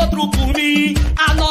[0.00, 0.94] outro por mim.
[1.28, 1.49] A nossa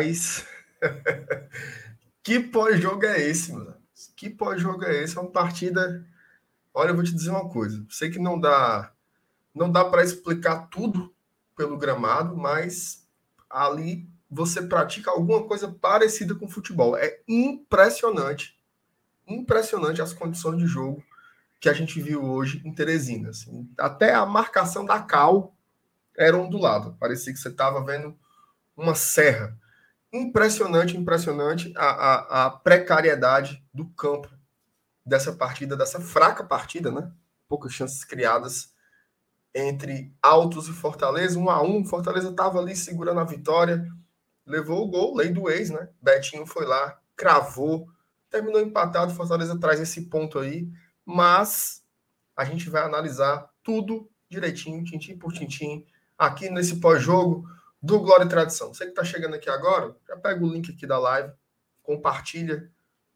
[0.00, 0.46] Rapaz,
[2.24, 3.74] que pós-jogo é esse, mano?
[4.16, 5.16] Que pós-jogo é esse?
[5.16, 6.06] É uma partida.
[6.72, 7.84] Olha, eu vou te dizer uma coisa.
[7.90, 8.92] Sei que não dá,
[9.54, 11.14] não dá para explicar tudo
[11.54, 13.06] pelo gramado, mas
[13.48, 16.96] ali você pratica alguma coisa parecida com futebol.
[16.96, 18.58] É impressionante,
[19.26, 21.04] impressionante as condições de jogo
[21.58, 23.30] que a gente viu hoje em Teresina.
[23.30, 23.68] assim.
[23.76, 25.54] Até a marcação da Cal
[26.16, 26.92] era ondulada.
[26.98, 28.16] Parecia que você estava vendo
[28.74, 29.59] uma serra.
[30.12, 34.28] Impressionante, impressionante a, a, a precariedade do campo
[35.06, 37.12] dessa partida, dessa fraca partida, né?
[37.48, 38.74] Poucas chances criadas
[39.54, 41.84] entre Altos e Fortaleza, um a um.
[41.84, 43.86] Fortaleza estava ali segurando a vitória,
[44.44, 45.88] levou o gol, lei do ex, né?
[46.02, 47.88] Betinho foi lá, cravou,
[48.28, 49.14] terminou empatado.
[49.14, 50.68] Fortaleza traz esse ponto aí,
[51.04, 51.84] mas
[52.36, 55.84] a gente vai analisar tudo direitinho, tintim por tintim,
[56.16, 57.48] aqui nesse pós-jogo
[57.82, 58.72] do Glória e Tradição.
[58.72, 61.32] Você que está chegando aqui agora, já pega o link aqui da live,
[61.82, 62.70] compartilha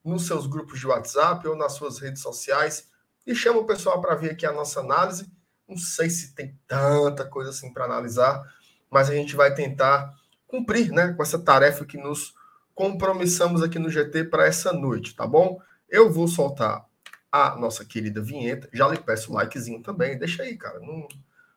[0.05, 2.89] nos seus grupos de WhatsApp ou nas suas redes sociais
[3.27, 5.31] e chama o pessoal para ver aqui a nossa análise.
[5.69, 8.43] Não sei se tem tanta coisa assim para analisar,
[8.91, 10.15] mas a gente vai tentar
[10.47, 12.35] cumprir né, com essa tarefa que nos
[12.75, 15.61] compromissamos aqui no GT para essa noite, tá bom?
[15.89, 16.85] Eu vou soltar
[17.31, 18.69] a nossa querida vinheta.
[18.73, 20.19] Já lhe peço o likezinho também.
[20.19, 20.81] Deixa aí, cara.
[20.81, 21.09] Não,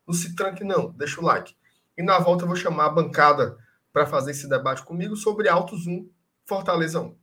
[0.05, 0.91] não se tranque, não.
[0.91, 1.55] Deixa o like.
[1.97, 3.57] E na volta eu vou chamar a bancada
[3.91, 6.07] para fazer esse debate comigo sobre Autos 1,
[6.45, 7.17] Fortaleza 1.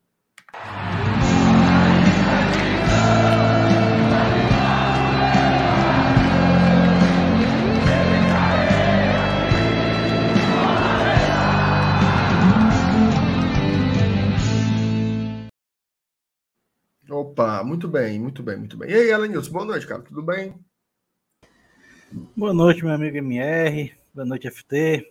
[17.09, 18.91] Opa, muito bem, muito bem, muito bem.
[18.91, 20.03] E aí, Elenilson, boa noite, cara.
[20.03, 20.59] Tudo bem?
[22.37, 24.04] Boa noite, meu amigo MR.
[24.15, 25.11] Boa noite, FT.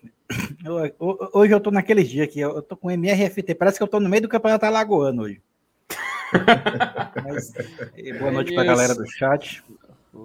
[0.64, 3.54] Eu- hoje eu tô naqueles dias aqui, eu tô com MR e FT.
[3.54, 5.42] Parece que eu tô no meio do campeonato alagoano hoje.
[7.22, 7.52] Mas,
[8.18, 9.62] boa noite pra galera do chat.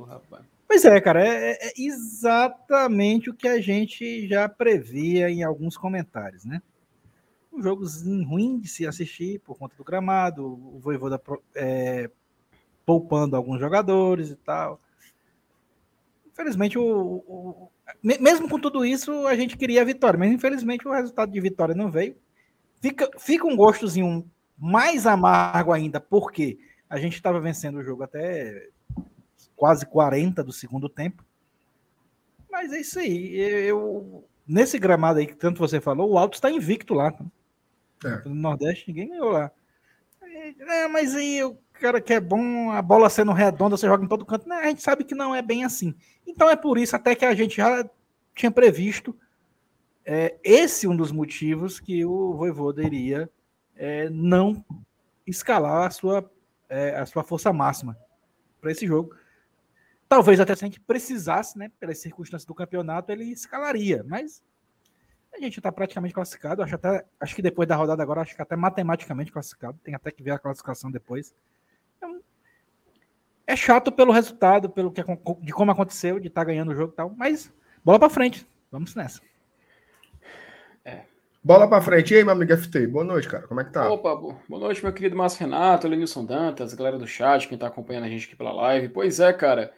[0.07, 0.45] Rapaz.
[0.69, 6.45] Pois é, cara, é, é exatamente o que a gente já previa em alguns comentários,
[6.45, 6.63] né?
[7.53, 11.21] Um jogozinho ruim de se assistir por conta do gramado, o Voivoda
[11.57, 12.09] é,
[12.87, 14.81] poupando alguns jogadores e tal.
[16.31, 17.73] Infelizmente, o,
[18.03, 21.75] mesmo com tudo isso, a gente queria a vitória, mas infelizmente o resultado de vitória
[21.75, 22.17] não veio.
[22.81, 28.69] Fica, fica um gostozinho mais amargo ainda, porque a gente estava vencendo o jogo até
[29.57, 31.25] quase 40 do segundo tempo.
[32.51, 33.37] Mas é isso aí.
[33.37, 37.13] Eu, nesse gramado aí que tanto você falou, o Alto está invicto lá.
[38.05, 38.29] É.
[38.29, 39.51] No Nordeste, ninguém ganhou lá.
[40.23, 44.09] É, mas aí o cara que é bom, a bola sendo redonda, você joga em
[44.09, 44.51] todo canto.
[44.53, 45.95] A gente sabe que não é bem assim.
[46.27, 47.89] Então é por isso até que a gente já
[48.35, 49.17] tinha previsto
[50.05, 53.31] é, esse um dos motivos que o Voivoda iria
[53.77, 54.65] é, não
[55.27, 56.31] escalar a sua,
[56.69, 57.97] é, a sua força máxima
[58.61, 59.15] para esse jogo.
[60.09, 64.43] Talvez até se a gente precisasse, né, pelas circunstâncias do campeonato, ele escalaria, mas
[65.31, 66.63] a gente está praticamente classificado.
[66.63, 69.79] Acho, até, acho que depois da rodada agora, acho que até matematicamente classificado.
[69.85, 71.35] Tem até que ver a classificação depois.
[73.47, 75.03] É chato pelo resultado, pelo que
[75.41, 77.53] de como aconteceu, de estar ganhando o jogo e tal, mas
[77.85, 78.47] bola para frente.
[78.71, 79.21] Vamos nessa.
[81.43, 82.13] Bola para frente.
[82.13, 82.87] E aí, meu amigo FT?
[82.89, 83.47] Boa noite, cara.
[83.47, 83.89] Como é que tá?
[83.91, 87.69] Opa, bo- boa noite, meu querido Márcio Renato, Lenilson Dantas, galera do chat, quem tá
[87.69, 88.89] acompanhando a gente aqui pela live.
[88.91, 89.73] Pois é, cara.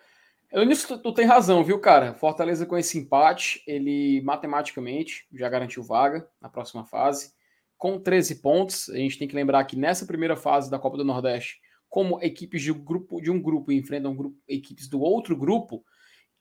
[0.52, 2.14] Lenilson, tu, tu tem razão, viu, cara?
[2.14, 7.32] Fortaleza com esse empate, ele matematicamente já garantiu vaga na próxima fase.
[7.78, 11.04] Com 13 pontos, a gente tem que lembrar que nessa primeira fase da Copa do
[11.04, 11.60] Nordeste,
[11.90, 15.84] como equipes de um grupo, de um grupo enfrentam grupo, equipes do outro grupo,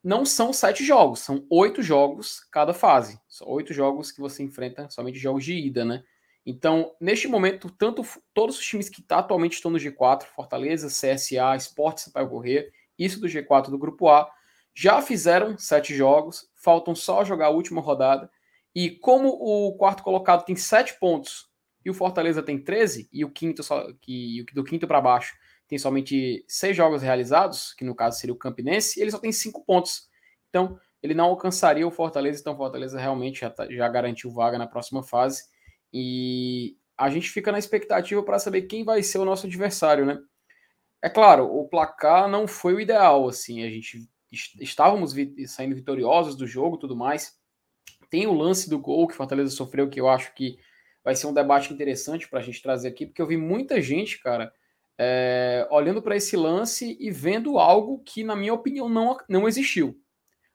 [0.01, 3.19] não são sete jogos, são oito jogos cada fase.
[3.27, 6.03] São oito jogos que você enfrenta, somente jogos de ida, né?
[6.45, 8.03] Então, neste momento, tanto
[8.33, 13.19] todos os times que tá, atualmente estão no G4, Fortaleza, CSA, Esporte Sampaio Correr, isso
[13.19, 14.31] do G4 do Grupo A,
[14.73, 18.31] já fizeram sete jogos, faltam só jogar a última rodada.
[18.73, 21.48] E como o quarto colocado tem sete pontos
[21.83, 25.35] e o Fortaleza tem 13, e o quinto só, que, do quinto para baixo
[25.67, 29.63] tem somente seis jogos realizados, que no caso seria o Campinense, ele só tem cinco
[29.63, 30.09] pontos.
[30.49, 34.57] Então, ele não alcançaria o Fortaleza, então o Fortaleza realmente já, tá, já garantiu vaga
[34.57, 35.43] na próxima fase.
[35.93, 40.19] E a gente fica na expectativa para saber quem vai ser o nosso adversário, né?
[41.01, 46.35] É claro, o placar não foi o ideal, assim, a gente estávamos vi saindo vitoriosos
[46.35, 47.37] do jogo, tudo mais.
[48.09, 50.57] Tem o lance do gol que o Fortaleza sofreu, que eu acho que
[51.09, 54.21] vai ser um debate interessante para a gente trazer aqui, porque eu vi muita gente,
[54.21, 54.53] cara,
[54.95, 59.99] é, olhando para esse lance e vendo algo que, na minha opinião, não, não existiu.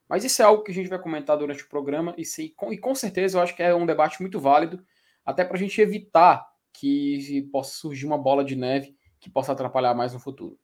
[0.07, 2.71] Mas isso é algo que a gente vai comentar durante o programa e, se, com,
[2.71, 4.81] e com certeza eu acho que é um debate muito válido,
[5.25, 9.93] até para a gente evitar que possa surgir uma bola de neve que possa atrapalhar
[9.93, 10.57] mais no futuro.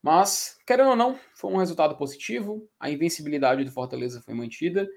[0.00, 4.88] Mas, querendo ou não, foi um resultado positivo, a invencibilidade do Fortaleza foi mantida,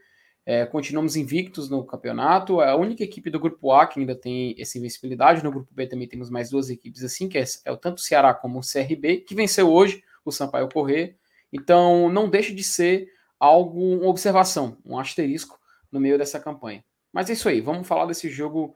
[0.45, 2.61] é, continuamos invictos no campeonato.
[2.61, 5.43] É a única equipe do grupo A que ainda tem essa invencibilidade.
[5.43, 8.33] No grupo B também temos mais duas equipes assim, que é, é tanto o Ceará
[8.33, 11.17] como o CRB, que venceu hoje o Sampaio Correr.
[11.51, 13.09] Então não deixa de ser
[13.39, 15.59] algo, uma observação, um asterisco
[15.91, 16.83] no meio dessa campanha.
[17.11, 18.75] Mas é isso aí, vamos falar desse jogo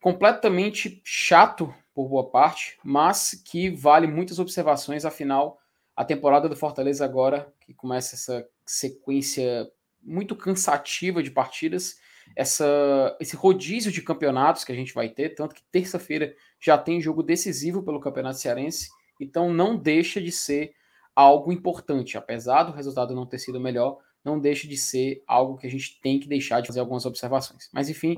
[0.00, 5.58] completamente chato por boa parte, mas que vale muitas observações, afinal,
[5.96, 9.70] a temporada do Fortaleza agora, que começa essa sequência
[10.04, 11.96] muito cansativa de partidas,
[12.36, 17.00] essa, esse rodízio de campeonatos que a gente vai ter, tanto que terça-feira já tem
[17.00, 18.88] jogo decisivo pelo Campeonato Cearense,
[19.20, 20.74] então não deixa de ser
[21.14, 25.66] algo importante, apesar do resultado não ter sido melhor, não deixa de ser algo que
[25.66, 27.68] a gente tem que deixar de fazer algumas observações.
[27.72, 28.16] Mas enfim,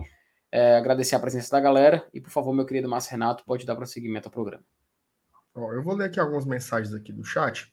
[0.50, 3.76] é, agradecer a presença da galera e por favor, meu querido Márcio Renato, pode dar
[3.76, 4.64] prosseguimento ao programa.
[5.54, 7.70] eu vou ler aqui algumas mensagens aqui do chat.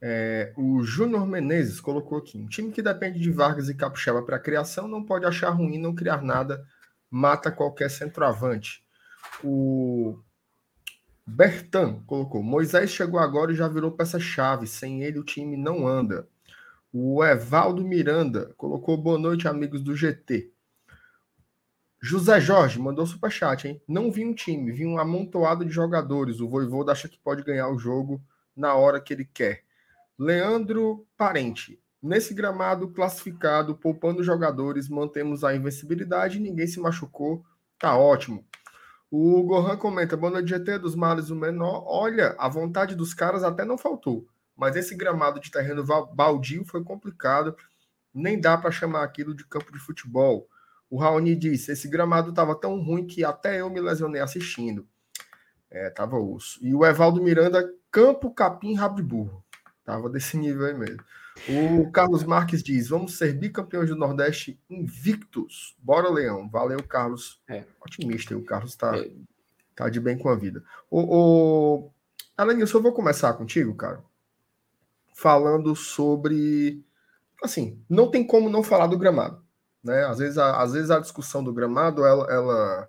[0.00, 4.38] É, o Júnior Menezes colocou aqui: um time que depende de Vargas e Capixaba para
[4.38, 6.64] criação não pode achar ruim não criar nada,
[7.10, 8.84] mata qualquer centroavante.
[9.42, 10.18] O
[11.26, 16.28] Bertan colocou: Moisés chegou agora e já virou peça-chave, sem ele o time não anda.
[16.92, 20.52] O Evaldo Miranda colocou: boa noite, amigos do GT.
[22.00, 23.82] José Jorge mandou superchat, hein?
[23.86, 26.40] Não vi um time, vi um amontoado de jogadores.
[26.40, 28.22] O Voivoda acha que pode ganhar o jogo
[28.56, 29.64] na hora que ele quer.
[30.18, 31.80] Leandro Parente.
[32.02, 37.44] Nesse gramado classificado, poupando jogadores, mantemos a invencibilidade, ninguém se machucou,
[37.78, 38.44] tá ótimo.
[39.08, 41.84] O Gohan comenta: boa noite, GT dos males o menor.
[41.86, 44.26] Olha, a vontade dos caras até não faltou,
[44.56, 47.56] mas esse gramado de terreno baldio foi complicado,
[48.12, 50.48] nem dá para chamar aquilo de campo de futebol.
[50.90, 54.84] O Raoni disse: esse gramado estava tão ruim que até eu me lesionei assistindo.
[55.70, 56.58] É, tava osso.
[56.60, 59.44] E o Evaldo Miranda, campo, capim, rabo de burro.
[59.88, 61.02] Tava desse nível aí mesmo.
[61.48, 65.74] O Carlos Marques diz: vamos ser bicampeões do Nordeste invictos.
[65.78, 66.46] Bora, Leão.
[66.46, 67.40] Valeu, Carlos.
[67.48, 67.64] É.
[67.80, 69.10] Otimista, o Carlos tá, é.
[69.74, 70.62] tá de bem com a vida.
[70.90, 71.90] O, o...
[72.36, 74.04] Alanilson, eu vou começar contigo, cara,
[75.14, 76.84] falando sobre.
[77.42, 79.42] Assim, não tem como não falar do gramado.
[79.82, 80.04] Né?
[80.04, 82.88] Às, vezes a, às vezes a discussão do gramado ela, ela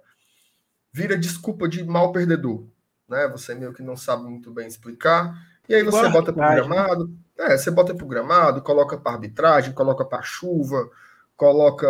[0.92, 2.68] vira desculpa de mal perdedor.
[3.08, 3.26] Né?
[3.30, 5.34] Você meio que não sabe muito bem explicar.
[5.70, 9.12] E aí você bota para o gramado, é, você bota para o gramado, coloca para
[9.12, 10.90] arbitragem, coloca para chuva,
[11.38, 11.88] coloca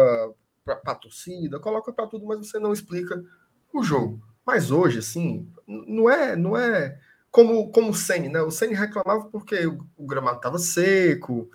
[0.65, 3.23] para torcida, coloca para tudo, mas você não explica
[3.73, 4.21] o jogo.
[4.45, 6.99] Mas hoje, assim, não é, não é
[7.31, 8.41] como, como o Senna, né?
[8.41, 11.49] O Senna reclamava porque o, o gramado estava seco,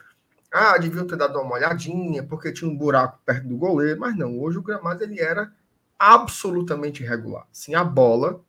[0.51, 4.41] ah, deviam ter dado uma olhadinha, porque tinha um buraco perto do goleiro, mas não,
[4.41, 5.53] hoje o gramado ele era
[5.99, 7.47] absolutamente irregular.
[7.53, 8.41] Assim, a bola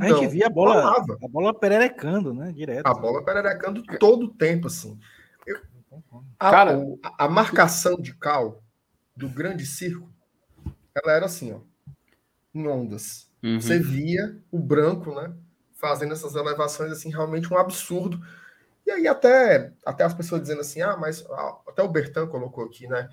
[0.00, 1.18] a gente via a bola, falava.
[1.22, 2.52] a bola pererecando, né?
[2.52, 2.86] Direto.
[2.86, 4.98] A bola pererecando todo o tempo, assim.
[5.46, 5.60] Eu,
[6.38, 8.62] a, Cara, a, a, marcação de cal
[9.16, 10.10] do grande circo,
[10.94, 11.60] ela era assim, ó,
[12.54, 13.30] em ondas.
[13.42, 13.60] Uhum.
[13.60, 15.32] Você via o branco, né?
[15.74, 18.20] Fazendo essas elevações, assim, realmente um absurdo.
[18.86, 21.24] E aí até, até as pessoas dizendo assim, ah, mas
[21.66, 23.08] até o Bertan colocou aqui, né?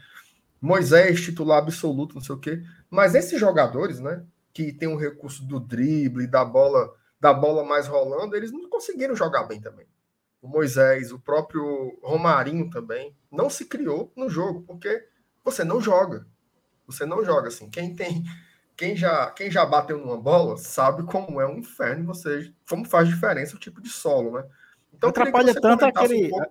[0.62, 2.64] Moisés, titular absoluto, não sei o quê.
[2.90, 4.24] Mas esses jogadores, né?
[4.56, 9.14] Que tem um recurso do drible, da bola, da bola mais rolando, eles não conseguiram
[9.14, 9.86] jogar bem também.
[10.42, 15.10] O Moisés, o próprio Romarinho também, não se criou no jogo, porque
[15.44, 16.26] você não joga.
[16.88, 17.70] Você não joga assim.
[17.70, 18.24] Quem tem,
[18.78, 23.10] quem já, quem já bateu numa bola sabe como é um inferno você, como faz
[23.10, 24.46] diferença o tipo de solo, né?
[24.94, 26.42] Então atrapalha tanto aquele um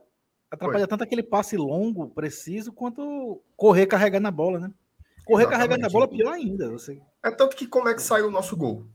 [0.51, 4.71] atrapalha tanto aquele passe longo, preciso, quanto correr carregar na bola, né?
[5.25, 5.69] Correr Exatamente.
[5.69, 6.71] carregando a bola pior ainda.
[6.71, 7.01] Você...
[7.23, 8.87] É tanto que como é que saiu o nosso gol?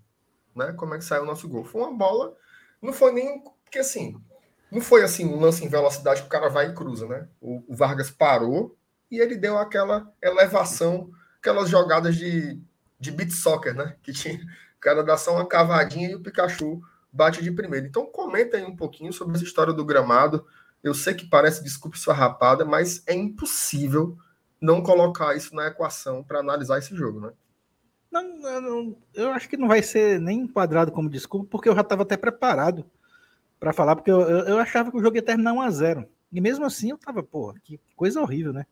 [0.55, 0.73] Né?
[0.73, 1.65] Como é que saiu o nosso gol?
[1.65, 2.35] Foi uma bola.
[2.81, 3.43] Não foi nem.
[3.63, 4.15] Porque assim.
[4.71, 7.27] Não foi assim um lance em velocidade que o cara vai e cruza, né?
[7.41, 8.77] O, o Vargas parou
[9.09, 11.09] e ele deu aquela elevação,
[11.39, 12.61] aquelas jogadas de,
[12.99, 13.95] de beat soccer, né?
[14.03, 14.39] Que tinha.
[14.77, 16.81] O cara dá só uma cavadinha e o Pikachu
[17.11, 17.87] bate de primeiro.
[17.87, 20.45] Então comenta aí um pouquinho sobre essa história do gramado.
[20.83, 24.17] Eu sei que parece desculpa rapada, mas é impossível
[24.61, 27.31] não colocar isso na equação para analisar esse jogo, né?
[28.11, 31.81] Não, não, eu acho que não vai ser nem enquadrado como desculpa, porque eu já
[31.81, 32.83] estava até preparado
[33.59, 36.05] para falar, porque eu, eu, eu, achava que o jogo ia terminar 1 a 0
[36.31, 38.65] E mesmo assim eu tava, pô, que coisa horrível, né?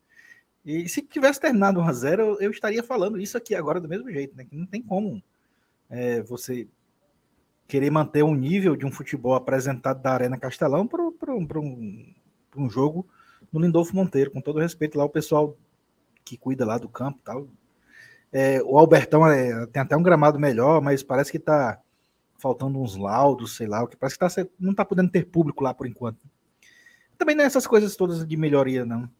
[0.64, 3.88] E se tivesse terminado 1 a 0 eu, eu estaria falando isso aqui agora do
[3.88, 4.44] mesmo jeito, né?
[4.44, 5.22] Que não tem como
[5.88, 6.66] é, você
[7.68, 12.14] querer manter um nível de um futebol apresentado da Arena Castelão para um,
[12.56, 13.06] um jogo
[13.52, 15.56] no Lindolfo Monteiro, com todo respeito lá o pessoal
[16.28, 17.48] que cuida lá do campo tal.
[18.32, 21.80] É, o Albertão é, tem até um gramado melhor, mas parece que está
[22.38, 25.64] faltando uns laudos, sei lá, o que parece que tá, não está podendo ter público
[25.64, 26.18] lá por enquanto.
[27.16, 29.10] Também não é essas coisas todas de melhoria, não.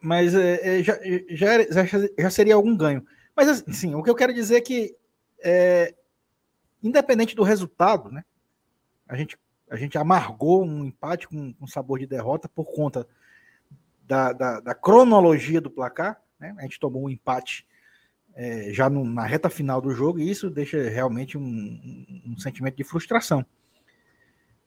[0.00, 0.98] Mas é, é já,
[1.30, 3.06] já, já, já, seria algum ganho.
[3.36, 4.96] Mas assim, o que eu quero dizer é que,
[5.42, 5.94] é,
[6.82, 8.24] independente do resultado, né,
[9.08, 9.38] a gente,
[9.70, 13.06] a gente amargou um empate com, com sabor de derrota por conta
[14.06, 16.20] da, da, da cronologia do placar.
[16.38, 16.54] Né?
[16.58, 17.66] A gente tomou um empate
[18.34, 22.76] é, já no, na reta final do jogo e isso deixa realmente um, um, sentimento
[22.76, 23.44] de frustração.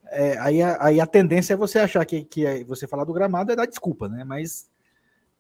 [0.05, 3.13] É, aí, a, aí, a, tendência é você achar que, que é, você falar do
[3.13, 4.23] gramado é dar desculpa, né?
[4.23, 4.69] Mas,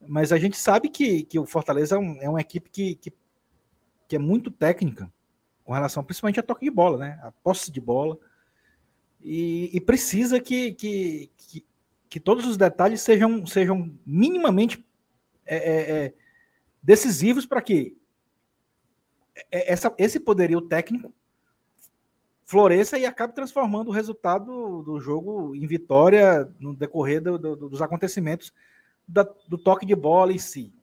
[0.05, 3.13] mas a gente sabe que, que o Fortaleza é, um, é uma equipe que, que,
[4.09, 5.09] que, é muito técnica
[5.63, 7.19] com relação principalmente a toque de bola, né?
[7.23, 8.17] A posse de bola.
[9.21, 11.31] E, e precisa que, que,
[12.09, 14.85] que, todos os detalhes sejam, sejam minimamente
[15.45, 16.13] é, é, é
[16.81, 17.97] decisivos para que
[19.51, 21.13] essa, esse poderio técnico
[22.45, 27.81] floresça e acabe transformando o resultado do jogo em vitória no decorrer do, do, dos
[27.81, 28.53] acontecimentos
[29.05, 30.73] da, do toque de bola em si.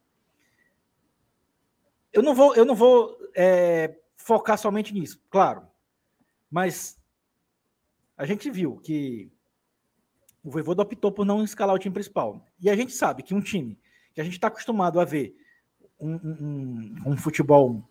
[2.13, 5.67] Eu não vou, eu não vou é, focar somente nisso, claro,
[6.51, 7.01] mas
[8.17, 9.33] a gente viu que
[10.45, 12.45] o Voivoda optou por não escalar o time principal.
[12.61, 13.79] E a gente sabe que um time
[14.13, 15.35] que a gente está acostumado a ver
[15.99, 17.83] um, um, um, futebol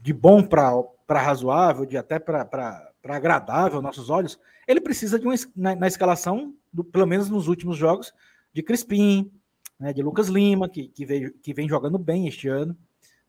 [0.00, 4.38] de bom para razoável, de até para agradável aos nossos olhos,
[4.68, 8.12] ele precisa de uma na, na escalação, do, pelo menos nos últimos jogos,
[8.52, 9.32] de Crispim,
[9.80, 12.76] né, de Lucas Lima, que, que, veio, que vem jogando bem este ano,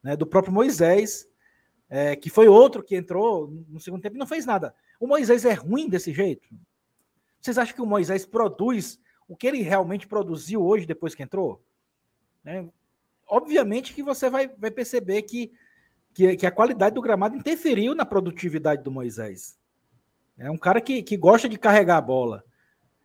[0.03, 1.27] né, do próprio Moisés,
[1.89, 4.75] é, que foi outro que entrou no segundo tempo e não fez nada.
[4.99, 6.47] O Moisés é ruim desse jeito?
[7.43, 8.97] Vocês acham que o Moisés produz
[9.27, 11.61] o que ele realmente produziu hoje depois que entrou?
[12.41, 12.69] Né?
[13.27, 15.51] Obviamente que você vai, vai perceber que,
[16.13, 19.59] que, que, a qualidade do gramado interferiu na produtividade do Moisés.
[20.37, 22.45] É um cara que, que gosta de carregar a bola.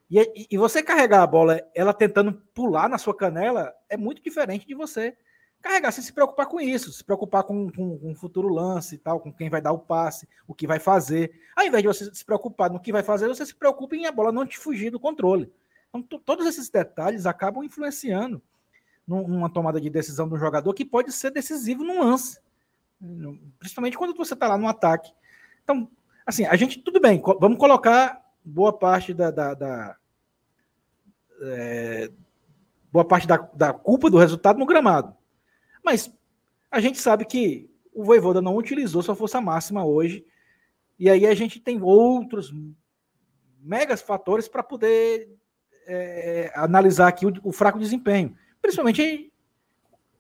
[0.08, 4.64] E, e você carregar a bola, ela tentando pular na sua canela, é muito diferente
[4.64, 5.16] de você
[5.62, 8.98] carregar sem se preocupar com isso, se preocupar com, com, com, o futuro lance e
[8.98, 11.32] tal, com quem vai dar o passe, o que vai fazer.
[11.56, 14.12] Ao invés de você se preocupar no que vai fazer, você se preocupa em a
[14.12, 15.52] bola não te fugir do controle.
[15.88, 18.42] Então, todos esses detalhes acabam influenciando
[19.06, 22.38] numa tomada de decisão do jogador que pode ser decisivo no lance.
[23.58, 25.10] Principalmente quando você está lá no ataque.
[25.64, 25.90] Então,
[26.26, 29.30] assim, a gente, tudo bem, vamos colocar boa parte da.
[29.30, 29.96] da, da
[31.40, 32.10] é,
[32.92, 35.16] boa parte da, da culpa do resultado no gramado.
[35.88, 36.12] Mas
[36.70, 40.22] a gente sabe que o Voivoda não utilizou sua força máxima hoje.
[40.98, 42.52] E aí a gente tem outros
[43.58, 45.30] megas fatores para poder
[45.86, 48.36] é, analisar aqui o, o, fraco desempenho.
[48.60, 49.32] Principalmente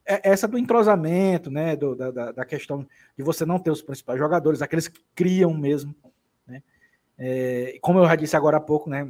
[0.06, 1.76] essa do entrosamento, né?
[1.76, 5.94] Do, da, da, questão de você não ter os principais jogadores, aqueles que criam mesmo.
[6.46, 6.62] Né?
[7.18, 9.06] É, como eu já disse agora há pouco, né?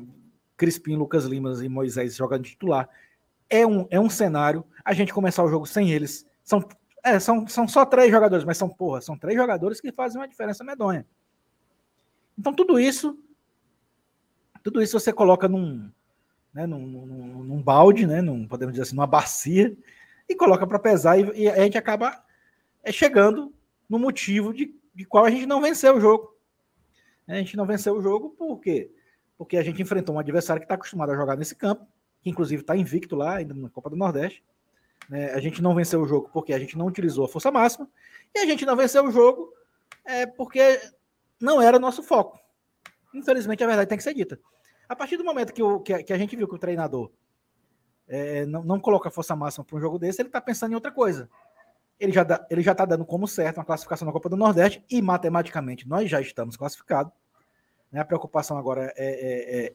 [0.57, 2.89] Crispim, Lucas Limas e Moisés jogando titular.
[3.49, 4.65] É um, é um cenário.
[4.85, 6.67] A gente começar o jogo sem eles são,
[7.05, 10.27] é, são, são só três jogadores, mas são, porra, são três jogadores que fazem uma
[10.27, 11.07] diferença medonha.
[12.39, 13.19] Então, tudo isso,
[14.63, 15.91] tudo isso você coloca num,
[16.55, 19.77] né, num, num, num balde, né, num, podemos dizer assim, numa bacia,
[20.27, 22.25] e coloca para pesar, e, e, a gente acaba
[22.83, 23.53] é, chegando
[23.87, 26.35] no motivo de, de qual a gente não venceu o jogo.
[27.27, 28.91] A gente não venceu o jogo por quê?
[29.37, 31.87] Porque a gente enfrentou um adversário que está acostumado a jogar nesse campo,
[32.23, 34.43] que inclusive está invicto lá, ainda na Copa do Nordeste,
[35.09, 35.33] né?
[35.33, 37.89] A gente não venceu o jogo porque a gente não utilizou a força máxima.
[38.35, 39.53] E a gente não venceu o jogo
[40.05, 40.81] é, porque
[41.41, 42.39] não era nosso foco.
[43.15, 44.39] Infelizmente, a verdade tem que ser dita.
[44.89, 47.11] A partir do momento que, o, que, a, que a gente viu que o treinador
[48.07, 50.91] é, não, não coloca força máxima para um jogo desse, ele está pensando em outra
[50.91, 51.29] coisa.
[51.99, 54.85] ele já, dá, ele já tá dando como certo uma classificação na Copa do Nordeste
[54.91, 57.13] e matematicamente nós já estamos classificados.
[57.91, 58.01] Né?
[58.01, 59.73] A preocupação agora é, é, é,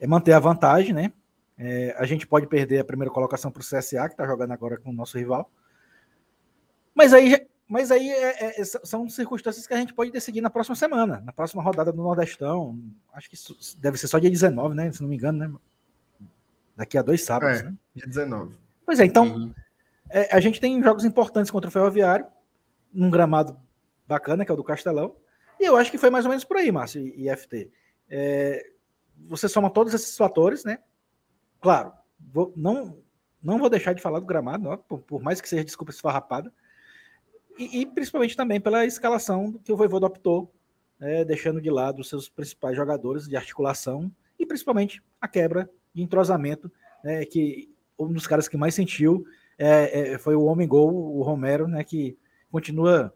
[0.00, 1.12] é manter a vantagem, né?
[1.58, 4.78] É, a gente pode perder a primeira colocação para o CSA, que está jogando agora
[4.78, 5.50] com o nosso rival.
[6.94, 10.76] Mas aí, mas aí é, é, são circunstâncias que a gente pode decidir na próxima
[10.76, 12.78] semana, na próxima rodada do Nordestão.
[13.12, 13.36] Acho que
[13.78, 14.90] deve ser só dia 19, né?
[14.92, 15.52] Se não me engano, né?
[16.76, 17.74] Daqui a dois sábados, é, né?
[17.94, 18.54] Dia 19.
[18.84, 19.54] Pois é, então uhum.
[20.12, 22.26] É, a gente tem jogos importantes contra o Ferroviário,
[22.92, 23.58] num gramado
[24.06, 25.16] bacana, que é o do Castelão.
[25.58, 27.70] E eu acho que foi mais ou menos por aí, Márcio e, e FT.
[28.10, 28.62] É,
[29.26, 30.78] você soma todos esses fatores, né?
[31.62, 32.98] Claro, vou, não,
[33.40, 36.52] não vou deixar de falar do gramado, ó, por, por, mais que seja desculpa esfarrapada.
[37.56, 40.52] E, e, principalmente também pela escalação que o Voivoda optou,
[40.98, 46.02] né, deixando de lado os seus principais jogadores de articulação e principalmente a quebra de
[46.02, 46.70] entrosamento,
[47.04, 49.24] né, que um dos caras que mais sentiu
[49.56, 52.18] é, é, foi o homem gol, o Romero, né, que
[52.50, 53.14] continua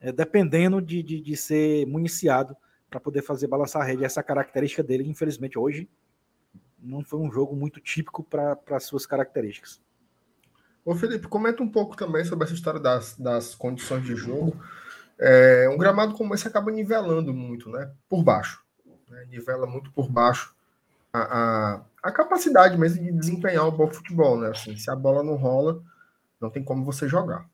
[0.00, 2.56] é, dependendo de, de, de, ser municiado
[2.88, 4.04] para poder fazer balançar a rede.
[4.04, 5.88] Essa característica dele, infelizmente, hoje
[6.82, 9.80] não foi um jogo muito típico para as suas características.
[10.84, 14.60] Ô Felipe, comenta um pouco também sobre essa história das, das condições de jogo.
[15.18, 17.92] É, um gramado como esse acaba nivelando muito, né?
[18.08, 18.60] Por baixo.
[19.08, 19.26] Né?
[19.30, 20.54] Nivela muito por baixo
[21.12, 24.48] a, a, a, capacidade mesmo de desempenhar um bom futebol, né?
[24.48, 25.82] Assim, se a bola não rola,
[26.40, 27.46] não tem como você jogar.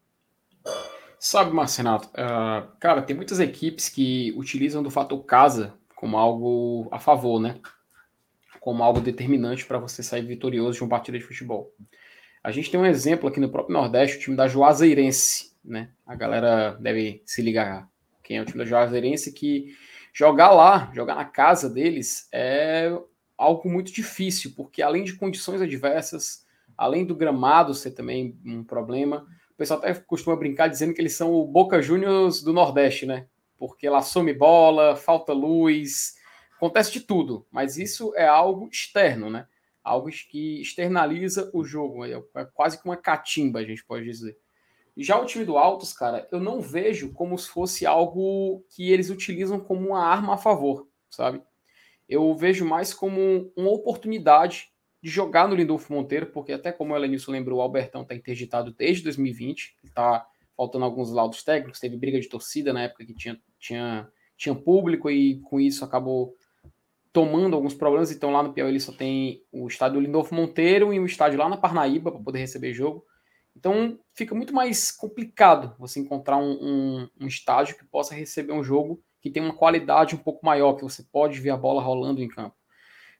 [1.18, 7.00] Sabe, Marcenato, uh, cara, tem muitas equipes que utilizam do fator casa como algo a
[7.00, 7.60] favor, né?
[8.68, 11.72] Como algo determinante para você sair vitorioso de uma partida de futebol.
[12.44, 15.88] A gente tem um exemplo aqui no próprio Nordeste, o time da Juazeirense, né?
[16.06, 17.88] A galera deve se ligar
[18.22, 19.74] quem é o time da Juazeirense que
[20.12, 22.94] jogar lá, jogar na casa deles é
[23.38, 26.44] algo muito difícil, porque além de condições adversas,
[26.76, 31.14] além do gramado ser também um problema, o pessoal até costuma brincar dizendo que eles
[31.14, 33.28] são o Boca Juniors do Nordeste, né?
[33.56, 36.17] Porque lá some bola, falta luz,
[36.58, 39.46] acontece de tudo, mas isso é algo externo, né?
[39.82, 42.20] Algo que externaliza o jogo, é
[42.52, 44.36] quase que uma catimba, a gente pode dizer.
[44.96, 49.08] Já o time do Altos, cara, eu não vejo como se fosse algo que eles
[49.08, 51.40] utilizam como uma arma a favor, sabe?
[52.08, 54.70] eu vejo mais como uma oportunidade
[55.02, 58.72] de jogar no Lindolfo Monteiro, porque até como o Elenilson lembrou, o Albertão está interditado
[58.72, 63.40] desde 2020, está faltando alguns laudos técnicos, teve briga de torcida na época que tinha,
[63.60, 66.34] tinha, tinha público e com isso acabou
[67.18, 71.00] tomando alguns problemas, então lá no Piauí ele só tem o estádio Lindolfo Monteiro e
[71.00, 73.04] o estádio lá na Parnaíba para poder receber jogo.
[73.56, 78.62] Então fica muito mais complicado você encontrar um, um, um estádio que possa receber um
[78.62, 82.22] jogo que tem uma qualidade um pouco maior, que você pode ver a bola rolando
[82.22, 82.54] em campo.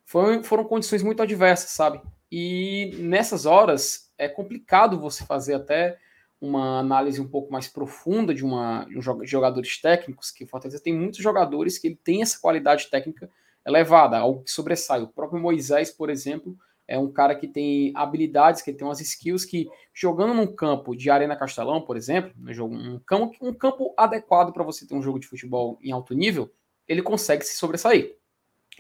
[0.05, 2.01] Foi, foram condições muito adversas, sabe?
[2.31, 5.99] E nessas horas é complicado você fazer até
[6.41, 10.81] uma análise um pouco mais profunda de, uma, um, de jogadores técnicos, que o Fortaleza
[10.81, 13.29] tem muitos jogadores que ele tem essa qualidade técnica
[13.69, 15.03] elevada, algo que sobressai.
[15.03, 19.45] O próprio Moisés, por exemplo, é um cara que tem habilidades, que tem umas skills
[19.45, 22.33] que, jogando num campo de Arena Castelão, por exemplo,
[22.65, 26.51] um campo, um campo adequado para você ter um jogo de futebol em alto nível,
[26.89, 28.17] ele consegue se sobressair.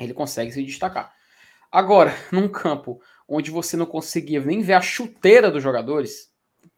[0.01, 1.13] Ele consegue se destacar.
[1.71, 2.99] Agora, num campo
[3.29, 6.33] onde você não conseguia nem ver a chuteira dos jogadores,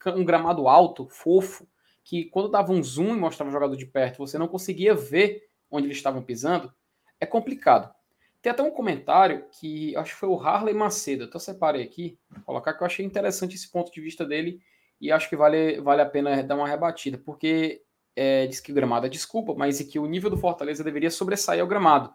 [0.07, 1.65] um gramado alto, fofo,
[2.03, 5.49] que quando dava um zoom e mostrava o jogador de perto, você não conseguia ver
[5.71, 6.73] onde eles estavam pisando,
[7.21, 7.95] é complicado.
[8.43, 11.25] Tem até um comentário que acho que foi o Harley Macedo.
[11.25, 14.61] Então separei aqui, vou colocar que eu achei interessante esse ponto de vista dele
[15.01, 17.83] e acho que vale, vale a pena dar uma rebatida, porque
[18.15, 21.11] é, diz que o gramado é desculpa, mas é que o nível do Fortaleza deveria
[21.11, 22.13] sobressair ao gramado.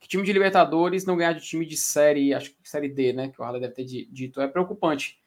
[0.00, 3.28] Que time de Libertadores não ganhar de time de série, acho que série D, né?
[3.28, 5.20] Que o Harley deve ter dito, é preocupante.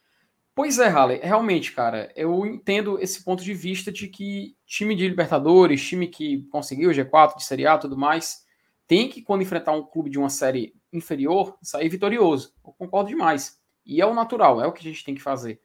[0.53, 5.08] Pois é, Harley, realmente, cara, eu entendo esse ponto de vista de que time de
[5.08, 8.44] Libertadores, time que conseguiu o G4 de Série A e tudo mais,
[8.88, 12.54] tem que, quando enfrentar um clube de uma série inferior, sair vitorioso.
[12.65, 13.60] Eu concordo demais.
[13.86, 15.60] E é o natural, é o que a gente tem que fazer.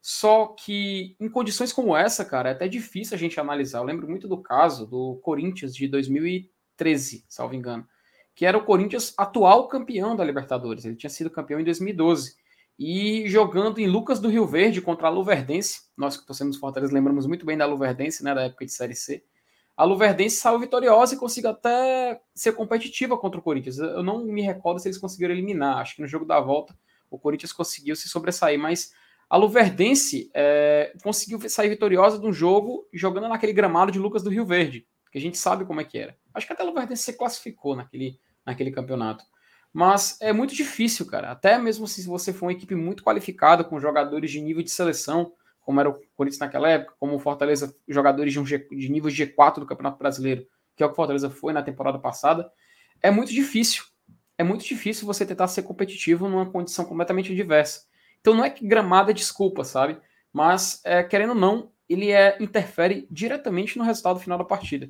[0.00, 3.78] Só que em condições como essa, cara, é até difícil a gente analisar.
[3.78, 7.86] Eu lembro muito do caso do Corinthians de 2013, salvo engano,
[8.34, 10.84] que era o Corinthians atual campeão da Libertadores.
[10.84, 12.36] Ele tinha sido campeão em 2012.
[12.78, 15.80] E jogando em Lucas do Rio Verde contra a Luverdense.
[15.96, 19.24] Nós que torcemos Fortaleza lembramos muito bem da Luverdense, né, da época de Série C
[19.76, 23.78] a Luverdense saiu vitoriosa e conseguiu até ser competitiva contra o Corinthians.
[23.78, 25.78] Eu não me recordo se eles conseguiram eliminar.
[25.78, 26.74] Acho que no jogo da volta
[27.10, 28.92] o Corinthians conseguiu se sobressair, mas
[29.28, 34.30] a Luverdense é, conseguiu sair vitoriosa de um jogo jogando naquele gramado de Lucas do
[34.30, 36.16] Rio Verde, que a gente sabe como é que era.
[36.32, 39.24] Acho que até a Luverdense se classificou naquele, naquele campeonato.
[39.72, 41.30] Mas é muito difícil, cara.
[41.30, 45.32] Até mesmo se você for uma equipe muito qualificada, com jogadores de nível de seleção,
[45.66, 49.10] como era o Corinthians naquela época, como o Fortaleza, jogadores de, um G, de nível
[49.10, 52.48] G4 do Campeonato Brasileiro, que é o que o Fortaleza foi na temporada passada,
[53.02, 53.84] é muito difícil.
[54.38, 57.84] É muito difícil você tentar ser competitivo numa condição completamente diversa.
[58.20, 59.98] Então não é que gramado é desculpa, sabe?
[60.32, 64.88] Mas, é, querendo ou não, ele é, interfere diretamente no resultado final da partida.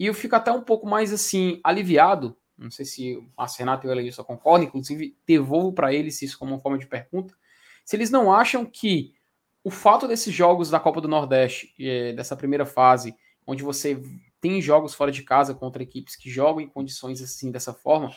[0.00, 2.36] E eu fico até um pouco mais assim, aliviado.
[2.56, 6.54] Não sei se o Márcio e o Elenilson concordam, inclusive devolvo para eles isso como
[6.54, 7.34] uma forma de pergunta.
[7.84, 9.14] Se eles não acham que
[9.64, 13.14] o fato desses jogos da Copa do Nordeste, é, dessa primeira fase,
[13.46, 14.00] onde você
[14.40, 18.10] tem jogos fora de casa contra equipes que jogam em condições assim, dessa forma,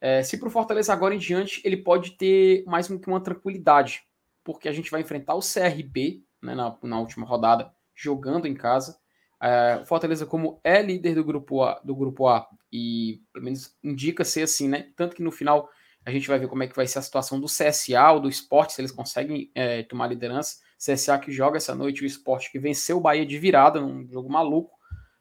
[0.00, 4.04] é, se para o Fortaleza agora em diante, ele pode ter mais que uma tranquilidade,
[4.44, 8.98] porque a gente vai enfrentar o CRB né, na, na última rodada, jogando em casa.
[9.42, 13.76] É, o Fortaleza, como é líder do grupo A, do grupo A e pelo menos
[13.82, 14.90] indica ser assim, né?
[14.96, 15.68] Tanto que no final
[16.04, 18.28] a gente vai ver como é que vai ser a situação do CSA ou do
[18.28, 20.58] esporte, se eles conseguem é, tomar liderança.
[20.78, 24.30] CSA que joga essa noite, o esporte que venceu o Bahia de virada num jogo
[24.30, 24.76] maluco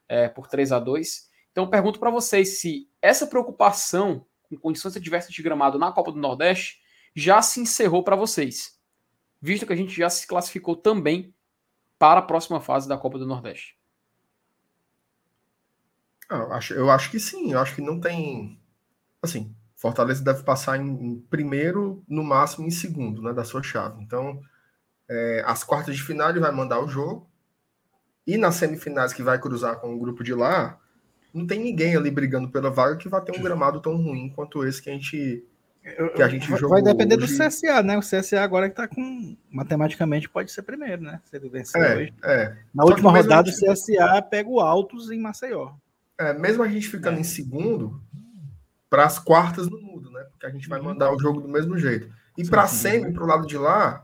[0.07, 5.33] é, por 3 a 2 Então pergunto para vocês se essa preocupação com condições adversas
[5.33, 6.81] de gramado na Copa do Nordeste
[7.15, 8.77] já se encerrou para vocês,
[9.41, 11.33] visto que a gente já se classificou também
[11.97, 13.77] para a próxima fase da Copa do Nordeste.
[16.29, 18.59] Ah, eu acho, eu acho que sim, eu acho que não tem.
[19.21, 24.01] Assim, Fortaleza deve passar em, em primeiro, no máximo em segundo, né, da sua chave.
[24.01, 24.41] Então,
[25.09, 27.29] é, as quartas de final ele vai mandar o jogo.
[28.27, 30.79] E nas semifinais que vai cruzar com o grupo de lá,
[31.33, 34.65] não tem ninguém ali brigando pela vaga que vai ter um gramado tão ruim quanto
[34.65, 35.43] esse que a gente
[36.15, 37.37] que a gente vai, jogou vai depender hoje.
[37.37, 37.95] do CSA, né?
[37.95, 41.21] O CSA agora que tá com matematicamente pode ser primeiro, né?
[41.25, 42.13] Se ele vencer É, hoje.
[42.23, 42.55] é.
[42.73, 45.73] Na Só última rodada a o gente- CSA pega o Altos em Maceió.
[46.17, 46.89] É, mesmo a gente É.
[46.89, 48.01] ficando em segundo,
[48.89, 50.23] para as quartas não muda, né?
[50.31, 50.85] Porque a gente vai Uhum.
[50.85, 52.09] mandar o jogo do mesmo jeito.
[52.35, 52.77] E para sim.
[52.77, 54.03] semi, para o lado de lá,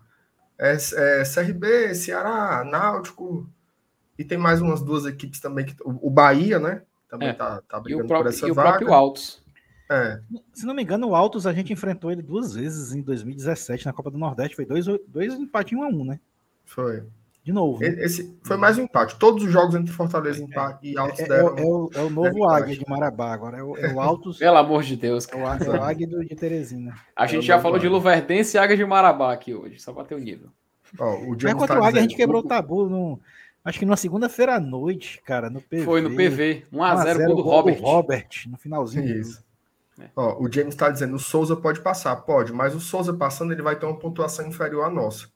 [0.62, 0.78] é,
[1.22, 3.50] é CRB, Ceará, Náutico,
[4.18, 6.84] e tem mais umas duas equipes também, que o o Bahia, né?
[7.10, 7.34] Também É.
[7.34, 8.70] tá, tá E o brigando por próprio, essa e o vaga.
[8.70, 9.44] próprio Altos.
[9.90, 10.22] É,
[10.54, 13.94] Se não me engano, o Altos a gente enfrentou ele duas vezes em 2017 na
[13.94, 14.56] Copa do Nordeste.
[14.56, 16.20] Foi dois, dois empates um a um, né?
[16.66, 17.04] foi.
[17.44, 17.80] De novo.
[17.80, 17.88] Né?
[18.04, 19.16] Esse foi mais um empate.
[19.18, 21.58] Todos os jogos entre Fortaleza empate e Altos É, é, deram.
[21.58, 22.48] é o, é o novo.
[22.48, 23.34] Águia de Marabá.
[23.34, 24.38] Agora é o, é o Altos.
[24.38, 25.28] Pelo amor de Deus.
[25.28, 26.94] É o, Á- é o Águia do- de Teresina.
[27.16, 27.98] A É gente o já falou de Águia.
[27.98, 30.50] Luverdense e Águia de Marabá aqui hoje, só para ter o nível.
[31.00, 33.20] Ó, o Mas contra tá o Águia a gente quebrou o- tabu no,
[33.66, 35.84] acho que numa segunda-feira à noite, cara, no PV.
[35.84, 37.82] Foi no PV, 1x0 1x0 gol do Robert.
[37.82, 39.18] Robert, no finalzinho.
[39.20, 39.44] Isso.
[40.16, 43.62] Ó, o James está dizendo o Souza pode passar, pode, mas o Souza passando ele
[43.64, 45.28] vai ter uma pontuação inferior à nossa.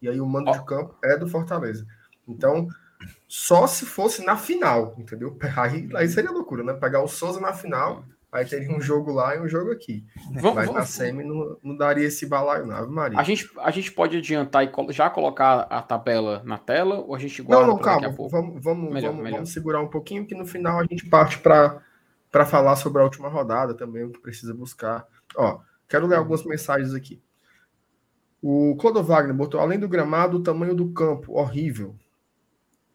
[0.00, 0.52] E aí o mando Ó.
[0.52, 1.86] de campo é do Fortaleza.
[2.26, 2.66] Então,
[3.28, 5.36] só se fosse na final, entendeu?
[5.56, 6.72] Aí, aí seria loucura, né?
[6.74, 10.04] Pegar o Souza na final, aí teria um jogo lá e um jogo aqui.
[10.34, 13.18] Vamos- Mas na vamos- semi não, não daria esse balaio, não, Maria.
[13.18, 17.18] a, gente, a gente pode adiantar e já colocar a tabela na tela ou a
[17.18, 18.28] gente Não, guarda não, daqui calma.
[18.30, 19.36] Vamos, vamos, Melhor, vamos, melhor.
[19.38, 21.82] vamos segurar um pouquinho, que no final a gente parte para
[22.30, 25.04] para falar sobre a última rodada também, o que precisa buscar.
[25.36, 25.58] Ó,
[25.88, 27.20] quero ler algumas mensagens aqui.
[28.42, 31.96] O Clodo Wagner botou, além do gramado, o tamanho do campo, horrível.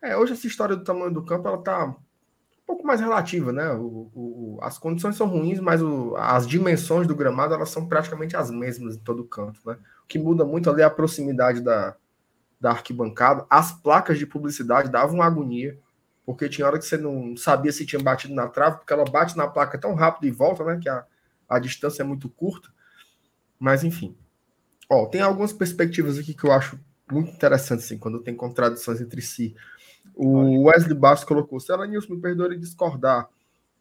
[0.01, 1.95] É, hoje essa história do tamanho do campo, ela tá um
[2.65, 3.71] pouco mais relativa, né?
[3.73, 8.37] O, o- as condições são ruins, mas o- as dimensões do gramado, elas são praticamente
[8.37, 9.77] as mesmas em todo o canto, né?
[10.03, 11.95] O que muda muito ali é a proximidade da,
[12.61, 13.45] da arquibancada.
[13.49, 15.77] As placas de publicidade davam agonia,
[16.25, 19.37] porque tinha hora que você não sabia se tinha batido na trave, porque ela bate
[19.37, 20.79] na placa tão rápido e volta, né?
[20.81, 21.05] Que a,
[21.49, 22.69] a distância é muito curta.
[23.59, 24.15] Mas, enfim.
[24.89, 26.79] Ó, tem algumas perspectivas aqui que eu acho
[27.11, 29.55] muito interessantes, assim, quando tem contradições entre si.
[30.13, 33.27] O Wesley Bastos colocou, se ela Nilson me perdoe discordar.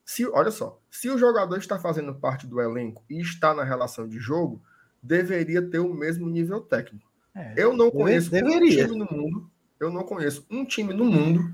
[0.04, 4.06] Se, olha só, se o jogador está fazendo parte do elenco e está na relação
[4.06, 4.60] de jogo,
[5.02, 7.10] deveria ter o mesmo nível técnico.
[7.34, 7.54] É.
[7.56, 8.84] Eu não conheço deveria.
[8.84, 11.52] um time no mundo, eu não conheço um time no mundo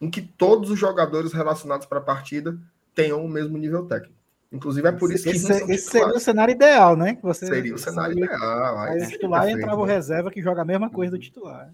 [0.00, 2.58] em que todos os jogadores relacionados para a partida
[2.94, 4.19] tenham o mesmo nível técnico.
[4.52, 7.14] Inclusive é por isso que esse, esse seria o cenário ideal, né?
[7.14, 8.78] Que você seria o cenário ideal.
[8.78, 9.94] Aí Aí o seria titular perfeito, entrava o né?
[9.94, 11.72] reserva que joga a mesma coisa do titular.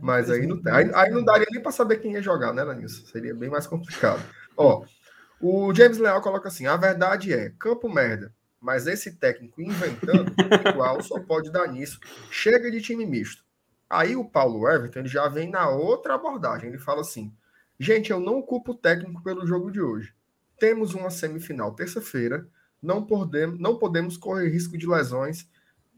[0.00, 3.06] Mas aí não, aí, aí não daria nem para saber quem ia jogar, né, Lanilson?
[3.06, 4.22] Seria bem mais complicado.
[4.56, 4.84] Ó,
[5.40, 10.34] o James Leal coloca assim: a verdade é, campo merda, mas esse técnico inventando,
[10.68, 11.98] igual só pode dar nisso.
[12.30, 13.44] Chega de time misto.
[13.88, 16.68] Aí o Paulo Everton ele já vem na outra abordagem.
[16.68, 17.32] Ele fala assim:
[17.78, 20.12] gente, eu não culpo o técnico pelo jogo de hoje.
[20.62, 22.46] Temos uma semifinal terça-feira,
[22.80, 25.48] não podemos, não podemos correr risco de lesões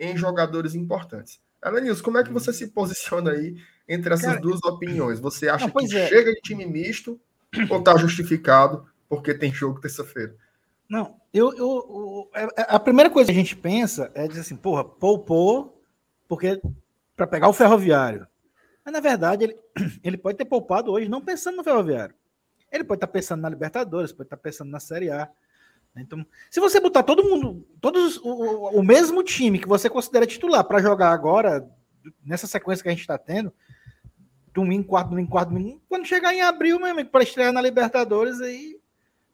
[0.01, 1.39] em jogadores importantes.
[1.63, 5.21] Elenilson, como é que você se posiciona aí entre essas Cara, duas opiniões?
[5.21, 6.07] Você acha Não, que é.
[6.09, 7.21] chega de time misto
[7.69, 10.35] ou está justificado porque tem jogo terça-feira?
[10.89, 14.57] Não, eu, eu, eu- a a primeira coisa que a gente pensa é dizer assim,
[14.57, 15.79] porra, poupou,
[16.27, 16.59] porque
[17.15, 18.27] para pegar o ferroviário.
[18.85, 19.57] Mas na verdade, ele,
[20.03, 22.15] ele pode ter poupado hoje não pensando no Ferroviário.
[22.75, 25.31] Ele pode estar pensando na Libertadores, pode estar pensando na Série A.
[25.97, 30.65] Então, se você botar todo mundo, todos o, o mesmo time que você considera titular
[30.65, 31.69] para jogar agora,
[32.25, 33.53] nessa sequência que a gente está tendo,
[34.53, 38.81] domingo, quarto, domingo, quarto, domingo, quando chegar em abril, mesmo, para estrear na Libertadores, aí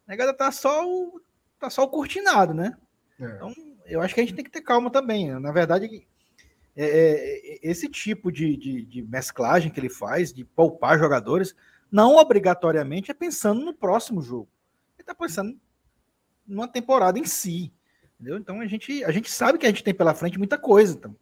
[0.07, 1.21] a negada tá só o,
[1.59, 2.77] tá só o curtinado, né?
[3.19, 3.25] É.
[3.25, 3.55] Então,
[3.87, 5.31] eu acho que a gente tem que ter calma também.
[5.41, 6.07] Na verdade,
[6.77, 11.55] é, é, esse tipo de, de, de, mesclagem que ele faz, de poupar jogadores,
[11.91, 14.49] não obrigatoriamente é pensando no próximo jogo.
[14.97, 15.59] Ele está pensando
[16.47, 17.73] numa temporada em si.
[18.15, 18.39] Entendeu?
[18.39, 20.95] Então a gente, a gente sabe que a gente tem pela frente muita coisa.
[20.95, 21.17] Então.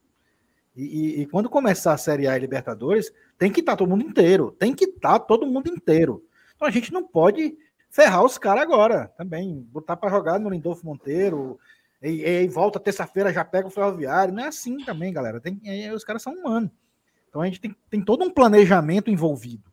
[0.77, 3.89] E, e, e quando começar a Série A e Libertadores, tem que estar tá todo
[3.89, 4.55] mundo inteiro.
[4.59, 6.25] Tem que estar tá todo mundo inteiro.
[6.57, 7.57] Então a gente não pode
[7.89, 9.67] ferrar os caras agora também.
[9.71, 11.59] Botar para jogar no Lindolfo Monteiro.
[12.03, 14.35] E, e volta terça-feira, já pega o ferroviário.
[14.35, 15.41] Não é assim também, galera.
[15.41, 15.61] Tem,
[15.93, 16.71] os caras são humanos.
[17.29, 19.68] Então a gente tem, tem todo um planejamento envolvido.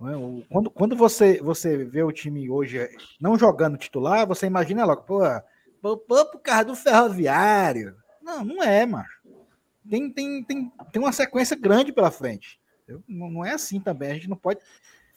[0.00, 0.44] É?
[0.48, 2.88] Quando, quando você, você vê o time hoje
[3.20, 7.96] não jogando titular, você imagina logo, pô, pô por causa do ferroviário.
[8.22, 9.20] Não, não é, macho.
[9.88, 12.58] Tem, tem, tem, tem uma sequência grande pela frente.
[13.08, 14.10] Não, não é assim também.
[14.10, 14.60] A gente não pode,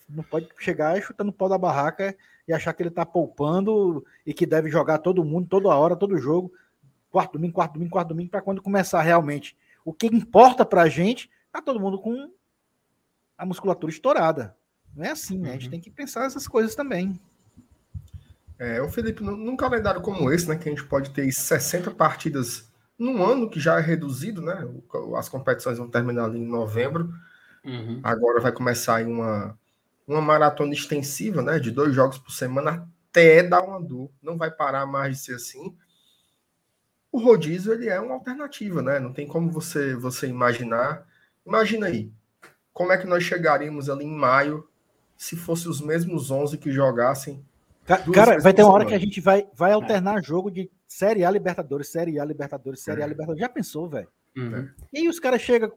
[0.10, 2.16] não pode chegar chutando o pau da barraca
[2.48, 6.18] e achar que ele tá poupando e que deve jogar todo mundo, toda hora, todo
[6.18, 6.52] jogo,
[7.10, 11.30] quarto domingo, quarto domingo, quarto domingo, para quando começar realmente o que importa pra gente,
[11.52, 12.32] tá todo mundo com
[13.38, 14.56] a musculatura estourada.
[14.98, 15.52] Não é assim, né?
[15.52, 15.72] A gente uhum.
[15.72, 17.20] tem que pensar essas coisas também.
[18.58, 22.68] É, o Felipe, num calendário como esse, né, que a gente pode ter 60 partidas
[22.98, 24.68] num ano que já é reduzido, né?
[25.16, 27.14] As competições vão terminar ali em novembro.
[27.64, 28.02] Uhum.
[28.04, 29.56] Agora vai começar uma,
[30.08, 31.60] uma maratona extensiva, né?
[31.60, 34.10] De dois jogos por semana até dar uma dor.
[34.20, 35.78] Não vai parar mais de ser assim.
[37.12, 38.98] O rodízio ele é uma alternativa, né?
[38.98, 41.06] Não tem como você você imaginar.
[41.46, 42.12] Imagina aí,
[42.74, 44.68] como é que nós chegaríamos ali em maio
[45.18, 47.44] se fosse os mesmos 11 que jogassem.
[48.14, 51.32] Cara, vai ter uma hora que a gente vai, vai alternar jogo de Série A
[51.32, 53.04] Libertadores, Série A Libertadores, Série é.
[53.04, 53.42] A Libertadores.
[53.42, 54.08] Já pensou, velho?
[54.36, 54.70] Uhum.
[54.94, 55.72] E aí os caras chegam.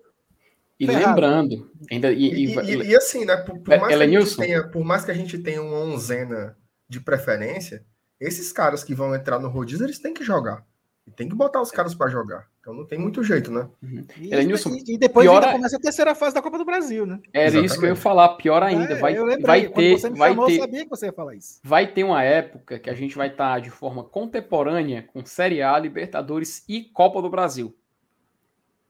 [0.79, 1.09] E ferrado.
[1.09, 2.11] lembrando, ainda.
[2.11, 3.37] E, e, e, e, assim, né?
[3.37, 6.57] Por, por, mais que tenha, por, mais que a gente tenha uma onzena
[6.89, 7.85] de preferência,
[8.19, 10.65] esses caras que vão entrar no rodízio, eles têm que jogar.
[11.11, 12.47] E tem que botar os caras para jogar.
[12.61, 13.69] Então não tem muito jeito, né?
[13.83, 14.07] Uhum.
[14.17, 15.43] E, Elenilson, e, depois pior...
[15.43, 17.19] ainda começa a terceira fase da Copa do Brasil, né?
[17.33, 17.71] Era Exatamente.
[17.71, 18.95] isso que eu ia falar, pior ainda.
[18.95, 19.97] Vai, é, vai ter.
[20.11, 21.61] vai chamou, ter, eu sabia que você ia falar isso.
[21.65, 25.61] Vai ter uma época que a gente vai estar tá de forma contemporânea com Série
[25.63, 27.77] A, Libertadores e Copa do Brasil.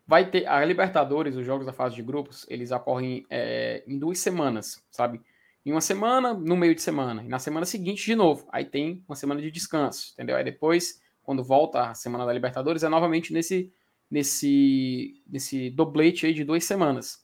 [0.06, 0.46] Vai ter.
[0.46, 5.22] A Libertadores, os jogos da fase de grupos, eles ocorrem é, em duas semanas, sabe?
[5.64, 7.24] Em uma semana, no meio de semana.
[7.24, 8.46] E na semana seguinte, de novo.
[8.52, 10.36] Aí tem uma semana de descanso, entendeu?
[10.36, 13.72] Aí depois quando volta a semana da Libertadores, é novamente nesse,
[14.10, 17.22] nesse, nesse doblete aí de duas semanas.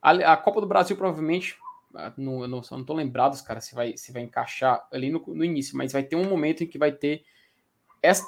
[0.00, 1.56] A, a Copa do Brasil provavelmente,
[1.94, 5.44] ah, não, eu não, tô lembrado, cara, se vai, se vai encaixar ali no, no
[5.44, 7.24] início, mas vai ter um momento em que vai ter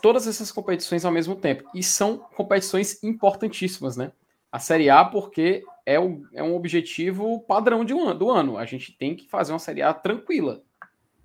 [0.01, 1.69] todas essas competições ao mesmo tempo.
[1.75, 4.13] E são competições importantíssimas, né?
[4.53, 8.57] A Série A, porque é, o, é um objetivo padrão de um, do ano.
[8.57, 10.63] A gente tem que fazer uma Série A tranquila.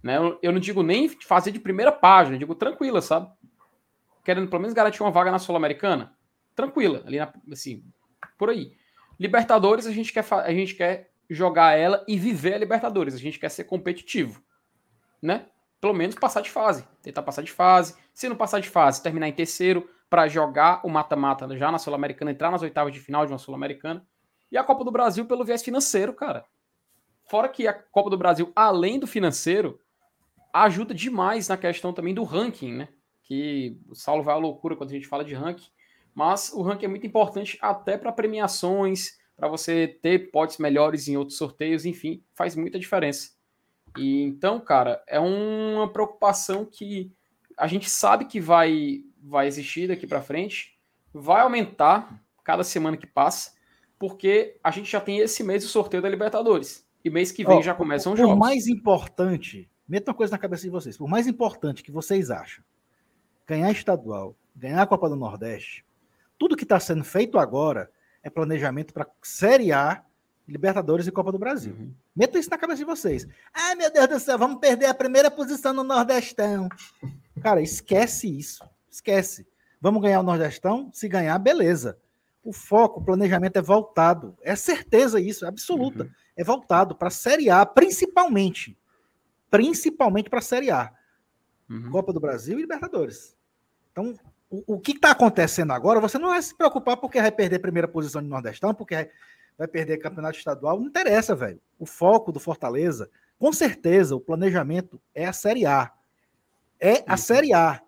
[0.02, 0.18] Né?
[0.18, 3.30] Eu, eu não digo nem fazer de primeira página, digo tranquila, sabe?
[4.24, 6.14] Querendo pelo menos garantir uma vaga na Sul-Americana,
[6.56, 7.84] tranquila, ali na, assim,
[8.38, 8.76] por aí.
[9.20, 13.40] Libertadores, a gente, quer, a gente quer jogar ela e viver a Libertadores, a gente
[13.40, 14.42] quer ser competitivo,
[15.22, 15.46] né?
[15.80, 17.96] Pelo menos passar de fase, tentar passar de fase.
[18.14, 22.32] Se não passar de fase, terminar em terceiro para jogar o mata-mata já na Sul-Americana,
[22.32, 24.06] entrar nas oitavas de final de uma Sul-Americana.
[24.52, 26.44] E a Copa do Brasil pelo viés financeiro, cara.
[27.24, 29.80] Fora que a Copa do Brasil, além do financeiro,
[30.52, 32.90] ajuda demais na questão também do ranking, né?
[33.30, 35.70] Que o Saulo vai à loucura quando a gente fala de ranking,
[36.16, 41.16] mas o ranking é muito importante até para premiações, para você ter potes melhores em
[41.16, 43.30] outros sorteios, enfim, faz muita diferença.
[43.96, 47.12] E então, cara, é uma preocupação que
[47.56, 50.80] a gente sabe que vai vai existir daqui para frente,
[51.14, 53.52] vai aumentar cada semana que passa,
[54.00, 56.88] porque a gente já tem esse mês o sorteio da Libertadores.
[57.06, 58.34] E mês que vem oh, já começam os jogos.
[58.34, 62.32] Por mais importante, meta uma coisa na cabeça de vocês, por mais importante que vocês
[62.32, 62.64] acham
[63.50, 65.84] ganhar estadual, ganhar a Copa do Nordeste,
[66.38, 70.04] tudo que está sendo feito agora é planejamento para Série A,
[70.48, 71.74] Libertadores e Copa do Brasil.
[71.74, 71.94] Uhum.
[72.16, 73.28] Meta isso na cabeça de vocês.
[73.52, 76.70] Ah, meu Deus do céu, vamos perder a primeira posição no Nordestão.
[77.42, 78.64] Cara, esquece isso.
[78.90, 79.48] Esquece.
[79.82, 80.92] Vamos ganhar o Nordestão?
[80.94, 81.98] Se ganhar, beleza.
[82.44, 84.38] O foco, o planejamento é voltado.
[84.42, 86.04] É certeza isso, é absoluta.
[86.04, 86.10] Uhum.
[86.38, 88.78] É voltado para a Série A, principalmente.
[89.50, 90.92] Principalmente para a Série A.
[91.70, 91.92] Uhum.
[91.92, 93.39] Copa do Brasil e Libertadores.
[93.92, 94.16] Então,
[94.50, 97.62] o, o que está acontecendo agora, você não vai se preocupar porque vai perder a
[97.62, 99.10] primeira posição de Nordestão, porque
[99.58, 101.62] vai perder campeonato estadual, não interessa, velho.
[101.78, 105.92] O foco do Fortaleza, com certeza, o planejamento é a Série A.
[106.80, 107.82] É a Série A.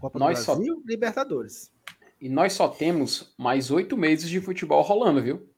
[0.00, 0.82] Copa nós do Brasil, só...
[0.86, 1.72] Libertadores.
[2.20, 5.48] E nós só temos mais oito meses de futebol rolando, viu?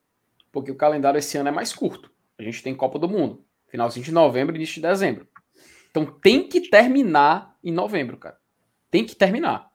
[0.51, 2.11] Porque o calendário esse ano é mais curto.
[2.37, 3.45] A gente tem Copa do Mundo.
[3.67, 5.27] Finalzinho de novembro, início de dezembro.
[5.89, 8.37] Então tem que terminar em novembro, cara.
[8.95, 9.69] Tem que terminar.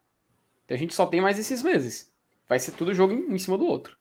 [0.65, 2.11] Então a gente só tem mais esses meses.
[2.49, 3.95] Vai ser tudo jogo em, em cima do outro.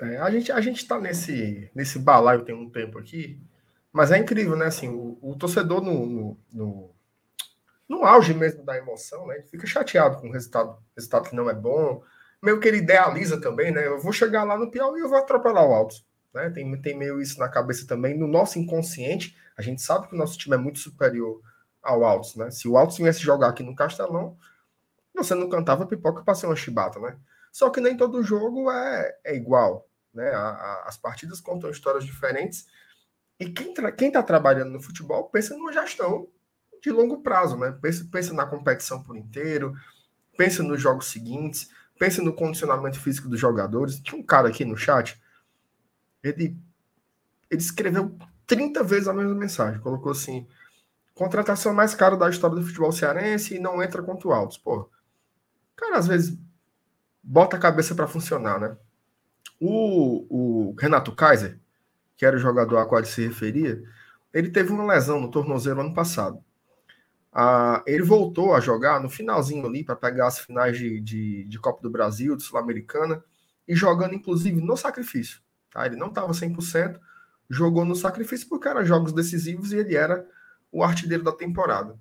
[0.00, 3.40] É, a gente a gente tá nesse nesse balaio tem um tempo aqui,
[3.92, 4.66] mas é incrível, né?
[4.66, 6.94] Assim, o, o torcedor no, no, no,
[7.88, 9.36] no, auge mesmo da emoção, né?
[9.36, 12.02] Ele fica chateado com o resultado, resultado que não é bom.
[12.42, 13.86] Meio que ele idealiza também, né?
[13.86, 16.04] Eu vou chegar lá no Piauí e eu vou atropelar o Altos.
[16.34, 16.50] Né?
[16.50, 18.18] Tem, tem meio isso na cabeça também.
[18.18, 21.40] No nosso inconsciente, a gente sabe que o nosso time é muito superior
[21.82, 22.50] ao Altos, né?
[22.50, 24.36] Se o Altos viesse jogar aqui no Castelão,
[25.14, 27.16] você não cantava pipoca para ser uma chibata, né?
[27.52, 30.30] Só que nem todo jogo é, é igual, né?
[30.30, 32.66] A, a, as partidas contam histórias diferentes
[33.40, 36.28] e quem quem está trabalhando no futebol pensa numa gestão
[36.82, 37.76] de longo prazo, né?
[37.80, 39.74] Pensa, pensa na competição por inteiro,
[40.36, 44.00] pensa nos jogos seguintes, pensa no condicionamento físico dos jogadores.
[44.00, 45.20] Tinha um cara aqui no chat,
[46.22, 46.56] ele,
[47.50, 50.46] ele escreveu 30 vezes a mesma mensagem, colocou assim:
[51.18, 54.48] contratação mais cara da história do futebol cearense e não entra contra o.
[54.62, 54.88] Pô,
[55.74, 56.38] cara, às vezes
[57.22, 58.76] bota a cabeça para funcionar, né?
[59.60, 61.58] O, o Renato Kaiser,
[62.16, 63.82] que era o jogador a qual ele se referia,
[64.32, 66.42] ele teve uma lesão no tornozelo ano passado.
[67.32, 71.58] Ah, ele voltou a jogar no finalzinho ali para pegar as finais de, de, de
[71.58, 73.22] Copa do Brasil, de Sul-Americana,
[73.66, 75.40] e jogando inclusive no sacrifício.
[75.70, 75.84] Tá?
[75.84, 76.98] Ele não estava 100%,
[77.50, 80.24] jogou no sacrifício porque eram jogos decisivos e ele era
[80.70, 81.98] o artilheiro da temporada.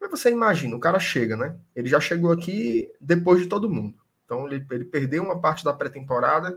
[0.00, 1.56] Mas você imagina, o cara chega, né?
[1.74, 3.98] Ele já chegou aqui depois de todo mundo.
[4.24, 6.56] Então ele, ele perdeu uma parte da pré-temporada,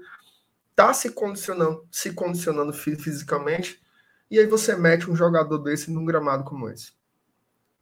[0.75, 3.81] tá se condicionando, se condicionando fisicamente,
[4.29, 6.93] e aí você mete um jogador desse num gramado como esse.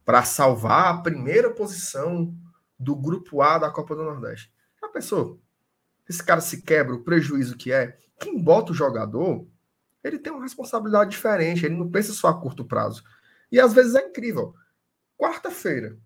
[0.04, 2.34] Para salvar a primeira posição
[2.78, 4.52] do grupo A da Copa do Nordeste.
[4.80, 5.40] Já pensou?
[6.08, 7.96] Esse cara se quebra, o prejuízo que é.
[8.18, 9.46] Quem bota o jogador,
[10.02, 13.04] ele tem uma responsabilidade diferente, ele não pensa só a curto prazo.
[13.50, 14.54] E às vezes é incrível.
[15.18, 15.98] Quarta-feira,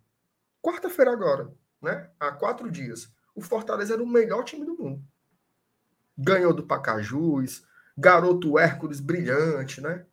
[0.62, 2.10] quarta-feira agora, né?
[2.18, 5.04] Há quatro dias, o Fortaleza era o melhor time do mundo
[6.16, 10.06] ganhou do Pacajus, garoto Hércules brilhante, né?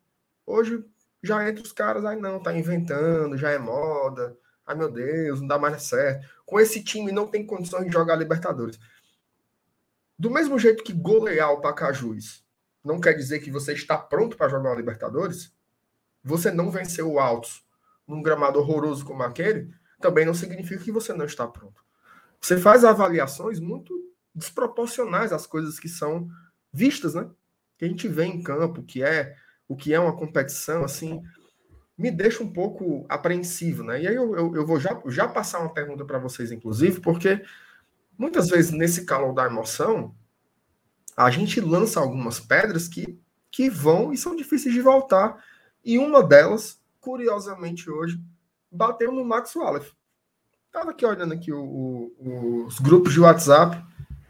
[0.44, 0.84] Hoje
[1.22, 4.36] já entre os caras, aí não, tá inventando, já é moda.
[4.66, 6.28] Ai meu Deus, não dá mais certo.
[6.44, 8.78] Com esse time não tem condições de jogar Libertadores.
[10.18, 12.44] Do mesmo jeito que golear o Pacajus
[12.84, 15.52] não quer dizer que você está pronto para jogar uma Libertadores,
[16.22, 17.64] você não venceu o Altos
[18.06, 21.82] num gramado horroroso como aquele, também não significa que você não está pronto.
[22.40, 23.94] Você faz avaliações muito
[24.34, 26.28] desproporcionais às coisas que são
[26.72, 27.28] vistas, né?
[27.78, 29.36] Que a gente vê em campo, que é
[29.68, 31.22] o que é uma competição, assim,
[31.96, 34.02] me deixa um pouco apreensivo, né?
[34.02, 37.42] E aí eu, eu, eu vou já, já passar uma pergunta para vocês, inclusive, porque
[38.18, 40.14] muitas vezes nesse calor da emoção,
[41.16, 43.18] a gente lança algumas pedras que,
[43.50, 45.42] que vão e são difíceis de voltar.
[45.84, 48.20] E uma delas, curiosamente hoje,
[48.70, 49.92] bateu no Max Wallace.
[50.66, 51.62] Estava aqui olhando aqui o,
[52.18, 53.84] o, os grupos de WhatsApp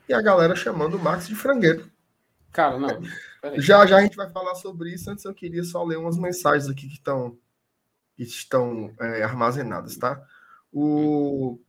[0.08, 1.88] e a galera chamando o Max de frangueiro.
[2.52, 3.00] Cara, não.
[3.56, 5.10] Já já a gente vai falar sobre isso.
[5.10, 7.38] Antes eu queria só ler umas mensagens aqui que estão,
[8.16, 10.20] que estão é, armazenadas, tá?
[10.72, 11.60] O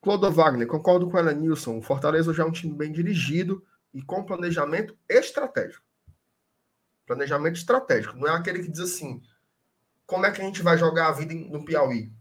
[0.00, 1.78] Clodo Wagner, concordo com ela, Nilson.
[1.78, 5.85] O Fortaleza já é um time bem dirigido e com planejamento estratégico.
[7.06, 8.16] Planejamento estratégico.
[8.16, 9.22] Não é aquele que diz assim:
[10.06, 12.12] como é que a gente vai jogar a vida no Piauí?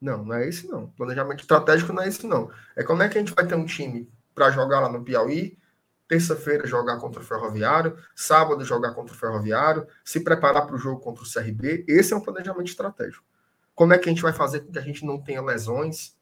[0.00, 0.88] Não, não é esse não.
[0.90, 2.50] Planejamento estratégico não é esse não.
[2.76, 5.58] É como é que a gente vai ter um time para jogar lá no Piauí,
[6.06, 11.00] terça-feira jogar contra o Ferroviário, sábado jogar contra o Ferroviário, se preparar para o jogo
[11.00, 11.84] contra o CRB.
[11.88, 13.24] Esse é um planejamento estratégico.
[13.74, 16.16] Como é que a gente vai fazer com que a gente não tenha lesões?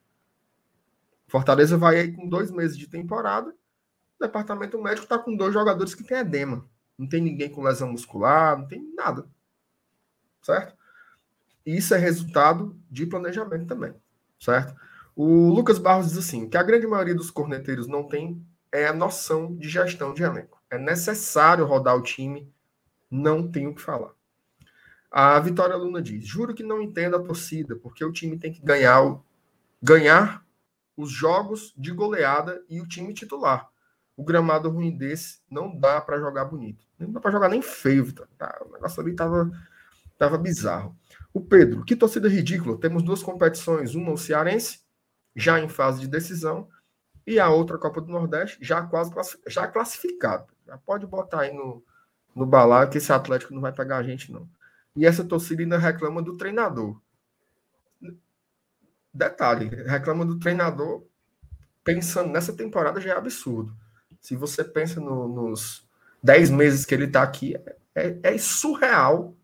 [1.27, 3.51] Fortaleza vai aí com dois meses de temporada.
[3.51, 6.65] O departamento médico está com dois jogadores que têm edema.
[6.99, 9.27] Não tem ninguém com lesão muscular, não tem nada.
[10.43, 10.77] Certo?
[11.65, 13.95] Isso é resultado de planejamento também.
[14.39, 14.75] Certo?
[15.15, 18.93] O Lucas Barros diz assim: que a grande maioria dos corneteiros não tem é a
[18.93, 20.61] noção de gestão de elenco.
[20.71, 22.51] É necessário rodar o time,
[23.11, 24.13] não tenho o que falar.
[25.11, 28.63] A Vitória Luna diz: juro que não entendo a torcida, porque o time tem que
[28.63, 29.21] ganhar,
[29.83, 30.45] ganhar
[30.97, 33.71] os jogos de goleada e o time titular.
[34.17, 36.87] O gramado ruim desse não dá para jogar bonito.
[36.99, 38.29] Não dá para jogar nem feio, Vitor.
[38.37, 39.51] Tá, o negócio ali tava,
[40.19, 40.97] tava bizarro.
[41.33, 42.79] O Pedro, que torcida ridícula.
[42.79, 44.81] Temos duas competições, uma o Cearense
[45.35, 46.69] já em fase de decisão,
[47.27, 49.13] e a outra Copa do Nordeste já quase
[49.47, 50.47] já classificado.
[50.67, 51.83] Já pode botar aí no,
[52.35, 54.49] no balaio que esse Atlético não vai pegar a gente, não.
[54.95, 57.01] E essa torcida ainda reclama do treinador.
[59.15, 61.07] Detalhe, reclama do treinador
[61.85, 63.77] pensando nessa temporada já é absurdo.
[64.23, 65.87] Se você pensa no, nos
[66.23, 67.57] 10 meses que ele está aqui,
[67.95, 69.35] é, é, surreal.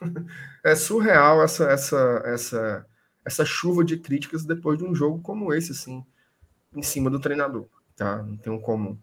[0.64, 2.86] é surreal essa, essa, essa,
[3.24, 6.06] essa chuva de críticas depois de um jogo como esse, assim,
[6.72, 7.66] em cima do treinador.
[7.96, 8.22] Tá?
[8.22, 8.98] Não tem como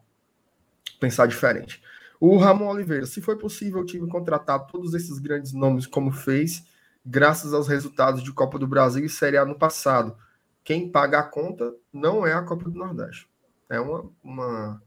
[1.01, 1.83] pensar diferente.
[2.17, 6.65] O Ramon Oliveira, se foi possível o time contratar todos esses grandes nomes como fez,
[7.05, 10.15] graças aos resultados de Copa do Brasil e Série A no passado,
[10.63, 13.29] quem paga a conta não é a Copa do Nordeste.
[13.69, 14.81] É uma, uma,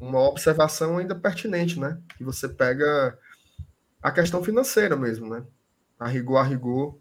[0.00, 2.00] uma observação ainda pertinente, né?
[2.16, 3.18] Que você pega
[4.02, 5.44] a questão financeira mesmo, né?
[5.98, 6.98] A rigor, a rigor,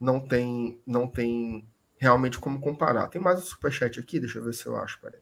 [0.00, 1.66] não tem, não tem
[1.98, 3.08] realmente como comparar.
[3.08, 5.20] Tem mais um superchat aqui, deixa eu ver se eu acho, peraí.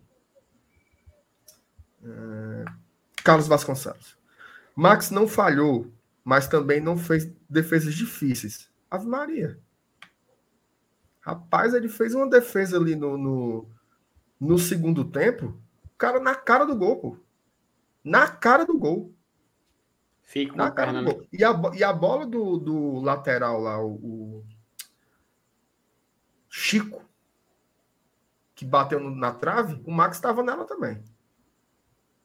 [2.02, 2.64] É...
[3.22, 4.18] Carlos Vasconcelos.
[4.76, 5.92] Max não falhou,
[6.24, 8.68] mas também não fez defesas difíceis.
[8.90, 9.58] Ave Maria.
[11.20, 13.68] Rapaz, ele fez uma defesa ali no, no,
[14.38, 15.58] no segundo tempo.
[15.94, 17.16] O cara na cara do gol, pô.
[18.02, 19.14] Na cara do gol.
[20.22, 21.22] Fica na cara perna, do gol.
[21.22, 21.28] Né?
[21.32, 24.44] E, a, e a bola do, do lateral lá, o, o
[26.48, 27.02] Chico,
[28.54, 31.02] que bateu na trave, o Max estava nela também.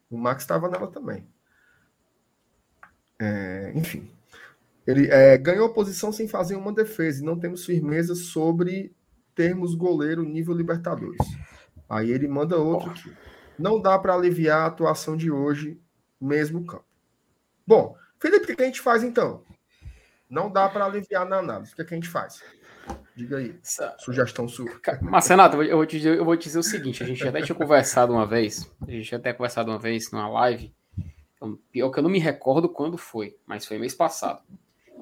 [0.10, 1.28] O Max estava nela também.
[3.20, 4.10] É, enfim.
[4.88, 8.96] Ele é, ganhou posição sem fazer uma defesa e não temos firmeza sobre
[9.36, 11.20] termos goleiro nível Libertadores.
[11.88, 13.16] Aí ele manda outro aqui.
[13.60, 15.80] Não dá para aliviar a atuação de hoje,
[16.20, 16.86] mesmo campo.
[17.68, 19.44] Bom, Felipe, o que a gente faz então?
[20.30, 21.74] Não dá para aliviar na análise.
[21.74, 22.42] O que a gente faz?
[23.16, 23.60] Diga aí.
[24.00, 24.70] Sugestão sua.
[25.02, 27.42] Mas, Renato, eu vou, te dizer, eu vou te dizer o seguinte: a gente até
[27.42, 30.74] tinha conversado uma vez, a gente até conversado uma vez numa live.
[31.72, 34.42] Pior que eu não me recordo quando foi, mas foi mês passado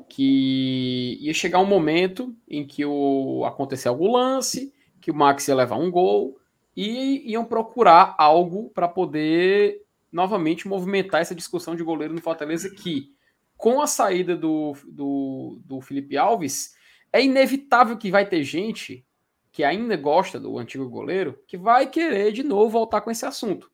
[0.10, 5.56] que ia chegar um momento em que o acontecer algum lance, que o Max ia
[5.56, 6.40] levar um gol
[6.78, 13.12] e iam procurar algo para poder novamente movimentar essa discussão de goleiro no Fortaleza que
[13.58, 16.76] com a saída do, do, do Felipe Alves
[17.12, 19.04] é inevitável que vai ter gente
[19.52, 23.72] que ainda gosta do antigo goleiro que vai querer de novo voltar com esse assunto.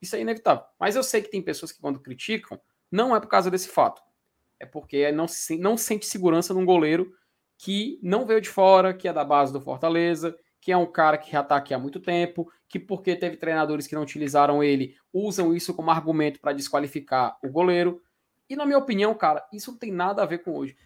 [0.00, 0.64] Isso é inevitável.
[0.80, 4.02] Mas eu sei que tem pessoas que quando criticam não é por causa desse fato
[4.62, 7.12] é porque não, se, não sente segurança num goleiro
[7.58, 11.18] que não veio de fora, que é da base do Fortaleza, que é um cara
[11.18, 14.94] que já está aqui há muito tempo, que porque teve treinadores que não utilizaram ele,
[15.12, 18.00] usam isso como argumento para desqualificar o goleiro.
[18.48, 20.76] E na minha opinião, cara, isso não tem nada a ver com hoje.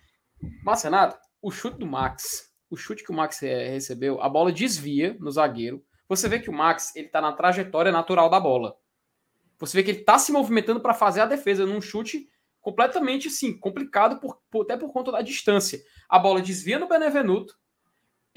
[0.64, 5.14] Mas, Renato, o chute do Max, o chute que o Max recebeu, a bola desvia
[5.20, 5.84] no zagueiro.
[6.08, 8.74] Você vê que o Max ele tá na trajetória natural da bola.
[9.58, 12.30] Você vê que ele está se movimentando para fazer a defesa num chute
[12.62, 15.78] completamente assim, complicado por, por, até por conta da distância.
[16.08, 17.54] A bola desvia no Benevenuto,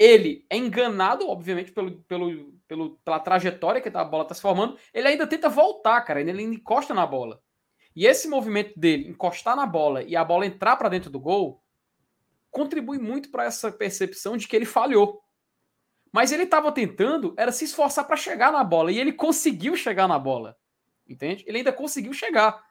[0.00, 4.78] ele é enganado, obviamente, pelo, pelo, pelo, pela trajetória que a bola está se formando,
[4.94, 7.42] ele ainda tenta voltar, cara, ele encosta na bola.
[7.94, 11.62] E esse movimento dele, encostar na bola e a bola entrar para dentro do gol,
[12.50, 15.20] contribui muito para essa percepção de que ele falhou.
[16.10, 20.08] Mas ele estava tentando, era se esforçar para chegar na bola, e ele conseguiu chegar
[20.08, 20.56] na bola.
[21.06, 21.44] Entende?
[21.46, 22.64] Ele ainda conseguiu chegar.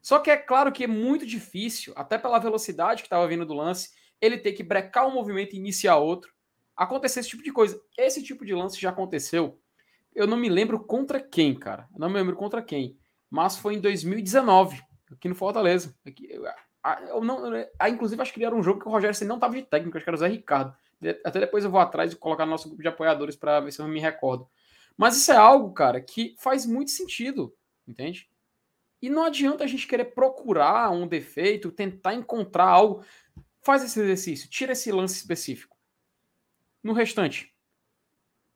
[0.00, 3.54] Só que é claro que é muito difícil, até pela velocidade que estava vindo do
[3.54, 6.31] lance, ele ter que brecar um movimento e iniciar outro.
[6.76, 7.80] Acontecer esse tipo de coisa.
[7.96, 9.58] Esse tipo de lance já aconteceu.
[10.14, 11.88] Eu não me lembro contra quem, cara.
[11.92, 12.98] Eu não me lembro contra quem.
[13.30, 15.94] Mas foi em 2019, aqui no Fortaleza.
[16.06, 16.28] Aqui,
[17.08, 17.40] eu não,
[17.78, 20.04] ah, inclusive, acho que era um jogo que o Rogério não estava de técnico, acho
[20.04, 20.74] que era o Zé Ricardo.
[21.24, 23.80] Até depois eu vou atrás e colocar no nosso grupo de apoiadores para ver se
[23.80, 24.48] eu me recordo.
[24.96, 27.54] Mas isso é algo, cara, que faz muito sentido,
[27.86, 28.30] entende?
[29.00, 33.04] E não adianta a gente querer procurar um defeito, tentar encontrar algo.
[33.60, 35.71] Faz esse exercício, tira esse lance específico.
[36.82, 37.54] No restante,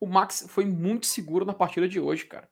[0.01, 2.49] o Max foi muito seguro na partida de hoje, cara.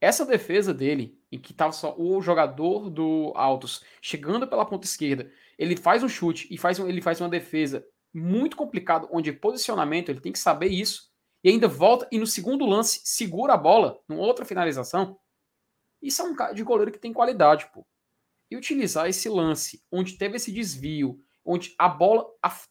[0.00, 5.30] Essa defesa dele, em que estava só o jogador do Altos chegando pela ponta esquerda,
[5.58, 10.08] ele faz um chute e faz um, ele faz uma defesa muito complicado, onde posicionamento
[10.08, 11.10] ele tem que saber isso
[11.44, 15.18] e ainda volta e no segundo lance segura a bola, numa outra finalização,
[16.02, 17.86] isso é um cara de goleiro que tem qualidade, pô.
[18.50, 22.26] E utilizar esse lance, onde teve esse desvio, onde a bola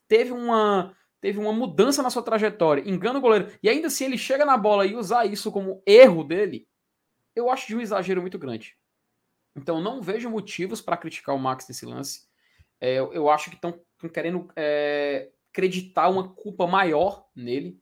[0.08, 4.18] teve uma teve uma mudança na sua trajetória, engana o goleiro, e ainda assim ele
[4.18, 6.68] chega na bola e usar isso como erro dele,
[7.36, 8.78] eu acho de um exagero muito grande.
[9.56, 12.28] Então não vejo motivos para criticar o Max nesse lance.
[12.80, 13.80] É, eu acho que estão
[14.14, 17.78] querendo é, acreditar uma culpa maior nele.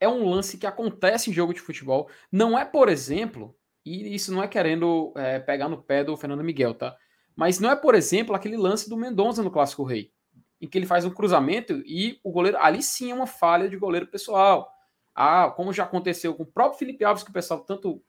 [0.00, 2.10] É um lance que acontece em jogo de futebol.
[2.30, 3.56] Não é, por exemplo,
[3.86, 6.96] E isso não é querendo é, pegar no pé do Fernando Miguel, tá?
[7.36, 10.12] Mas não é, por exemplo, aquele lance do Mendonça no Clássico Rei,
[10.60, 12.58] em que ele faz um cruzamento e o goleiro.
[12.58, 14.72] Ali sim é uma falha de goleiro pessoal.
[15.14, 18.02] Ah, como já aconteceu com o próprio Felipe Alves, que o pessoal tanto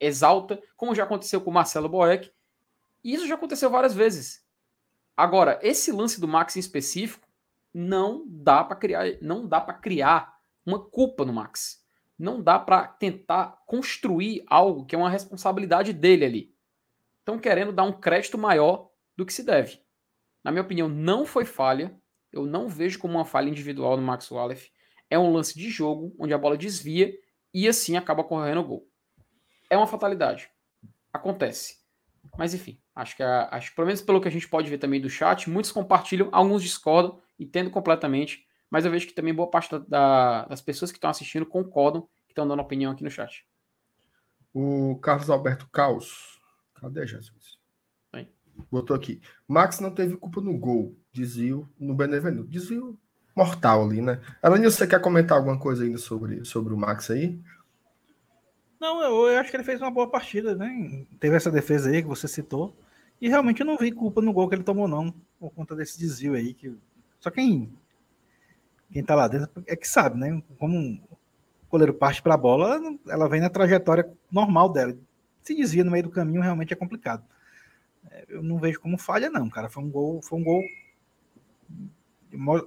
[0.00, 2.30] exalta, como já aconteceu com o Marcelo Boeck.
[3.02, 4.44] E isso já aconteceu várias vezes.
[5.16, 7.26] Agora, esse lance do Max em específico
[7.74, 11.84] não dá para criar, não dá para criar uma culpa no Max.
[12.18, 16.54] Não dá para tentar construir algo que é uma responsabilidade dele ali.
[17.20, 19.80] Estão querendo dar um crédito maior do que se deve.
[20.42, 21.94] Na minha opinião, não foi falha.
[22.32, 24.70] Eu não vejo como uma falha individual no Max Wallace.
[25.10, 27.14] É um lance de jogo onde a bola desvia
[27.52, 28.88] e assim acaba correndo o gol.
[29.70, 30.50] É uma fatalidade.
[31.12, 31.78] Acontece.
[32.36, 35.00] Mas enfim, acho que, a, acho, pelo menos pelo que a gente pode ver também
[35.00, 39.78] do chat, muitos compartilham, alguns discordam, entendo completamente, mas eu vejo que também boa parte
[39.88, 43.46] da, das pessoas que estão assistindo concordam, que estão dando opinião aqui no chat.
[44.52, 46.38] O Carlos Alberto Caos.
[46.74, 47.57] Cadê, Jesus?
[48.70, 49.20] Botou aqui.
[49.46, 50.94] Max não teve culpa no gol.
[51.12, 52.48] Desvio no Benevenuto.
[52.48, 52.98] Desvio
[53.34, 54.20] mortal ali, né?
[54.42, 57.40] Alanil, você quer comentar alguma coisa ainda sobre, sobre o Max aí?
[58.80, 61.04] Não, eu, eu, acho que ele fez uma boa partida, né?
[61.18, 62.76] Teve essa defesa aí que você citou.
[63.20, 65.98] E realmente eu não vi culpa no gol que ele tomou, não, por conta desse
[65.98, 66.54] desvio aí.
[66.54, 66.76] Que...
[67.18, 67.72] Só quem,
[68.92, 70.42] quem tá lá dentro é que sabe, né?
[70.58, 71.00] Como o
[71.70, 74.96] goleiro parte para a bola, ela vem na trajetória normal dela.
[75.42, 77.24] Se desvia no meio do caminho, realmente é complicado.
[78.28, 79.68] Eu não vejo como falha, não, cara.
[79.68, 80.62] Foi um gol, foi um gol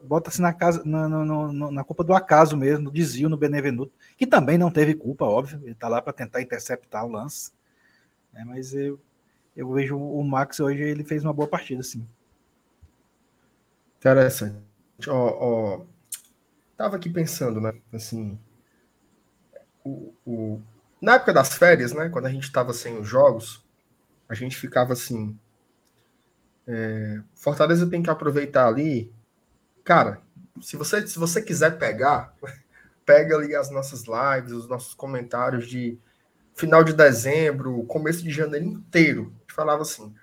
[0.04, 4.26] bota-se na casa na, na, na, culpa do acaso mesmo, do desvio no Benevenuto, que
[4.26, 7.52] também não teve culpa, óbvio, ele está lá para tentar interceptar o lance.
[8.34, 9.00] Né, mas eu,
[9.56, 12.08] eu vejo o Max hoje, ele fez uma boa partida, sim.
[14.00, 14.58] Interessante.
[15.08, 15.86] Ó, ó,
[16.76, 18.40] tava aqui pensando, né, assim,
[19.84, 20.62] o, o,
[21.00, 23.64] na época das férias, né, quando a gente estava sem os jogos,
[24.32, 25.38] a gente ficava assim,
[26.66, 29.14] é, Fortaleza tem que aproveitar ali
[29.84, 30.22] Cara,
[30.62, 32.34] se você, se você quiser pegar,
[33.06, 35.98] pega ali as nossas lives, os nossos comentários de
[36.54, 39.34] final de dezembro, começo de janeiro inteiro.
[39.36, 40.14] A gente falava assim.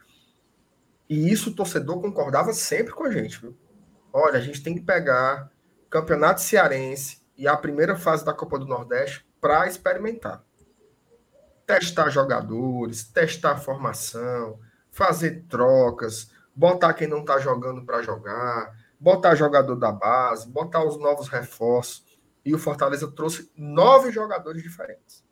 [1.09, 3.41] E isso o torcedor concordava sempre com a gente.
[3.41, 3.57] Viu?
[4.13, 5.51] Olha, a gente tem que pegar
[5.91, 10.45] Campeonato Cearense e a primeira fase da Copa do Nordeste para experimentar.
[11.69, 14.59] Testar jogadores, testar formação,
[14.91, 20.99] fazer trocas, botar quem não está jogando para jogar, botar jogador da base, botar os
[20.99, 22.07] novos reforços.
[22.43, 25.23] E o Fortaleza trouxe nove jogadores diferentes.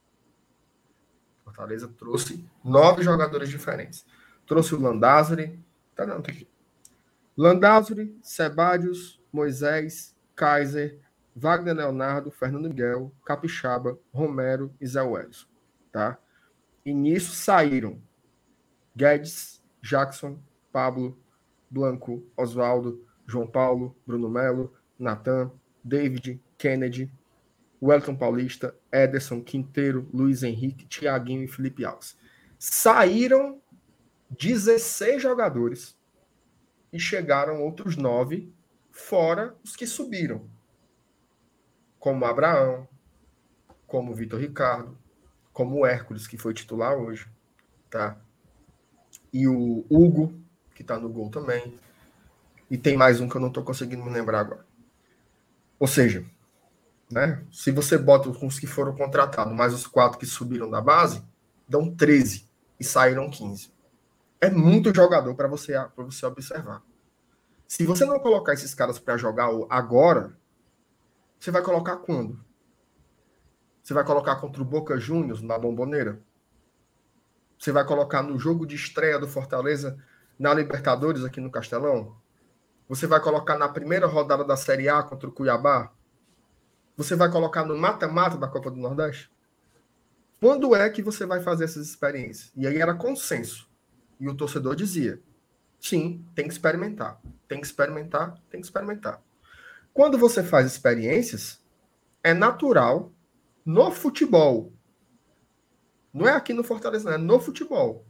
[1.42, 4.04] Fortaleza trouxe nove jogadores diferentes.
[4.46, 5.58] Trouxe o Landázuri.
[5.94, 6.46] Tá não, tá aqui.
[7.34, 11.00] Landázuri, Sebadios, Moisés, Kaiser,
[11.34, 15.48] Wagner Leonardo, Fernando Miguel, Capixaba, Romero e Zé Welles.
[15.90, 16.18] Tá?
[16.86, 18.00] E nisso saíram
[18.94, 20.38] Guedes, Jackson,
[20.70, 21.18] Pablo,
[21.68, 25.50] Blanco, Oswaldo, João Paulo, Bruno Melo, Natan,
[25.82, 27.12] David, Kennedy,
[27.82, 32.16] Wellington Paulista, Ederson, Quinteiro, Luiz Henrique, Thiaguinho e Felipe Alves.
[32.56, 33.60] Saíram
[34.30, 35.98] 16 jogadores
[36.92, 38.54] e chegaram outros nove,
[38.92, 40.48] fora os que subiram,
[41.98, 42.88] como Abraão,
[43.88, 44.96] como Vitor Ricardo,
[45.56, 47.26] como o Hércules, que foi titular hoje,
[47.88, 48.14] tá?
[49.32, 50.38] E o Hugo,
[50.74, 51.74] que tá no gol também.
[52.70, 54.66] E tem mais um que eu não estou conseguindo me lembrar agora.
[55.78, 56.26] Ou seja,
[57.10, 61.24] né, se você bota os que foram contratados, mais os quatro que subiram da base,
[61.66, 62.46] dão 13
[62.78, 63.72] e saíram 15.
[64.38, 66.82] É muito jogador para você, você observar.
[67.66, 70.36] Se você não colocar esses caras para jogar agora,
[71.40, 72.44] você vai colocar quando?
[73.86, 76.20] Você vai colocar contra o Boca Juniors na Bomboneira?
[77.56, 79.96] Você vai colocar no jogo de estreia do Fortaleza
[80.36, 82.16] na Libertadores aqui no Castelão?
[82.88, 85.92] Você vai colocar na primeira rodada da Série A contra o Cuiabá?
[86.96, 89.30] Você vai colocar no mata-mata da Copa do Nordeste?
[90.40, 92.50] Quando é que você vai fazer essas experiências?
[92.56, 93.70] E aí era consenso.
[94.18, 95.22] E o torcedor dizia:
[95.78, 97.20] sim, tem que experimentar.
[97.46, 99.22] Tem que experimentar, tem que experimentar.
[99.94, 101.64] Quando você faz experiências,
[102.20, 103.12] é natural
[103.66, 104.72] no futebol.
[106.14, 108.06] Não é aqui no Fortaleza, é no futebol.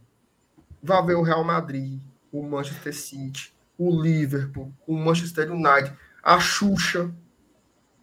[0.81, 1.99] Vai ver o Real Madrid,
[2.31, 7.11] o Manchester City, o Liverpool, o Manchester United, a Xuxa.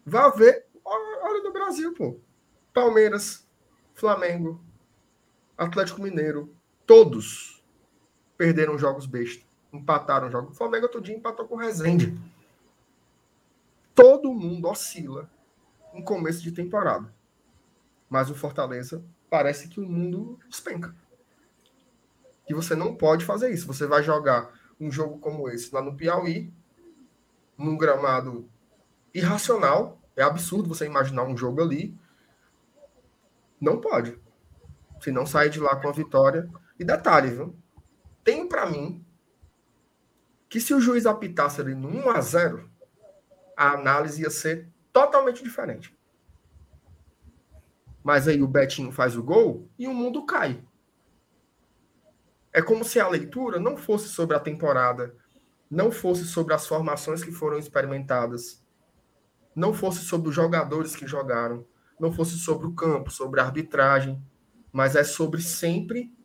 [0.05, 0.65] Vá ver.
[0.83, 2.19] Olha do Brasil, pô.
[2.73, 3.47] Palmeiras,
[3.93, 4.61] Flamengo,
[5.57, 6.53] Atlético Mineiro,
[6.85, 7.63] todos
[8.37, 9.45] perderam jogos besta.
[9.71, 10.51] Empataram jogos.
[10.51, 12.19] O Flamengo outro dia empatou com o Rezende.
[13.95, 15.29] Todo mundo oscila
[15.93, 17.15] em começo de temporada.
[18.15, 20.95] Mas o Fortaleza parece que o mundo despenca.
[22.47, 23.67] Que você não pode fazer isso.
[23.67, 26.49] Você vai jogar um jogo como esse lá no Piauí,
[27.57, 28.49] num gramado
[29.13, 30.01] irracional.
[30.15, 31.93] É absurdo você imaginar um jogo ali.
[33.59, 34.17] Não pode.
[35.01, 36.49] Se não sair de lá com a vitória.
[36.79, 37.53] E detalhe, viu?
[38.23, 39.05] Tem para mim
[40.47, 42.71] que se o juiz apitasse ali no 1 a 0
[43.57, 45.93] a análise ia ser totalmente diferente.
[48.05, 50.63] Mas aí o Betinho faz o gol e o mundo cai.
[52.53, 55.15] É como se a leitura não fosse sobre a temporada,
[55.67, 58.63] não fosse sobre as formações que foram experimentadas,
[59.55, 61.65] não fosse sobre os jogadores que jogaram,
[61.99, 64.23] não fosse sobre o campo, sobre a arbitragem,
[64.71, 66.15] mas é sobre sempre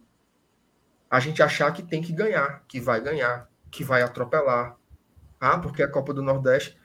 [1.09, 4.76] a gente achar que tem que ganhar, que vai ganhar, que vai atropelar.
[5.41, 6.78] Ah, porque a Copa do Nordeste.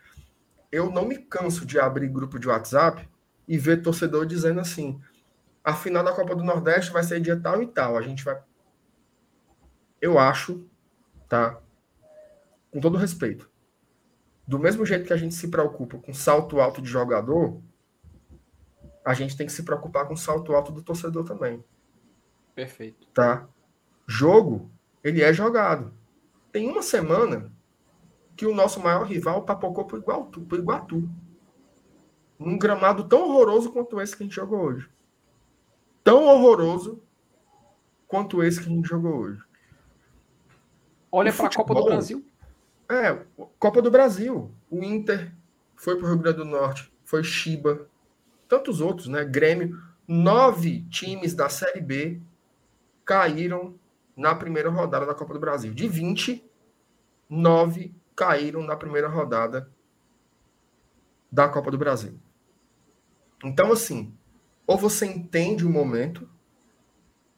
[0.71, 3.05] Eu não me canso de abrir grupo de WhatsApp
[3.47, 5.01] e ver torcedor dizendo assim:
[5.63, 7.97] a final da Copa do Nordeste vai ser dia tal e tal.
[7.97, 8.41] A gente vai.
[10.01, 10.65] Eu acho,
[11.27, 11.59] tá?
[12.71, 13.49] Com todo respeito.
[14.47, 17.59] Do mesmo jeito que a gente se preocupa com salto alto de jogador,
[19.03, 21.63] a gente tem que se preocupar com salto alto do torcedor também.
[22.53, 23.07] Perfeito.
[23.07, 23.47] Tá?
[24.07, 24.71] Jogo,
[25.03, 25.93] ele é jogado.
[26.51, 27.51] Tem uma semana
[28.35, 31.09] que o nosso maior rival papocou pro Iguatu, pro Iguatu.
[32.39, 34.89] Um gramado tão horroroso quanto esse que a gente jogou hoje.
[36.03, 37.01] Tão horroroso
[38.07, 39.41] quanto esse que a gente jogou hoje.
[41.11, 42.25] Olha para a Copa do Brasil.
[42.89, 43.25] É,
[43.57, 44.51] Copa do Brasil.
[44.69, 45.33] O Inter
[45.75, 47.87] foi para o Rio Grande do Norte, foi Chiba,
[48.47, 49.23] tantos outros, né?
[49.23, 49.81] Grêmio.
[50.07, 52.21] Nove times da Série B
[53.03, 53.73] caíram
[54.15, 55.73] na primeira rodada da Copa do Brasil.
[55.73, 56.43] De 20,
[57.29, 59.69] 9 caíram na primeira rodada
[61.31, 62.17] da Copa do Brasil.
[63.45, 64.11] Então, assim,
[64.65, 66.27] ou você entende o momento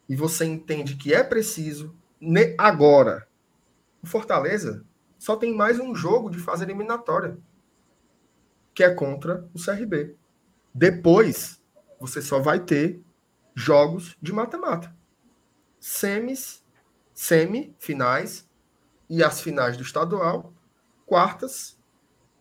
[0.08, 1.94] e você entende que é preciso
[2.56, 3.28] agora.
[4.02, 4.86] O Fortaleza
[5.18, 7.36] só tem mais um jogo de fase eliminatória,
[8.74, 10.16] que é contra o CRB.
[10.74, 11.62] Depois,
[12.00, 13.02] você só vai ter
[13.54, 14.96] jogos de mata-mata.
[15.78, 16.64] Semis
[17.12, 18.48] semifinais
[19.10, 20.54] e as finais do estadual,
[21.04, 21.78] quartas,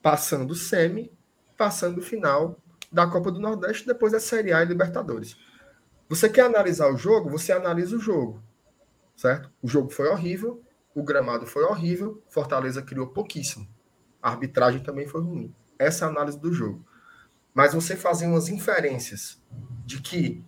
[0.01, 1.11] passando semi,
[1.57, 2.61] passando final
[2.91, 5.38] da Copa do Nordeste, depois a Série A e Libertadores.
[6.09, 7.29] Você quer analisar o jogo?
[7.29, 8.41] Você analisa o jogo,
[9.15, 9.51] certo?
[9.61, 10.61] O jogo foi horrível,
[10.95, 13.67] o gramado foi horrível, Fortaleza criou pouquíssimo.
[14.21, 15.53] A arbitragem também foi ruim.
[15.77, 16.85] Essa é a análise do jogo.
[17.53, 19.41] Mas você fazer umas inferências
[19.85, 20.43] de que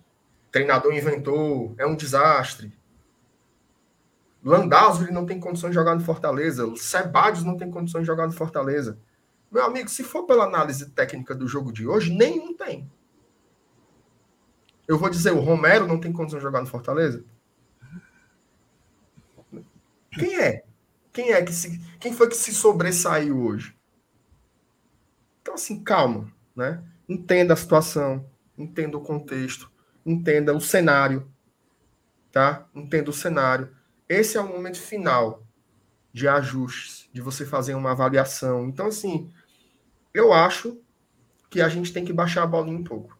[0.50, 2.76] treinador inventou, é um desastre,
[4.42, 6.66] Landázuri não tem condições de jogar no Fortaleza.
[6.76, 8.98] Sebadios não tem condições de jogar no Fortaleza.
[9.50, 12.90] Meu amigo, se for pela análise técnica do jogo de hoje, nenhum tem.
[14.86, 17.24] Eu vou dizer, o Romero não tem condições de jogar no Fortaleza?
[20.12, 20.64] Quem é?
[21.12, 21.78] Quem é que se.
[21.98, 23.76] Quem foi que se sobressaiu hoje?
[25.42, 26.82] Então, assim, calma, né?
[27.08, 29.70] Entenda a situação, entenda o contexto,
[30.04, 31.28] entenda o cenário,
[32.30, 32.68] tá?
[32.74, 33.74] Entenda o cenário
[34.10, 35.46] esse é o momento final
[36.12, 38.68] de ajustes, de você fazer uma avaliação.
[38.68, 39.32] Então, assim,
[40.12, 40.80] eu acho
[41.48, 43.18] que a gente tem que baixar a bolinha um pouco.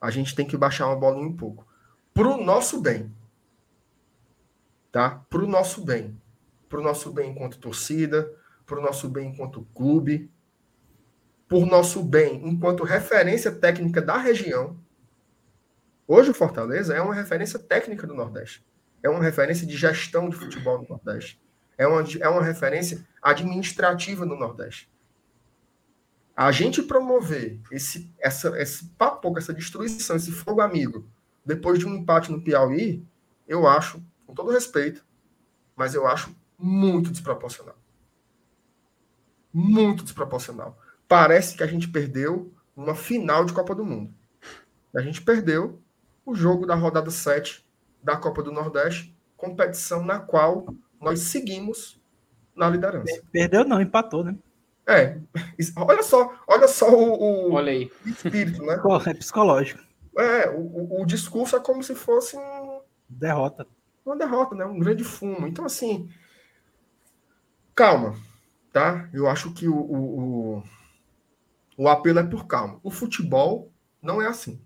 [0.00, 1.66] A gente tem que baixar uma bolinha um pouco.
[2.12, 3.14] Pro nosso bem.
[4.90, 5.24] Tá?
[5.30, 6.20] Pro nosso bem.
[6.68, 8.30] Pro nosso bem enquanto torcida,
[8.66, 10.30] pro nosso bem enquanto clube,
[11.48, 14.78] por nosso bem enquanto referência técnica da região.
[16.06, 18.64] Hoje o Fortaleza é uma referência técnica do Nordeste
[19.02, 21.42] é uma referência de gestão de futebol no Nordeste.
[21.76, 24.91] É uma, é uma referência administrativa no Nordeste.
[26.34, 31.06] A gente promover esse, essa, esse papo, essa destruição, esse fogo amigo,
[31.44, 33.04] depois de um empate no Piauí,
[33.46, 35.04] eu acho, com todo respeito,
[35.76, 37.76] mas eu acho muito desproporcional.
[39.52, 40.78] Muito desproporcional.
[41.06, 44.14] Parece que a gente perdeu uma final de Copa do Mundo.
[44.96, 45.82] A gente perdeu
[46.24, 47.66] o jogo da rodada 7
[48.02, 50.66] da Copa do Nordeste, competição na qual
[51.00, 52.00] nós seguimos
[52.54, 53.22] na liderança.
[53.30, 54.36] Perdeu não, empatou, né?
[54.86, 55.18] É,
[55.76, 57.90] olha só, olha só o, o olha aí.
[58.04, 58.80] espírito, né?
[59.06, 59.80] É psicológico.
[60.18, 62.80] É, o, o, discurso é como se fosse um...
[63.08, 63.66] derrota.
[64.04, 64.64] Uma derrota, né?
[64.64, 65.46] Um grande fumo.
[65.46, 66.10] Então, assim,
[67.74, 68.14] calma,
[68.72, 69.08] tá?
[69.12, 70.62] Eu acho que o, o, o,
[71.76, 72.78] o apelo é por calma.
[72.82, 73.70] O futebol
[74.02, 74.60] não é assim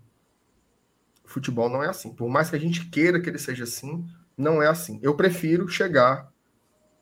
[1.27, 2.13] futebol não é assim.
[2.13, 4.05] Por mais que a gente queira que ele seja assim,
[4.35, 4.99] não é assim.
[5.03, 6.31] Eu prefiro chegar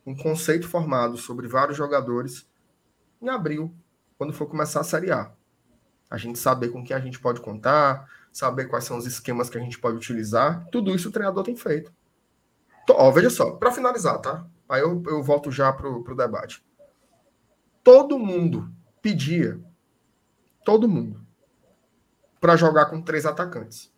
[0.06, 2.48] um conceito formado sobre vários jogadores
[3.22, 3.74] em abril,
[4.18, 5.32] quando for começar a Série A.
[6.10, 9.58] A gente saber com quem a gente pode contar, saber quais são os esquemas que
[9.58, 10.66] a gente pode utilizar.
[10.72, 11.92] Tudo isso o treinador tem feito.
[12.84, 14.46] Então, ó, veja só, para finalizar, tá?
[14.70, 16.64] Aí eu, eu volto já para o debate.
[17.84, 19.60] Todo mundo pedia,
[20.64, 21.26] todo mundo,
[22.40, 23.94] para jogar com três atacantes.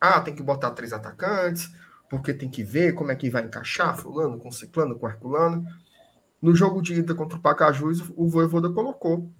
[0.00, 1.70] Ah, tem que botar três atacantes,
[2.08, 5.64] porque tem que ver como é que vai encaixar fulano com ciclano, com herculano.
[6.40, 9.30] No jogo de ida contra o Pacajus, o Voivoda colocou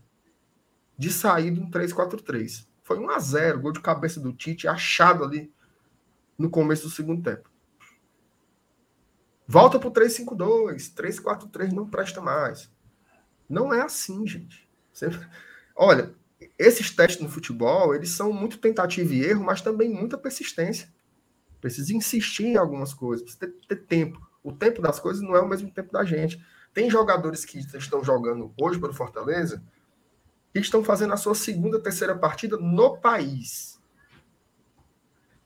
[0.98, 2.66] de saída um 3-4-3.
[2.82, 5.52] Foi 1 a 0 gol de cabeça do Tite, achado ali
[6.36, 7.48] no começo do segundo tempo.
[9.46, 12.70] Volta para o 3-5-2, 3-4-3 não presta mais.
[13.48, 14.68] Não é assim, gente.
[14.92, 15.08] Você...
[15.74, 16.14] Olha,
[16.58, 20.92] esses testes no futebol, eles são muito tentativa e erro, mas também muita persistência.
[21.60, 24.20] Precisa insistir em algumas coisas, precisa ter, ter tempo.
[24.42, 26.42] O tempo das coisas não é o mesmo tempo da gente.
[26.72, 29.62] Tem jogadores que estão jogando hoje pelo Fortaleza
[30.52, 33.80] que estão fazendo a sua segunda, terceira partida no país.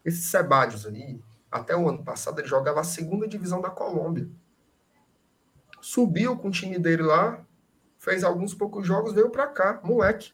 [0.05, 1.21] Esses Sebadios aí,
[1.51, 4.29] até o ano passado, ele jogava a segunda divisão da Colômbia.
[5.81, 7.45] Subiu com o time dele lá,
[7.99, 10.33] fez alguns poucos jogos, veio para cá, moleque.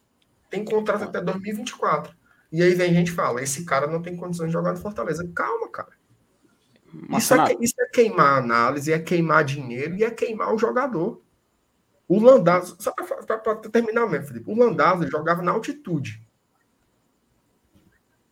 [0.49, 2.17] Tem contrato até 2024.
[2.53, 5.29] E aí vem gente e fala: esse cara não tem condições de jogar no Fortaleza.
[5.35, 6.00] Calma, cara.
[7.17, 11.23] Isso é, isso é, queimar análise, é queimar dinheiro e é queimar o jogador.
[12.09, 16.27] O Landazzo, só para terminar mesmo, Felipe, o Landazzo jogava na altitude.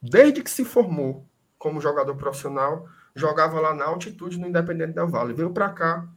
[0.03, 1.27] Desde que se formou
[1.59, 5.35] como jogador profissional, jogava lá na altitude no Independente da Vale.
[5.35, 6.09] Veio para cá,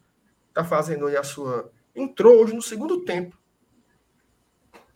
[0.54, 1.72] tá fazendo aí a sua.
[1.96, 3.38] Entrou hoje no segundo tempo.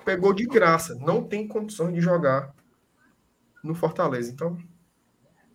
[0.04, 0.96] Pegou de graça.
[0.96, 2.54] Não tem condições de jogar
[3.64, 4.32] no Fortaleza.
[4.32, 4.58] Então,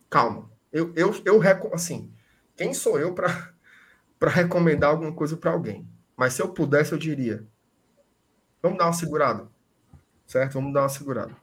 [0.09, 0.50] calma.
[0.71, 1.41] Eu, eu, eu
[1.73, 2.11] assim,
[2.55, 3.53] quem sou eu para
[4.29, 5.87] recomendar alguma coisa para alguém?
[6.15, 7.45] Mas se eu pudesse, eu diria:
[8.61, 9.47] vamos dar uma segurada.
[10.25, 10.53] Certo?
[10.53, 11.35] Vamos dar uma segurada.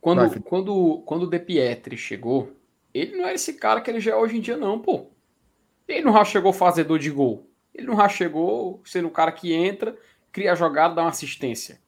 [0.00, 2.56] Quando, Vai, quando, quando o De Pietri chegou,
[2.92, 5.10] ele não é esse cara que ele já é hoje em dia, não, pô.
[5.86, 7.48] Ele não já chegou fazedor de gol.
[7.74, 9.96] Ele não já chegou sendo o cara que entra,
[10.32, 11.80] cria a jogada, dá uma assistência.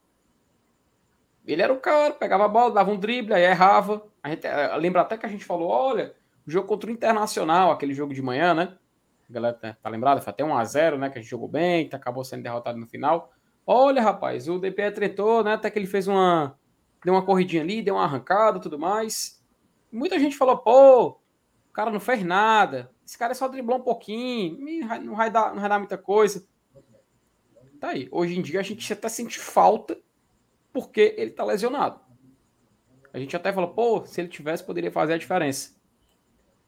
[1.47, 4.07] Ele era o cara, pegava a bola, dava um drible, aí errava.
[4.23, 6.14] A gente eh, lembra até que a gente falou: olha,
[6.47, 8.76] o jogo contra o Internacional, aquele jogo de manhã, né?
[9.28, 10.20] A galera tá, tá lembrada?
[10.20, 11.11] Foi até 1x0, né?
[11.11, 13.32] Que a gente jogou bem, que acabou sendo derrotado no final.
[13.66, 15.55] Olha, rapaz, o DP tretou, né?
[15.55, 16.59] Até que ele fez uma.
[17.05, 19.43] Deu uma corridinha ali, deu uma arrancada tudo mais.
[19.91, 22.91] Muita gente falou, pô, o cara não fez nada.
[23.07, 24.59] Esse cara só driblou um pouquinho,
[25.03, 26.47] não vai dar, não vai dar muita coisa.
[27.80, 28.09] Tá aí.
[28.11, 29.99] Hoje em dia a gente até sente falta
[30.72, 32.01] porque ele tá lesionado.
[33.12, 35.80] A gente até falou, pô, se ele tivesse, poderia fazer a diferença.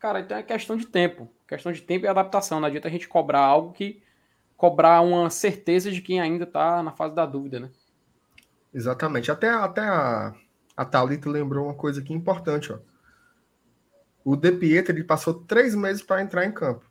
[0.03, 1.33] Cara, então é questão de tempo.
[1.47, 2.59] Questão de tempo e adaptação.
[2.59, 4.03] Não adianta a gente cobrar algo que.
[4.57, 7.71] cobrar uma certeza de quem ainda está na fase da dúvida, né?
[8.75, 9.31] Exatamente.
[9.31, 10.35] Até, até a,
[10.77, 12.81] a Thalita lembrou uma coisa aqui importante, ó.
[14.25, 16.85] O De Pietro, ele passou três meses para entrar em campo.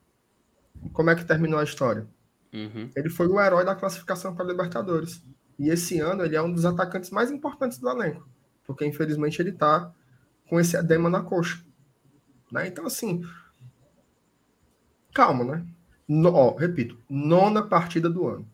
[0.93, 2.07] Como é que terminou a história?
[2.53, 2.89] Uhum.
[2.95, 5.22] Ele foi o herói da classificação para Libertadores.
[5.59, 8.26] E esse ano ele é um dos atacantes mais importantes do elenco.
[8.64, 9.93] Porque infelizmente ele está
[10.47, 11.62] com esse edema na coxa.
[12.51, 12.67] Né?
[12.67, 13.23] Então, assim,
[15.13, 15.65] calma, né?
[16.07, 18.47] No, ó, repito, nona partida do ano.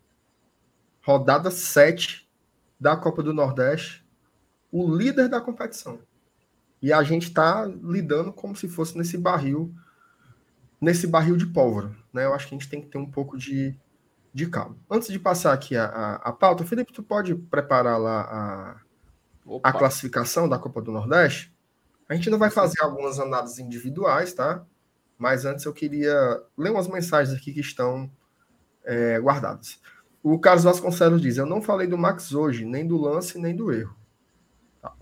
[1.01, 2.29] Rodada 7
[2.79, 4.05] da Copa do Nordeste.
[4.71, 5.99] O líder da competição.
[6.81, 9.73] E a gente está lidando como se fosse nesse barril,
[10.79, 11.95] nesse barril de pólvora.
[12.13, 12.25] Né?
[12.25, 13.75] Eu acho que a gente tem que ter um pouco de,
[14.31, 14.77] de calma.
[14.89, 18.81] Antes de passar aqui a, a, a pauta, Felipe, tu pode preparar lá a,
[19.63, 21.56] a classificação da Copa do Nordeste?
[22.09, 24.65] A gente não vai fazer algumas análises individuais, tá?
[25.17, 28.09] Mas antes eu queria ler umas mensagens aqui que estão
[28.85, 29.81] é, guardadas.
[30.23, 33.73] O Carlos Vasconcelos diz: Eu não falei do Max hoje, nem do lance, nem do
[33.73, 33.95] erro.
[34.81, 34.93] Tá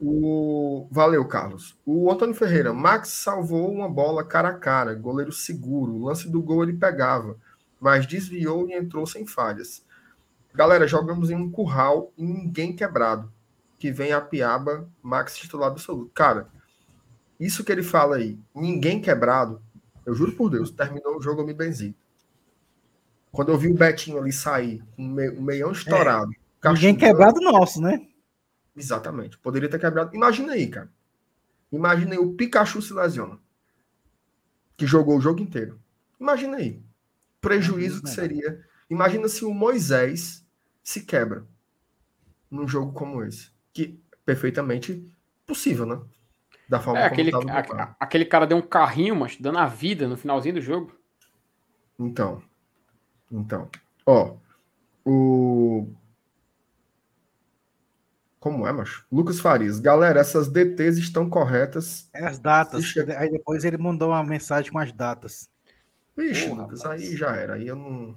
[0.00, 0.88] o...
[0.90, 1.78] Valeu, Carlos.
[1.86, 5.92] O Antônio Ferreira: Max salvou uma bola cara a cara, goleiro seguro.
[5.92, 7.36] O lance do gol ele pegava,
[7.80, 9.84] mas desviou e entrou sem falhas.
[10.52, 13.30] Galera, jogamos em um curral e ninguém quebrado
[13.78, 16.10] que vem a Piaba, Max titular absoluto.
[16.14, 16.48] Cara,
[17.38, 19.62] isso que ele fala aí, ninguém quebrado,
[20.04, 21.94] eu juro por Deus, terminou o jogo eu me benzi.
[23.30, 25.08] Quando eu vi o Betinho ali sair, um,
[25.42, 26.30] meião estourado.
[26.64, 28.08] É, ninguém quebrado nosso, né?
[28.74, 29.36] Exatamente.
[29.38, 30.14] Poderia ter quebrado.
[30.14, 30.90] Imagina aí, cara.
[31.70, 33.38] Imagina aí o Pikachu se lesiona.
[34.76, 35.78] Que jogou o jogo inteiro.
[36.18, 36.82] Imagina aí.
[37.40, 38.64] Prejuízo que seria.
[38.88, 40.46] Imagina se o Moisés
[40.82, 41.46] se quebra
[42.50, 45.04] num jogo como esse que perfeitamente
[45.46, 46.00] possível, né?
[46.68, 50.16] Da forma é, aquele, a, aquele cara deu um carrinho, mas dando a vida no
[50.16, 50.92] finalzinho do jogo.
[51.98, 52.42] Então,
[53.30, 53.68] então,
[54.04, 54.34] ó,
[55.04, 55.88] o
[58.40, 59.06] Como é, macho?
[59.12, 59.78] Lucas Farias.
[59.78, 62.08] Galera, essas DTs estão corretas.
[62.14, 62.82] É as datas.
[62.82, 63.00] Ixi.
[63.12, 65.48] Aí depois ele mandou uma mensagem com as datas.
[66.16, 67.02] Vixe, Porra, Lucas, rapaz.
[67.02, 67.54] aí já era.
[67.54, 68.16] Aí eu não.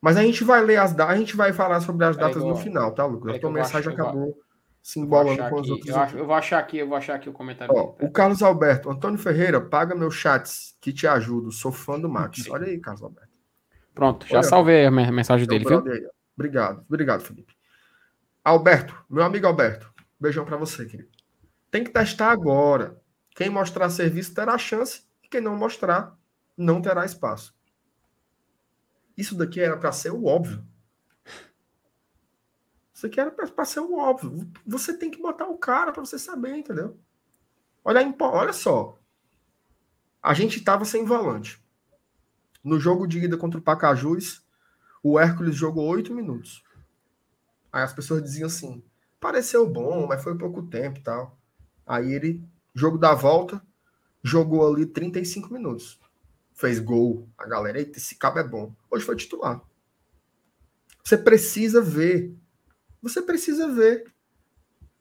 [0.00, 2.56] Mas a gente vai ler as datas, a gente vai falar sobre as datas no
[2.56, 3.24] final, tá, Lucas?
[3.26, 4.38] peraí A tua mensagem acabou
[4.82, 5.88] se embolando com os outros.
[5.88, 7.74] eu, acho- eu vou achar aqui, eu vou achar aqui o comentário.
[7.74, 11.52] Ó, o Carlos Alberto, Antônio Ferreira, paga meus chats que te ajudo.
[11.52, 12.48] Sou fã do Max.
[12.48, 13.30] Olha aí, Carlos Alberto.
[13.94, 14.42] Pronto, já Olha.
[14.48, 15.92] salvei a me- mensagem Meu dele, viu?
[15.92, 16.08] aí.
[16.34, 17.54] Obrigado, obrigado, Felipe.
[18.42, 21.10] Alberto, meu amigo Alberto, beijão pra você, querido.
[21.70, 22.98] Tem que testar agora.
[23.36, 26.16] Quem mostrar serviço terá chance, e quem não mostrar,
[26.56, 27.54] não terá espaço.
[29.16, 30.64] Isso daqui era para ser o óbvio.
[33.00, 34.46] Isso aqui era para ser o óbvio.
[34.66, 37.00] Você tem que botar o cara para você saber, entendeu?
[37.82, 38.98] Olha, olha só.
[40.22, 41.64] A gente estava sem volante.
[42.62, 44.44] No jogo de ida contra o Pacajus,
[45.02, 46.62] o Hércules jogou oito minutos.
[47.72, 48.84] Aí as pessoas diziam assim:
[49.18, 51.38] pareceu bom, mas foi pouco tempo e tal.
[51.86, 53.62] Aí ele, jogo da volta,
[54.22, 55.98] jogou ali 35 minutos.
[56.52, 57.26] Fez gol.
[57.38, 58.74] A galera, eita, esse cabo é bom.
[58.90, 59.58] Hoje foi titular.
[61.02, 62.38] Você precisa ver.
[63.02, 64.04] Você precisa ver.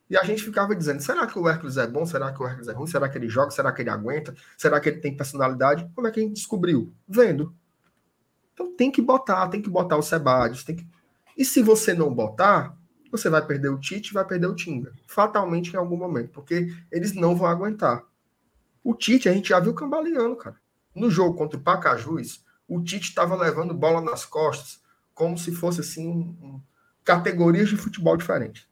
[0.09, 2.05] E a gente ficava dizendo: será que o Hércules é bom?
[2.05, 2.87] Será que o Hércules é ruim?
[2.87, 3.51] Será que ele joga?
[3.51, 4.33] Será que ele aguenta?
[4.57, 5.89] Será que ele tem personalidade?
[5.93, 6.93] Como é que a gente descobriu?
[7.07, 7.55] Vendo.
[8.53, 10.87] Então tem que botar, tem que botar o Sebadios, tem que.
[11.37, 12.75] E se você não botar,
[13.11, 14.93] você vai perder o Tite, vai perder o Tinga.
[15.07, 18.03] Fatalmente em algum momento, porque eles não vão aguentar.
[18.83, 20.57] O Tite, a gente já viu cambaleando, cara.
[20.93, 24.81] No jogo contra o Pacajus, o Tite estava levando bola nas costas,
[25.13, 26.61] como se fosse assim, um-
[27.09, 28.67] categorias de futebol diferentes.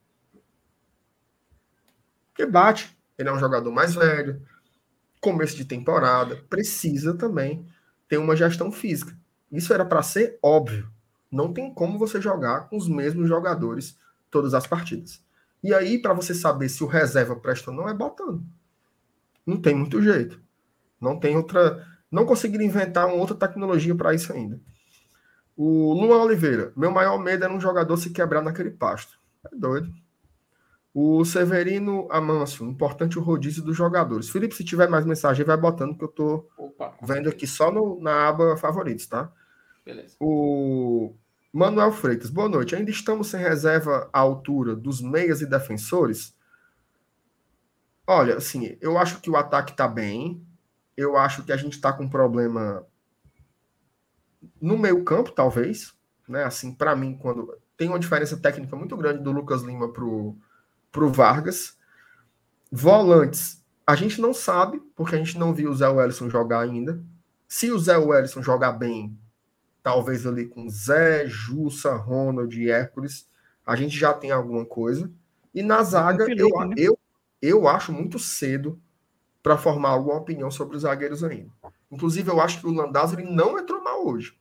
[2.27, 2.95] Porque bate.
[3.17, 4.39] Ele é um jogador mais velho,
[5.19, 7.65] começo de temporada, precisa também
[8.07, 9.17] ter uma gestão física.
[9.51, 10.88] Isso era para ser óbvio.
[11.31, 13.97] Não tem como você jogar com os mesmos jogadores
[14.29, 15.19] todas as partidas.
[15.63, 18.45] E aí, para você saber se o reserva presta ou não, é botando.
[19.43, 20.39] Não tem muito jeito.
[21.01, 21.83] Não tem outra.
[22.11, 24.61] Não conseguiram inventar uma outra tecnologia para isso ainda.
[25.57, 29.19] O Luan Oliveira, meu maior medo era um jogador se quebrar naquele pasto.
[29.51, 29.91] É doido.
[30.93, 34.29] O Severino Amâncio, importante o rodízio dos jogadores.
[34.29, 37.99] Felipe, se tiver mais mensagem, vai botando, que eu tô Opa, vendo aqui só no-
[37.99, 39.31] na aba favoritos, tá?
[39.85, 40.15] Beleza.
[40.19, 41.13] O
[41.53, 42.75] Manuel Freitas, boa noite.
[42.75, 46.35] Ainda estamos sem reserva à altura dos meias e defensores?
[48.05, 50.41] Olha, assim, eu acho que o ataque tá bem.
[50.95, 52.85] Eu acho que a gente tá com um problema
[54.61, 55.93] no meio-campo, talvez.
[56.27, 56.43] Né?
[56.43, 60.35] Assim, para mim, quando tem uma diferença técnica muito grande do Lucas Lima pro,
[60.91, 61.77] pro Vargas.
[62.71, 67.01] Volantes, a gente não sabe, porque a gente não viu o Zé Wellison jogar ainda.
[67.47, 69.17] Se o Zé Wellison jogar bem,
[69.81, 73.29] talvez ali com Zé, Jussa, Ronald e Hércules,
[73.65, 75.09] a gente já tem alguma coisa.
[75.53, 76.75] E na zaga, Felipe, eu, né?
[76.77, 76.99] eu,
[77.41, 78.81] eu acho muito cedo
[79.41, 81.49] para formar alguma opinião sobre os zagueiros ainda.
[81.91, 84.31] Inclusive, eu acho que o Landázuri não entrou mal hoje.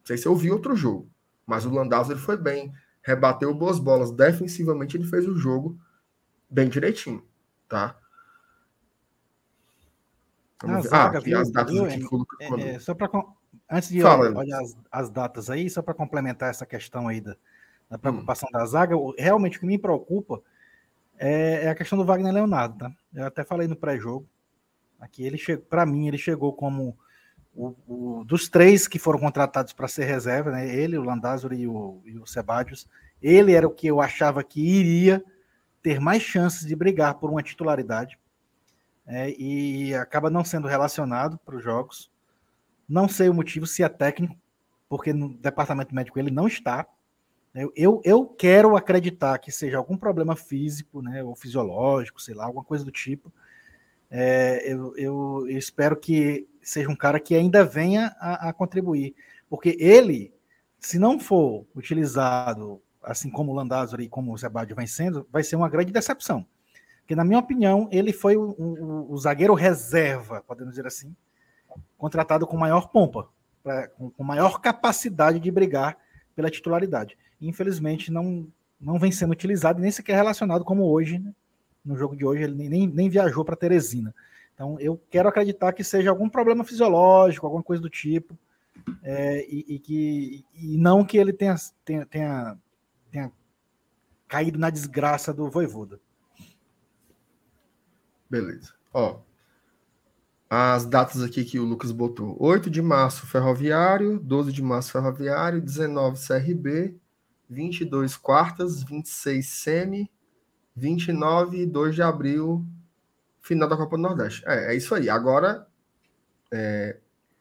[0.00, 1.10] Não sei se eu vi outro jogo,
[1.46, 4.10] mas o Landázuri foi bem, rebateu boas bolas.
[4.10, 5.78] Defensivamente, ele fez o jogo
[6.48, 7.24] bem direitinho,
[7.68, 7.96] tá?
[10.62, 10.88] Vamos ver.
[10.88, 12.06] zaga, ah, viu, as datas viu, aqui
[12.40, 12.66] É, mandou.
[12.66, 13.10] é, só para
[13.70, 17.32] antes de Fala, olhar, as, as datas aí, só para complementar essa questão aí da,
[17.32, 17.36] Hum.
[17.90, 20.40] da preocupação da zaga, realmente o que me preocupa
[21.18, 22.92] é, é a questão do Wagner Leonardo, tá?
[23.12, 24.26] Eu até falei no pré-jogo.
[25.00, 26.96] Aqui ele chegou, para mim, ele chegou como
[27.54, 30.74] o, o- dos três que foram contratados para ser reserva, né?
[30.74, 32.86] Ele, o Landázuri e o, e o Sebadios.
[33.22, 35.24] Ele era o que eu achava que iria
[35.82, 38.18] ter mais chances de brigar por uma titularidade.
[39.06, 42.10] é, e acaba não sendo relacionado para os jogos.
[42.88, 44.36] Não sei o motivo, se é técnico,
[44.88, 46.86] porque no departamento médico ele não está.
[47.54, 52.46] Eu, eu, eu quero acreditar que seja algum problema físico, né, ou fisiológico, sei lá,
[52.46, 53.32] alguma coisa do tipo.
[54.10, 59.14] É, eu, eu, eu espero que seja um cara que ainda venha a, a contribuir,
[59.48, 60.32] porque ele,
[60.78, 65.42] se não for utilizado assim como o Landázuri e como o Zebadio vem sendo, vai
[65.42, 66.44] ser uma grande decepção.
[67.00, 71.14] Porque, na minha opinião, ele foi o, o- o zagueiro reserva, podemos dizer assim,
[71.96, 73.28] contratado com maior pompa,
[73.62, 75.96] pra- com, com maior capacidade de brigar
[76.34, 77.16] pela titularidade.
[77.40, 78.46] Infelizmente, não,
[78.80, 81.32] não vem sendo utilizado, nem sequer relacionado como hoje, né?
[81.84, 84.14] No jogo de hoje, ele nem- nem, viajou para Teresina.
[84.54, 88.38] Então, eu quero acreditar que seja algum problema fisiológico, alguma coisa do tipo,
[89.02, 92.58] é, e, e que, e não que ele tenha, tenha, tenha,
[93.10, 93.32] tenha
[94.28, 95.98] caído na desgraça do Voivoda.
[98.28, 98.74] Beleza.
[98.92, 99.18] Ó,
[100.48, 102.36] as datas aqui que o Lucas botou.
[102.40, 104.18] 8 de março, Ferroviário.
[104.18, 105.60] 12 de março, Ferroviário.
[105.60, 106.96] 19, CRB.
[107.48, 108.82] 22, quartas.
[108.82, 110.10] 26, Semi.
[110.76, 112.66] 29 e 2 de abril,
[113.40, 114.42] final da Copa do Nordeste.
[114.46, 115.08] É, é isso aí.
[115.08, 115.66] Agora,
[116.52, 116.98] é,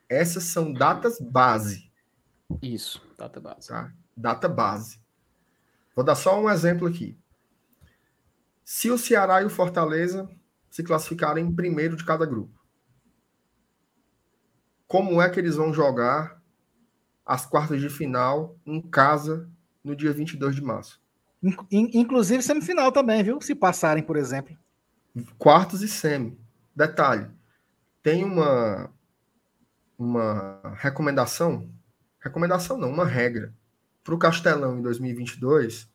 [0.07, 1.91] essas são datas base.
[2.61, 3.67] Isso, data base.
[3.67, 3.93] Tá?
[4.15, 4.99] Data base.
[5.95, 7.19] Vou dar só um exemplo aqui.
[8.63, 10.29] Se o Ceará e o Fortaleza
[10.69, 12.59] se classificarem em primeiro de cada grupo,
[14.87, 16.41] como é que eles vão jogar
[17.25, 19.49] as quartas de final em casa
[19.83, 20.98] no dia 22 de março?
[21.41, 23.39] Inclusive semifinal também, viu?
[23.41, 24.57] Se passarem, por exemplo.
[25.37, 26.37] Quartos e semi.
[26.75, 27.27] Detalhe:
[28.03, 28.91] tem uma,
[29.97, 31.69] uma recomendação,
[32.19, 33.53] recomendação não, uma regra,
[34.03, 35.89] para o Castelão em 2022,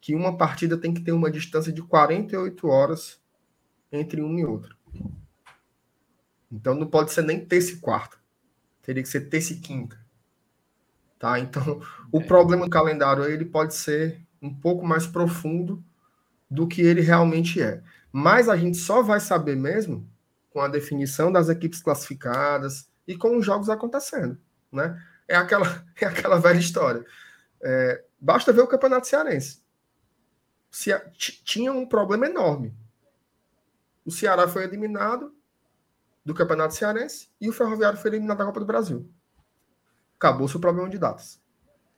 [0.00, 3.20] que uma partida tem que ter uma distância de 48 horas
[3.90, 4.76] entre um e outro.
[6.50, 8.16] Então não pode ser nem terça e quarta.
[8.82, 9.98] Teria que ser terça e quinta.
[11.18, 11.38] Tá?
[11.40, 11.82] Então,
[12.12, 12.24] o é.
[12.24, 15.82] problema do calendário ele pode ser um pouco mais profundo
[16.50, 17.82] do que ele realmente é.
[18.12, 20.08] Mas a gente só vai saber mesmo
[20.50, 24.38] com a definição das equipes classificadas e com os jogos acontecendo,
[24.72, 25.00] né?
[25.26, 27.04] É aquela, é aquela velha história.
[27.62, 29.62] É, basta ver o Campeonato Cearense.
[30.70, 30.90] Se,
[31.44, 32.74] tinha um problema enorme.
[34.04, 35.34] O Ceará foi eliminado
[36.24, 39.10] do Campeonato Cearense e o Ferroviário foi eliminado da Copa do Brasil.
[40.16, 41.40] Acabou-se o problema de datas.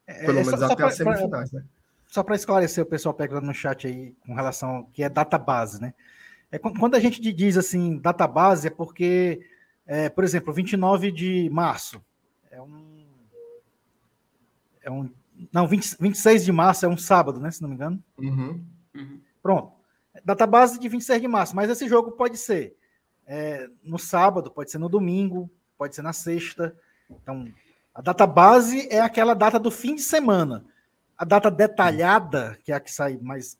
[0.07, 1.65] É, Pelo é, menos até as semifinais, né?
[2.11, 5.95] Só para esclarecer o pessoal perguntando no chat aí com relação que é database, né?
[6.51, 9.41] É, quando a gente diz assim database é porque,
[9.87, 12.05] é, por exemplo, 29 de março
[12.51, 13.07] é um,
[14.83, 15.09] é um
[15.53, 17.51] não 20, 26 de março é um sábado, né?
[17.53, 18.03] Se não me engano.
[18.19, 18.65] Uhum.
[18.93, 19.21] Uhum.
[19.41, 19.73] Pronto,
[20.25, 22.77] database de 26 de março, mas esse jogo pode ser
[23.25, 25.49] é, no sábado, pode ser no domingo,
[25.79, 26.77] pode ser na sexta.
[27.09, 27.47] Então,
[27.95, 30.65] a database é aquela data do fim de semana.
[31.21, 33.59] A data detalhada, que é a que sai mais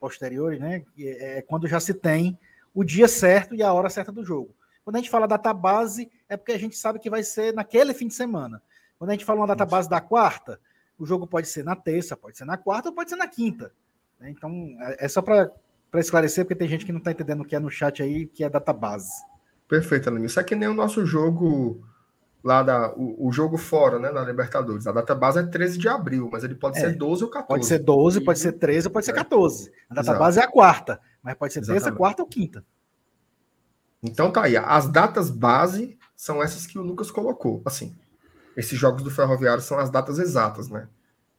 [0.00, 0.82] posterior, né?
[0.98, 2.38] É, é quando já se tem
[2.74, 4.54] o dia certo e a hora certa do jogo.
[4.82, 7.92] Quando a gente fala data base, é porque a gente sabe que vai ser naquele
[7.92, 8.62] fim de semana.
[8.98, 10.58] Quando a gente fala uma data base da quarta,
[10.98, 13.72] o jogo pode ser na terça, pode ser na quarta ou pode ser na quinta.
[14.18, 14.30] Né?
[14.30, 15.52] Então, é, é só para
[15.96, 18.42] esclarecer, porque tem gente que não está entendendo o que é no chat aí, que
[18.42, 19.12] é data base.
[19.68, 20.24] Perfeito, Alan.
[20.24, 21.84] Isso é que nem o nosso jogo
[22.42, 24.86] lá da, o, o, jogo fora, né, na Libertadores.
[24.86, 27.48] A data base é 13 de abril, mas ele pode é, ser 12 ou 14.
[27.48, 29.68] Pode ser 12, pode ser 13 ou pode ser 14.
[29.68, 29.72] É.
[29.90, 31.84] A data base é a quarta, mas pode ser Exatamente.
[31.84, 32.64] terça, quarta ou quinta.
[34.02, 37.62] Então tá aí, as datas base são essas que o Lucas colocou.
[37.64, 37.96] Assim,
[38.56, 40.88] esses jogos do Ferroviário são as datas exatas, né?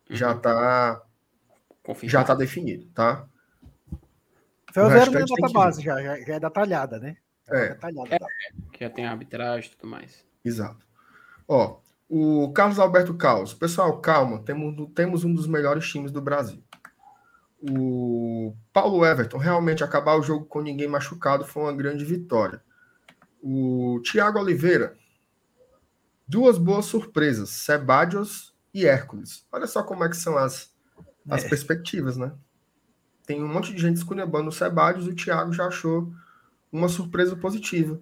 [0.09, 0.39] Já uhum.
[0.39, 1.03] tá
[2.03, 3.27] já tá definido, tá?
[4.73, 7.17] Ferroviário não é data base, já, já, já, é detalhada, né?
[7.49, 7.69] É.
[7.69, 8.25] Detalhada, tá?
[8.25, 10.25] é, que já tem arbitragem e tudo mais.
[10.43, 10.85] Exato.
[11.47, 11.79] Ó,
[12.09, 13.53] o Carlos Alberto Caos.
[13.53, 16.63] Pessoal, calma, temos, temos um dos melhores times do Brasil.
[17.61, 22.61] O Paulo Everton, realmente acabar o jogo com ninguém machucado foi uma grande vitória.
[23.41, 24.97] O Thiago Oliveira,
[26.27, 29.45] duas boas surpresas, Sebadios e Hércules.
[29.51, 30.73] Olha só como é que são as,
[31.29, 31.49] as é.
[31.49, 32.33] perspectivas, né?
[33.25, 36.11] Tem um monte de gente esculhambando o Sebadios e o Thiago já achou
[36.71, 38.01] uma surpresa positiva.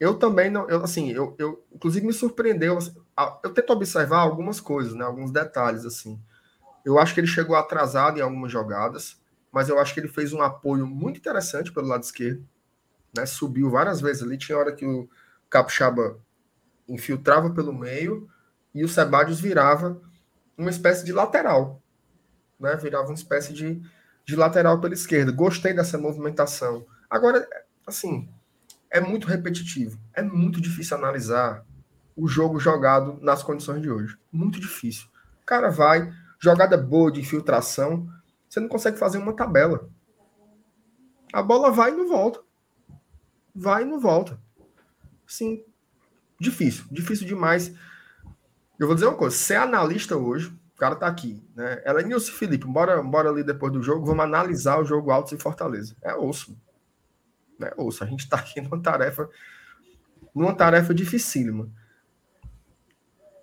[0.00, 2.78] Eu também não, eu, assim, eu, eu inclusive me surpreendeu.
[2.78, 2.94] Assim,
[3.42, 6.20] eu tento observar algumas coisas, né, alguns detalhes assim.
[6.84, 9.20] Eu acho que ele chegou atrasado em algumas jogadas,
[9.52, 12.46] mas eu acho que ele fez um apoio muito interessante pelo lado esquerdo,
[13.16, 13.26] né?
[13.26, 14.38] Subiu várias vezes ali.
[14.38, 15.08] Tinha hora que o
[15.50, 16.18] Capixaba
[16.88, 18.28] infiltrava pelo meio
[18.74, 20.00] e o Sebadios virava
[20.56, 21.82] uma espécie de lateral,
[22.58, 22.76] né?
[22.76, 23.82] Virava uma espécie de,
[24.24, 25.32] de lateral pela esquerda.
[25.32, 26.86] Gostei dessa movimentação.
[27.10, 27.46] Agora,
[27.86, 28.28] assim,
[28.90, 29.98] é muito repetitivo.
[30.14, 31.64] É muito difícil analisar
[32.16, 34.18] o jogo jogado nas condições de hoje.
[34.32, 35.06] Muito difícil.
[35.42, 38.08] O cara vai, jogada boa de infiltração,
[38.48, 39.88] você não consegue fazer uma tabela.
[41.32, 42.40] A bola vai e não volta.
[43.54, 44.40] Vai e não volta.
[45.26, 45.62] Sim,
[46.40, 47.74] difícil, difícil demais.
[48.78, 51.82] Eu vou dizer uma coisa, ser analista hoje, o cara tá aqui, né?
[51.84, 55.32] Ela é Nilson Felipe, bora, bora ali depois do jogo, vamos analisar o jogo Altos
[55.32, 55.96] e Fortaleza.
[56.02, 56.56] É osso.
[57.58, 57.70] Né?
[57.76, 59.28] Ouça, a gente está aqui numa tarefa,
[60.34, 61.68] numa tarefa dificílima.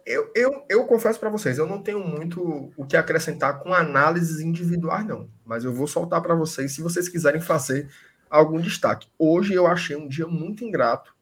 [0.05, 4.39] Eu, eu, eu confesso para vocês, eu não tenho muito o que acrescentar com análises
[4.39, 5.27] individuais, não.
[5.43, 7.89] Mas eu vou soltar para vocês se vocês quiserem fazer
[8.29, 9.07] algum destaque.
[9.17, 11.15] Hoje eu achei um dia muito ingrato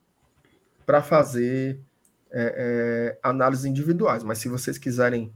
[0.86, 1.80] para fazer
[2.30, 5.34] é, é, análises individuais, mas se vocês quiserem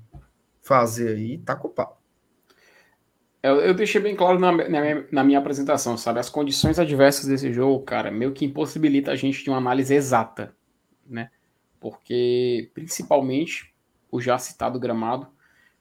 [0.62, 1.97] fazer aí, tá culpado.
[3.48, 6.20] Eu, eu deixei bem claro na, na, minha, na, minha, apresentação, sabe?
[6.20, 10.56] As condições adversas desse jogo, cara, meio que impossibilita a gente de uma análise exata,
[11.06, 11.30] né?
[11.80, 13.74] Porque, principalmente,
[14.12, 15.28] o já citado gramado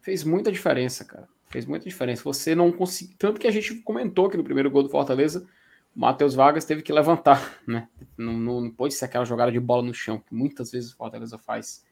[0.01, 1.29] fez muita diferença, cara.
[1.49, 2.23] Fez muita diferença.
[2.25, 3.17] Você não conseguiu.
[3.19, 5.47] Tanto que a gente comentou que no primeiro gol do Fortaleza,
[5.95, 7.89] o Matheus Vargas teve que levantar, né?
[8.17, 11.39] Não, não, não ser aquela jogada de bola no chão, que muitas vezes o Fortaleza
[11.39, 11.85] faz.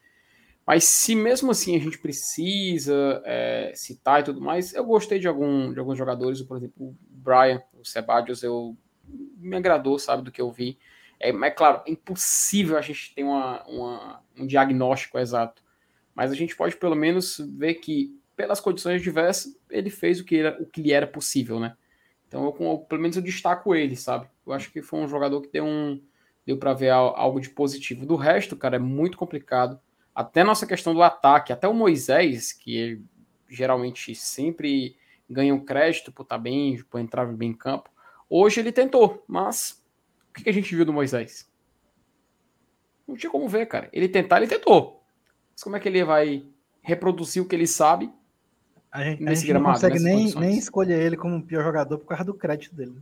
[0.66, 5.28] Mas se mesmo assim a gente precisa é, citar e tudo mais, eu gostei de,
[5.28, 8.76] algum, de alguns jogadores, por exemplo, o Brian, o Sebadios, eu
[9.36, 10.78] me agradou, sabe, do que eu vi.
[11.20, 15.62] É, mas, claro, é impossível a gente ter uma, uma, um diagnóstico exato.
[16.14, 20.38] Mas a gente pode pelo menos ver que, pelas condições diversas, ele fez o que,
[20.38, 21.76] era, o que lhe era possível, né?
[22.26, 24.28] Então, eu, eu, pelo menos eu destaco ele, sabe?
[24.46, 26.00] Eu acho que foi um jogador que deu um
[26.46, 28.04] deu para ver algo de positivo.
[28.04, 29.80] Do resto, cara, é muito complicado.
[30.14, 33.00] Até nossa questão do ataque, até o Moisés, que
[33.48, 34.96] geralmente sempre
[35.28, 37.90] ganha um crédito por estar tá bem, por entrar bem em campo.
[38.28, 39.82] Hoje ele tentou, mas
[40.30, 41.50] o que a gente viu do Moisés?
[43.06, 43.88] Não tinha como ver, cara.
[43.92, 45.02] Ele tentar, ele tentou.
[45.52, 46.44] Mas como é que ele vai
[46.82, 48.12] reproduzir o que ele sabe
[48.90, 51.64] a gente, nesse a gente gramado, não consegue nem, nem escolher ele como o pior
[51.64, 52.94] jogador por causa do crédito dele.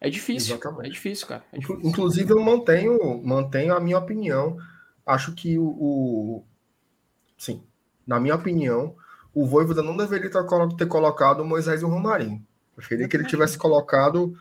[0.00, 0.54] É difícil.
[0.54, 0.88] Exatamente.
[0.88, 1.44] É difícil, cara.
[1.52, 1.88] É difícil.
[1.88, 4.56] Inclusive, eu mantenho, mantenho a minha opinião.
[5.06, 6.44] Acho que o, o.
[7.38, 7.62] Sim,
[8.06, 8.96] na minha opinião,
[9.32, 10.30] o Voivoda não deveria
[10.76, 12.44] ter colocado o Moisés e o Romarinho.
[12.74, 14.36] Preferia que ele tivesse colocado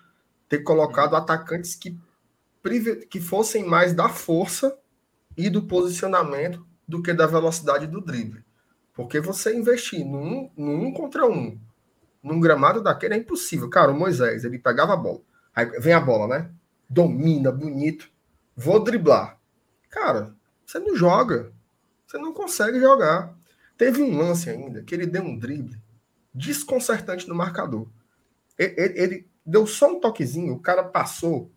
[0.50, 1.98] ter colocado atacantes que
[3.10, 4.78] que fossem mais da força
[5.38, 8.43] e do posicionamento do que da velocidade do drible.
[8.93, 11.58] Porque você investir num, num um contra um,
[12.22, 13.70] num gramado daquele é impossível.
[13.70, 15.22] Cara, o Moisés, ele pegava a bola.
[15.56, 16.52] Aí vem a bola, né?
[16.89, 18.10] Domina, bonito.
[18.56, 19.39] Vou driblar.
[19.89, 20.36] Cara,
[20.66, 21.54] você não joga.
[22.08, 23.38] Você não consegue jogar.
[23.78, 25.80] Teve um lance ainda que ele deu um drible
[26.34, 27.88] desconcertante no marcador.
[28.58, 31.51] Ele, ele, ele deu só um toquezinho, o cara passou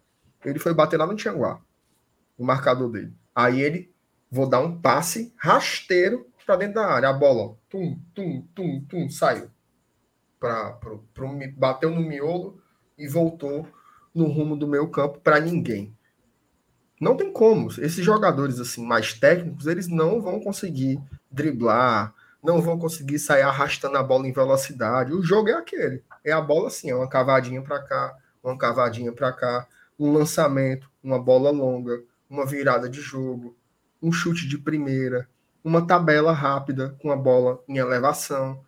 [0.45, 1.61] ele foi bater lá no Tianguá,
[2.39, 3.15] o marcador dele.
[3.35, 3.93] Aí ele,
[4.31, 7.09] vou dar um passe rasteiro para dentro da área.
[7.11, 9.51] A bola, tum, tum, tum, tum, saiu.
[10.39, 12.63] Pra, pro, pro, bateu no miolo
[12.97, 13.69] e voltou
[14.15, 15.95] no rumo do meu campo para ninguém.
[17.01, 17.69] Não tem como.
[17.81, 23.97] Esses jogadores assim mais técnicos, eles não vão conseguir driblar, não vão conseguir sair arrastando
[23.97, 25.15] a bola em velocidade.
[25.15, 26.05] O jogo é aquele.
[26.23, 29.67] É a bola assim, é uma cavadinha para cá, uma cavadinha para cá
[30.01, 33.55] um lançamento, uma bola longa, uma virada de jogo,
[34.01, 35.29] um chute de primeira,
[35.63, 38.65] uma tabela rápida com a bola em elevação.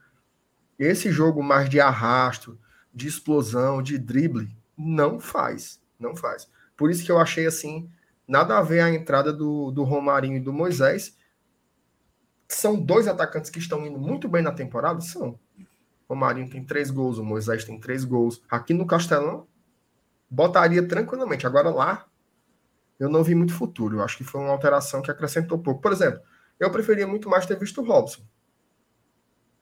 [0.78, 2.58] Esse jogo mais de arrasto,
[2.92, 5.80] de explosão, de drible, não faz.
[5.98, 6.50] Não faz.
[6.76, 7.88] Por isso que eu achei assim,
[8.26, 11.16] nada a ver a entrada do, do Romarinho e do Moisés.
[12.48, 15.00] São dois atacantes que estão indo muito bem na temporada?
[15.00, 15.38] São.
[16.08, 18.42] O Romarinho tem três gols, o Moisés tem três gols.
[18.50, 19.46] Aqui no Castelão,
[20.28, 21.46] botaria tranquilamente.
[21.46, 22.06] Agora lá,
[22.98, 23.96] eu não vi muito futuro.
[23.96, 25.80] Eu acho que foi uma alteração que acrescentou pouco.
[25.80, 26.20] Por exemplo,
[26.58, 28.22] eu preferia muito mais ter visto o Robson,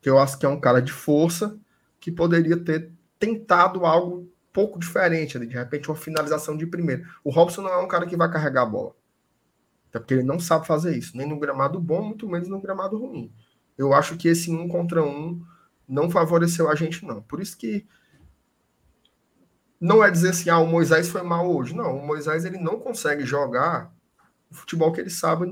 [0.01, 1.59] que eu acho que é um cara de força
[1.99, 7.05] que poderia ter tentado algo pouco diferente, de repente uma finalização de primeiro.
[7.23, 8.95] O Robson não é um cara que vai carregar a bola.
[9.89, 12.99] Até porque ele não sabe fazer isso, nem no gramado bom, muito menos no gramado
[12.99, 13.33] ruim.
[13.77, 15.43] Eu acho que esse um contra um
[15.89, 17.23] não favoreceu a gente, não.
[17.23, 17.87] Por isso que
[19.81, 21.75] não é dizer assim, ah, o Moisés foi mal hoje.
[21.75, 23.93] Não, o Moisés ele não consegue jogar
[24.51, 25.47] o futebol que ele sabe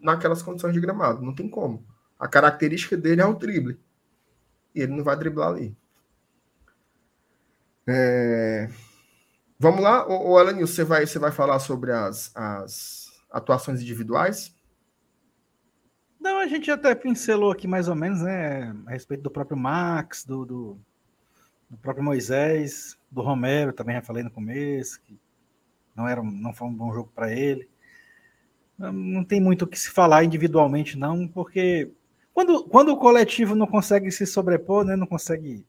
[0.00, 1.22] naquelas condições de gramado.
[1.22, 1.84] Não tem como.
[2.18, 3.80] A característica dele é o drible.
[4.74, 5.76] E ele não vai driblar ali.
[7.88, 8.68] É...
[9.58, 14.54] Vamos lá, ô Elenil, você vai, você vai falar sobre as, as atuações individuais?
[16.20, 20.24] Não, a gente até pincelou aqui mais ou menos, né, a respeito do próprio Max,
[20.24, 20.78] do, do,
[21.70, 25.18] do próprio Moisés, do Romero, também já falei no começo, que
[25.96, 27.68] não, era, não foi um bom jogo para ele.
[28.76, 31.90] Não tem muito o que se falar individualmente, não, porque
[32.32, 35.66] quando, quando o coletivo não consegue se sobrepor, né, não consegue.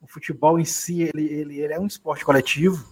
[0.00, 2.86] O futebol em si, ele, ele, ele é um esporte coletivo.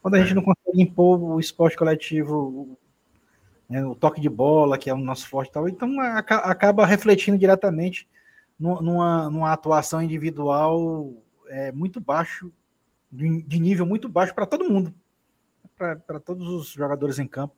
[0.00, 2.78] Quando a gente não consegue impor o esporte coletivo,
[3.68, 8.08] né, o toque de bola, que é o nosso forte tal, então acaba refletindo diretamente
[8.58, 11.12] numa, numa atuação individual
[11.48, 12.52] é, muito baixo,
[13.10, 14.94] de, de nível muito baixo para todo mundo,
[15.76, 17.54] para todos os jogadores em campo.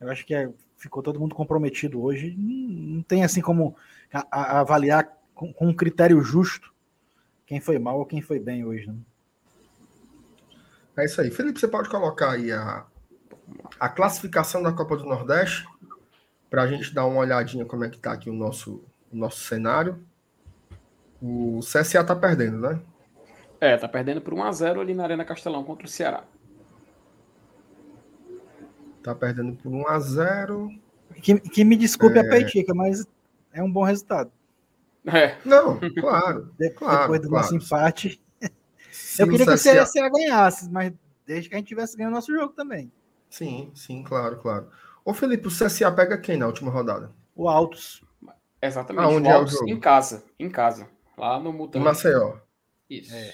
[0.00, 2.34] Eu acho que é, ficou todo mundo comprometido hoje.
[2.36, 3.76] Não, não tem assim como
[4.12, 6.73] a, a avaliar com, com, um critério justo
[7.46, 8.86] quem foi mal ou quem foi bem hoje.
[8.86, 8.96] Né?
[10.96, 11.30] É isso aí.
[11.30, 12.86] Felipe, você pode colocar aí a,
[13.78, 15.66] a classificação da Copa do Nordeste
[16.48, 19.40] para a gente dar uma olhadinha como é que está aqui o nosso, o nosso
[19.40, 19.98] cenário.
[21.20, 22.80] O CSA está perdendo, né?
[23.60, 26.24] É, tá perdendo por 1x0 ali na Arena Castelão contra o Ceará.
[29.02, 30.78] Tá perdendo por 1x0.
[31.22, 32.20] Que, que me desculpe é...
[32.20, 33.06] a peitica, mas
[33.52, 34.30] é um bom resultado.
[35.06, 35.36] É.
[35.44, 36.52] Não, claro.
[36.58, 37.44] De- Claro, Depois do claro.
[37.52, 38.22] nosso empate.
[39.18, 40.92] Eu queria que o CSA ganhasse, mas
[41.26, 42.90] desde que a gente tivesse ganho o nosso jogo também.
[43.28, 44.68] Sim, sim, claro, claro.
[45.04, 47.10] Ô, Felipe, o CSA pega quem na última rodada?
[47.34, 48.02] O Altos.
[48.62, 49.04] Exatamente.
[49.04, 49.68] Aonde o é o Altos jogo?
[49.68, 50.24] Em casa.
[50.38, 50.88] Em casa.
[51.18, 51.84] Lá no Mutante.
[51.84, 52.36] Maceió.
[52.88, 53.14] Isso.
[53.14, 53.32] É.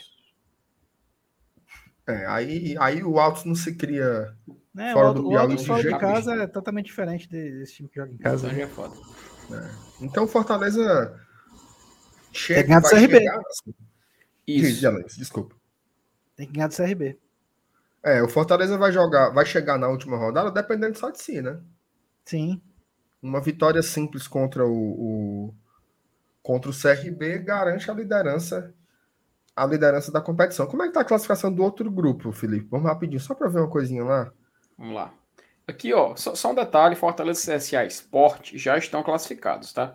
[2.06, 4.34] É, aí, aí o Altos não se cria.
[4.74, 4.92] Né?
[4.92, 7.88] Fora o do Altos, o Piauí Altos fora de casa é totalmente diferente desse time
[7.88, 8.46] que joga em casa.
[8.46, 8.64] Então né?
[8.64, 8.96] é foda.
[10.00, 11.20] Então, Fortaleza.
[12.32, 13.18] Chega, Tem que ganhar do CRB.
[13.18, 13.42] chegar-
[14.46, 14.86] Isso.
[14.88, 15.56] Alex, desculpa.
[16.36, 17.18] Tem que ganhar do CRB.
[18.02, 21.60] É, o Fortaleza vai jogar, vai chegar na última rodada dependendo só de si, né?
[22.24, 22.60] Sim.
[23.22, 24.72] Uma vitória simples contra o,
[25.48, 25.54] o-
[26.42, 28.72] contra o CRB garante a liderança
[29.54, 30.66] a liderança da competição.
[30.66, 32.66] Como é que tá a classificação do outro grupo, Felipe?
[32.70, 34.32] Vamos rapidinho, só para ver uma coisinha lá.
[34.78, 35.12] Vamos lá.
[35.68, 39.94] Aqui, ó, só, só um detalhe: Fortaleza e CSA Sport já estão classificados, tá?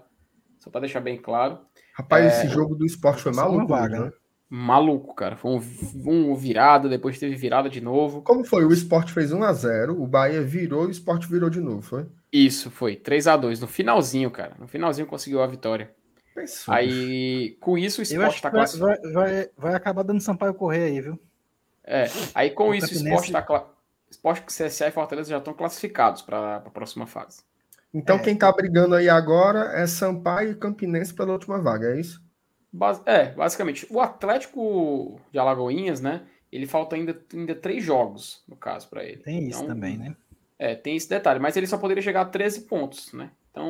[0.59, 1.59] Só para deixar bem claro.
[1.95, 4.05] Rapaz, É, esse jogo do esporte foi uma maluco, vaga, né?
[4.07, 4.11] né?
[4.49, 5.35] Maluco, cara.
[5.37, 5.61] Foi um,
[6.05, 8.21] um virada, depois teve virada de novo.
[8.21, 8.65] Como foi?
[8.65, 11.81] O esporte fez 1 a 0 o Bahia virou e o esporte virou de novo,
[11.81, 12.05] foi?
[12.31, 14.53] Isso, foi 3 a 2 No finalzinho, cara.
[14.59, 15.93] No finalzinho conseguiu a vitória.
[16.35, 16.73] Pensou.
[16.73, 19.13] Aí, com isso, o esporte vai, classificado.
[19.13, 21.17] vai, vai, vai acabar dando Sampaio correr aí, viu?
[21.81, 23.69] É, aí com O isso, o esporte está cla...
[24.09, 27.43] Esporte, CSA e Fortaleza já estão classificados para a próxima fase.
[27.97, 28.19] Então É.
[28.19, 32.21] quem tá brigando aí agora é Sampaio e Campinense pela última vaga, é isso?
[32.71, 33.87] Bas- É, basicamente.
[33.89, 36.23] O Atlético de Alagoinhas, né?
[36.51, 39.17] Ele falta ainda, ainda três jogos, no caso, para ele.
[39.23, 40.15] Tem isso Então, também, né?
[40.59, 43.31] É, tem esse detalhe, mas ele só poderia chegar a 13 pontos, né?
[43.51, 43.65] Então,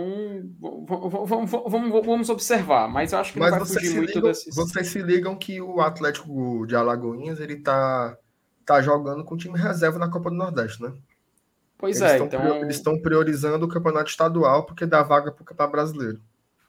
[0.60, 3.80] v- v- v- v- vamos, vamos observar, mas eu acho que Mas não vai vocês
[3.82, 4.56] fugir se, muito ligam, desses.
[4.56, 8.18] vocês se ligam que o Atlético de Alagoinhas ele tá,
[8.66, 10.92] tá jogando com time reserva na Copa do Nordeste, né?
[11.78, 12.62] Pois eles é, estão então.
[12.62, 16.22] eles estão priorizando o campeonato estadual porque dá vaga para o campeonato brasileiro.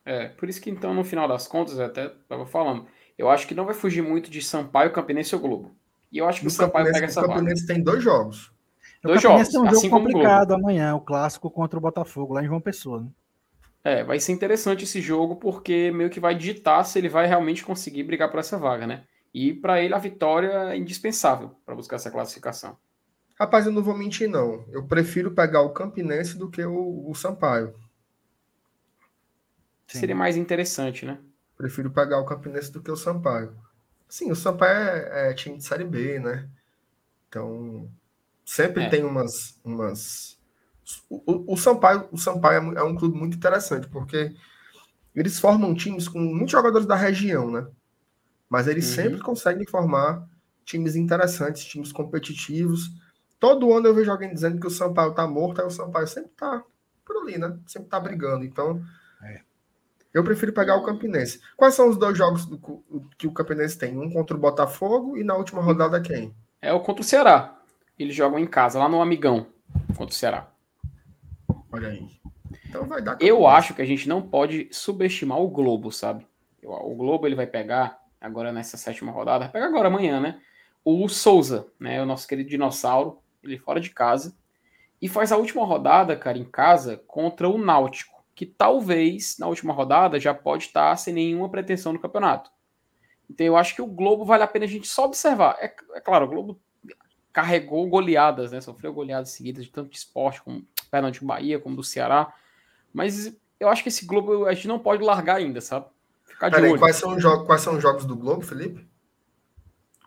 [0.04, 2.86] É, por isso que então, no final das contas, eu até estava falando,
[3.18, 5.76] eu acho que não vai fugir muito de Sampaio, Campinense ou Globo.
[6.12, 7.34] E eu acho que o o Sampaio pega essa o vaga.
[7.34, 8.52] Campinense tem dois jogos.
[9.02, 10.18] Dois o Campinense jogos, tem um jogo assim como o Globo.
[10.18, 13.00] complicado amanhã, o clássico contra o Botafogo, lá em João Pessoa.
[13.02, 13.08] Né?
[13.82, 17.64] É, vai ser interessante esse jogo porque meio que vai ditar se ele vai realmente
[17.64, 19.04] conseguir brigar por essa vaga, né?
[19.32, 22.76] E para ele a vitória é indispensável para buscar essa classificação.
[23.38, 24.66] Rapaz, eu não vou mentir, não.
[24.68, 27.74] Eu prefiro pegar o Campinense do que o, o Sampaio.
[29.86, 29.98] Sim.
[30.00, 31.18] Seria mais interessante, né?
[31.56, 33.56] Prefiro pegar o Campinense do que o Sampaio.
[34.08, 36.48] Sim, o Sampaio é, é time de Série B, né?
[37.28, 37.90] Então,
[38.44, 38.88] sempre É.
[38.88, 39.58] tem umas.
[39.64, 40.38] umas...
[41.10, 41.22] O,
[41.52, 44.34] o- o Sampaio, o Sampaio é é um clube muito interessante, porque
[45.14, 47.66] eles formam times com muitos jogadores da região, né?
[48.48, 48.94] Mas eles Uhum.
[48.94, 50.26] sempre conseguem formar
[50.64, 52.90] times interessantes, times competitivos.
[53.38, 56.30] Todo ano eu vejo alguém dizendo que o Sampaio tá morto, aí o Sampaio sempre
[56.30, 56.62] tá
[57.04, 57.56] por ali, né?
[57.66, 58.44] Sempre tá brigando.
[58.44, 58.82] Então,
[59.22, 59.40] É.
[60.14, 61.40] eu prefiro pegar o Campinense.
[61.56, 62.58] Quais são os dois jogos do
[63.18, 63.96] que o Campinense tem?
[63.98, 66.34] Um contra o Botafogo e na última rodada quem?
[66.62, 67.58] É o contra o Ceará.
[67.98, 69.46] Eles jogam em casa, lá no Amigão,
[69.96, 70.50] contra o Ceará.
[71.72, 72.08] Olha aí.
[72.68, 73.16] Então vai dar.
[73.20, 76.26] Eu acho que a gente não pode subestimar o Globo, sabe?
[76.64, 80.40] O Globo ele vai pegar agora nessa sétima rodada, vai pegar agora amanhã, né?
[80.84, 82.02] O Souza, né?
[82.02, 84.36] O nosso querido dinossauro, ele fora de casa
[85.00, 89.72] e faz a última rodada, cara, em casa contra o Náutico, que talvez na última
[89.72, 92.50] rodada já pode estar sem nenhuma pretensão no campeonato.
[93.28, 95.56] Então eu acho que o Globo vale a pena a gente só observar.
[95.60, 96.60] É, é claro, o Globo
[97.32, 98.60] carregou goleadas, né?
[98.60, 102.32] Sofreu goleadas seguidas de tanto de esporte como perdão, de Bahia, como do Ceará.
[102.92, 105.86] Mas eu acho que esse Globo a gente não pode largar ainda, sabe?
[106.24, 106.80] Ficar de Peraí, olho.
[106.80, 108.86] quais são, os jogos, quais são os jogos do Globo, Felipe?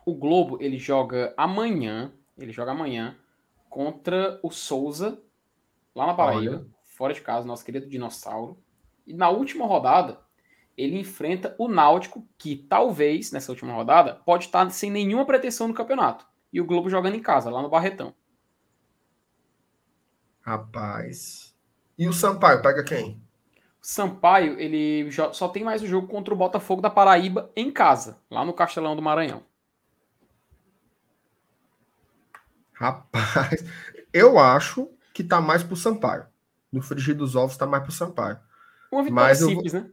[0.06, 3.16] O Globo, ele joga amanhã, ele joga amanhã
[3.70, 5.22] contra o Souza,
[5.96, 6.66] lá na Paraíba, Olha.
[6.84, 8.62] fora de casa, nosso querido dinossauro.
[9.06, 10.20] E na última rodada,
[10.76, 15.74] ele enfrenta o Náutico, que talvez, nessa última rodada, pode estar sem nenhuma pretensão no
[15.74, 16.26] campeonato.
[16.52, 18.14] E o Globo jogando em casa, lá no Barretão.
[20.42, 21.56] Rapaz.
[21.98, 23.22] E o Sampaio, pega quem?
[23.82, 28.44] Sampaio, ele só tem mais o jogo contra o Botafogo da Paraíba em casa, lá
[28.44, 29.44] no Castelão do Maranhão.
[32.80, 33.64] Rapaz.
[34.14, 36.26] Eu acho que tá mais pro Sampaio.
[36.72, 38.40] No frigir dos ovos tá mais pro Sampaio.
[38.92, 39.90] Uma vitória Mas eu vou- simples, né?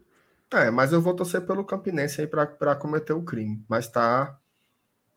[0.53, 3.65] É, mas eu vou torcer pelo Campinense aí pra, pra cometer o crime.
[3.69, 4.39] Mas tá,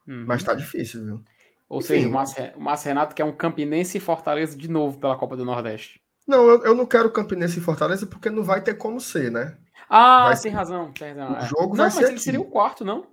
[0.08, 0.24] Uhum.
[0.28, 1.24] mas tá difícil, viu?
[1.70, 1.88] Ou enfim.
[1.88, 5.38] seja, o Márcio, o Márcio Renato quer um Campinense e Fortaleza de novo pela Copa
[5.38, 6.02] do Nordeste.
[6.26, 9.56] Não, eu, eu não quero Campinense e Fortaleza porque não vai ter como ser, né?
[9.88, 11.34] Ah, Vai tem ser- razão, tem razão.
[11.34, 11.42] o é.
[11.48, 12.20] jogo não, vai mas ser ele aqui.
[12.24, 13.06] seria o quarto, não?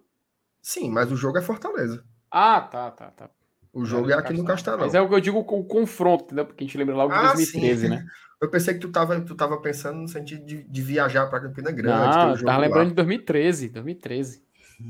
[0.62, 2.02] Sim, mas o jogo é Fortaleza.
[2.30, 3.30] Ah, tá, tá, tá.
[3.76, 4.80] O jogo é aqui no Castelão.
[4.80, 6.46] Mas é o que eu digo com o confronto, entendeu?
[6.46, 7.88] Porque a gente lembra logo de Ah, 2013, sim.
[7.90, 8.04] né?
[8.40, 11.70] Eu pensei que tu tava, tu tava pensando no sentido de, de viajar para Campina
[11.70, 12.16] Grande.
[12.42, 12.56] tava lá.
[12.58, 14.42] lembrando de 2013, 2013.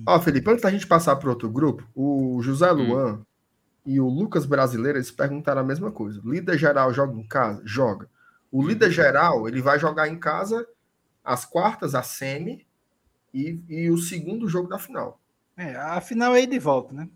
[0.07, 2.77] Ó, Felipe, antes da gente passar para outro grupo, o José Hum.
[2.89, 3.21] Luan
[3.85, 6.21] e o Lucas Brasileiro, eles perguntaram a mesma coisa.
[6.25, 7.61] Líder geral joga em casa?
[7.65, 8.09] Joga.
[8.51, 8.69] O Uhum.
[8.69, 10.67] líder geral, ele vai jogar em casa
[11.25, 12.65] as quartas, a semi
[13.35, 15.21] e, e o segundo jogo da final.
[15.57, 17.09] É, a final é ir de volta, né?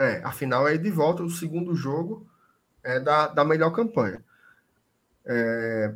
[0.00, 2.26] É, a final é de volta, o segundo jogo
[2.84, 4.22] é da, da melhor campanha.
[5.24, 5.94] É,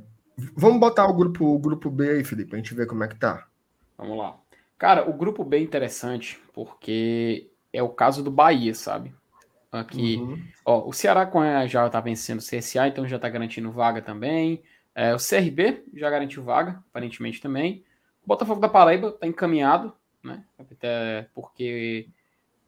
[0.57, 3.19] vamos botar o grupo, o grupo B aí, Felipe, pra gente ver como é que
[3.19, 3.47] tá.
[3.97, 4.37] Vamos lá.
[4.79, 9.15] Cara, o grupo B é interessante porque é o caso do Bahia, sabe?
[9.71, 10.43] Aqui, Uhum.
[10.65, 14.63] ó, o Ceará a- já tá vencendo o CSA, então já tá garantindo vaga também.
[14.95, 17.85] É, o CRB já garantiu vaga, aparentemente também.
[18.25, 19.93] O Botafogo da Paraíba tá encaminhado,
[20.25, 20.43] né?
[20.59, 22.09] Até porque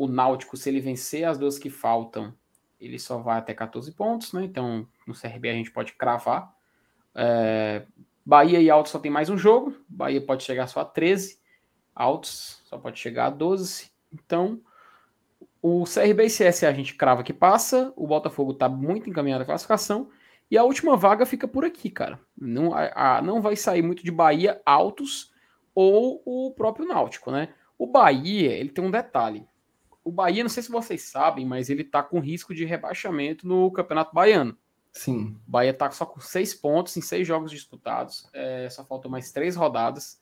[0.04, 2.34] o Náutico, se ele vencer as duas que faltam,
[2.80, 4.44] ele só vai até 14 pontos, né?
[4.44, 6.52] Então, no CRB a gente pode cravar.
[7.14, 7.84] É,
[8.24, 9.76] Bahia e Altos só tem mais um jogo.
[9.88, 11.38] Bahia pode chegar só a 13.
[11.94, 13.90] Altos só pode chegar a 12.
[14.12, 14.60] Então,
[15.60, 17.92] o CRB e CSA a gente crava que passa.
[17.96, 20.10] O Botafogo tá muito encaminhado à classificação.
[20.50, 22.20] E a última vaga fica por aqui, cara.
[22.38, 25.32] Não, a- a- não vai sair muito de Bahia, Altos
[25.74, 27.54] ou o próprio Náutico, né?
[27.78, 29.46] O Bahia, ele tem um detalhe.
[30.04, 33.70] O Bahia, não sei se vocês sabem, mas ele tá com risco de rebaixamento no
[33.70, 34.56] Campeonato Baiano.
[34.92, 35.36] Sim.
[35.46, 38.28] O Bahia tá só com seis pontos em seis jogos disputados.
[38.32, 40.20] É, só faltam mais três rodadas.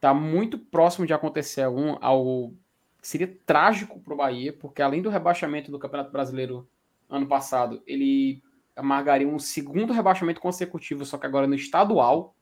[0.00, 2.56] Tá muito próximo de acontecer algum, algo
[3.00, 6.68] que seria trágico para o Bahia, porque além do rebaixamento do Campeonato Brasileiro
[7.08, 8.42] ano passado, ele
[8.74, 12.34] amargaria um segundo rebaixamento consecutivo, só que agora no estadual.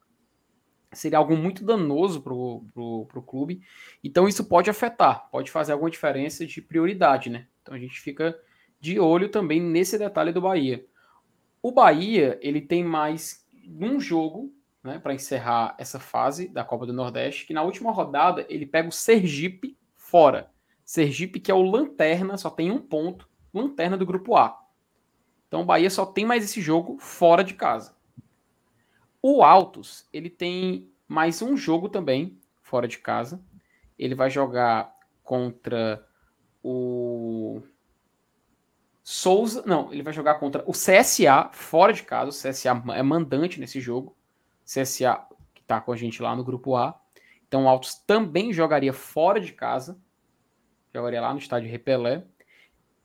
[0.93, 3.63] Seria algo muito danoso para o clube.
[4.05, 7.47] Então isso pode afetar, pode fazer alguma diferença de prioridade, né?
[7.63, 8.39] Então a gente fica
[8.81, 10.85] de olho também nesse detalhe do Bahia.
[11.63, 13.47] O Bahia, ele tem mais
[13.81, 14.53] um jogo,
[14.83, 18.89] né, para encerrar essa fase da Copa do Nordeste, que na última rodada ele pega
[18.89, 20.51] o Sergipe fora.
[20.85, 24.61] Sergipe, que é o lanterna, só tem um ponto, lanterna do grupo A.
[25.47, 27.95] Então o Bahia só tem mais esse jogo fora de casa.
[29.25, 33.41] O Altos, ele tem mais um jogo também fora de casa.
[33.97, 34.93] Ele vai jogar
[35.23, 36.05] contra
[36.61, 37.63] o
[39.05, 42.31] Souza, não, ele vai jogar contra o CSA fora de casa.
[42.31, 44.17] O CSA é mandante nesse jogo.
[44.65, 45.25] CSA
[45.55, 47.01] que tá com a gente lá no grupo A.
[47.47, 50.01] Então o Altos também jogaria fora de casa.
[50.93, 52.25] Jogaria lá no estádio Repelé.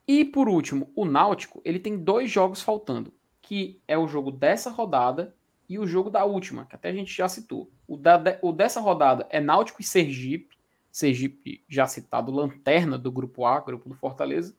[0.07, 4.72] E por último, o Náutico, ele tem dois jogos faltando, que é o jogo dessa
[4.72, 5.37] rodada
[5.69, 7.69] e o jogo da última, que até a gente já citou.
[7.88, 10.56] O, da, o dessa rodada é Náutico e Sergipe.
[10.91, 14.56] Sergipe já citado lanterna do grupo A, grupo do Fortaleza.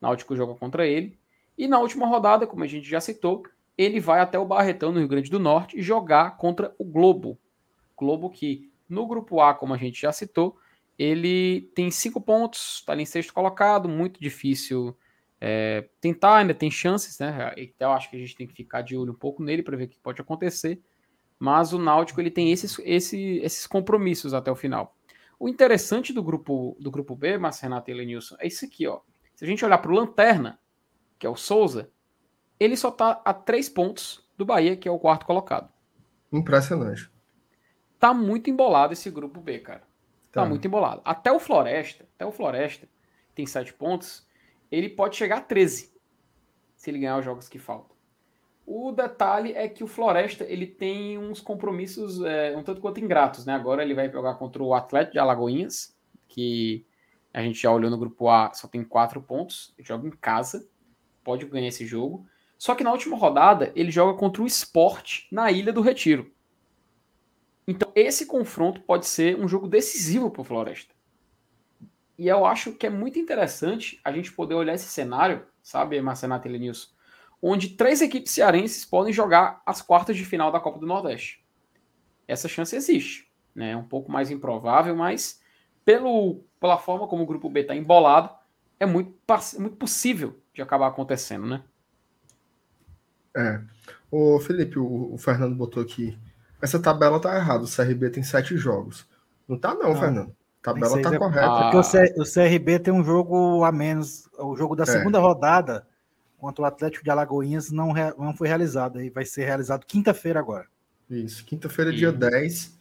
[0.00, 1.18] Náutico joga contra ele.
[1.58, 3.44] E na última rodada, como a gente já citou,
[3.76, 7.38] ele vai até o Barretão, no Rio Grande do Norte, jogar contra o Globo.
[7.96, 10.56] Globo que, no grupo A, como a gente já citou,
[10.98, 14.96] ele tem cinco pontos, está ali em sexto colocado, muito difícil
[15.44, 17.52] é, tentar, ainda tem chances, né?
[17.56, 19.76] Então eu acho que a gente tem que ficar de olho um pouco nele para
[19.76, 20.80] ver o que pode acontecer.
[21.36, 24.96] Mas o Náutico ele tem esses, esse, esses compromissos até o final.
[25.40, 29.00] O interessante do grupo do grupo B, mas Renato e Lenilson, é isso aqui, ó.
[29.34, 30.60] Se a gente olhar para o Lanterna,
[31.18, 31.90] que é o Souza,
[32.60, 35.68] ele só está a três pontos do Bahia, que é o quarto colocado.
[36.32, 37.10] Impressionante.
[37.98, 39.80] Tá muito embolado esse grupo B, cara.
[40.30, 40.48] Tá, Tá.
[40.48, 41.02] muito embolado.
[41.04, 42.88] Até o Floresta, até o Floresta,
[43.34, 44.24] tem sete pontos,
[44.72, 45.92] ele pode chegar a 13
[46.74, 47.94] se ele ganhar os jogos que faltam.
[48.66, 53.44] O detalhe é que o Floresta ele tem uns compromissos é, um tanto quanto ingratos,
[53.44, 53.54] né?
[53.54, 55.96] Agora ele vai jogar contra o Atlético de Alagoinhas,
[56.26, 56.86] que
[57.34, 60.66] a gente já olhou no grupo A, só tem quatro pontos, joga em casa,
[61.22, 62.26] pode ganhar esse jogo.
[62.56, 66.32] Só que na última rodada ele joga contra o Sport na Ilha do Retiro.
[67.66, 70.94] Então esse confronto pode ser um jogo decisivo para o Floresta.
[72.22, 76.46] E eu acho que é muito interessante a gente poder olhar esse cenário, sabe, Marcenato
[76.46, 76.88] e Lenilson,
[77.42, 81.44] onde três equipes cearenses podem jogar as quartas de final da Copa do Nordeste.
[82.28, 83.28] Essa chance existe.
[83.52, 83.72] Né?
[83.72, 85.40] É um pouco mais improvável, mas
[85.84, 88.32] pelo, pela forma como o grupo B está embolado,
[88.78, 89.18] é muito,
[89.58, 91.64] muito possível de acabar acontecendo, né?
[93.36, 93.60] É.
[94.12, 96.16] Ô, Felipe, o, o Fernando botou aqui.
[96.60, 97.64] Essa tabela tá errada.
[97.64, 99.10] O CRB tem sete jogos.
[99.48, 99.96] Não tá, não, Não.
[100.00, 100.41] Fernando.
[100.62, 101.46] A tabela Nem tá seis é- correta.
[101.46, 101.62] Ah.
[101.62, 104.28] Porque o, C- o CRB tem um jogo a menos.
[104.38, 104.86] O jogo da É.
[104.86, 105.86] segunda rodada
[106.38, 108.98] contra o Atlético de Alagoinhas não, rea- não foi realizado.
[108.98, 110.66] Aí vai ser realizado quinta-feira agora.
[111.10, 111.44] Isso.
[111.44, 112.16] Quinta-feira, dia Uhum.
[112.18, 112.78] 10,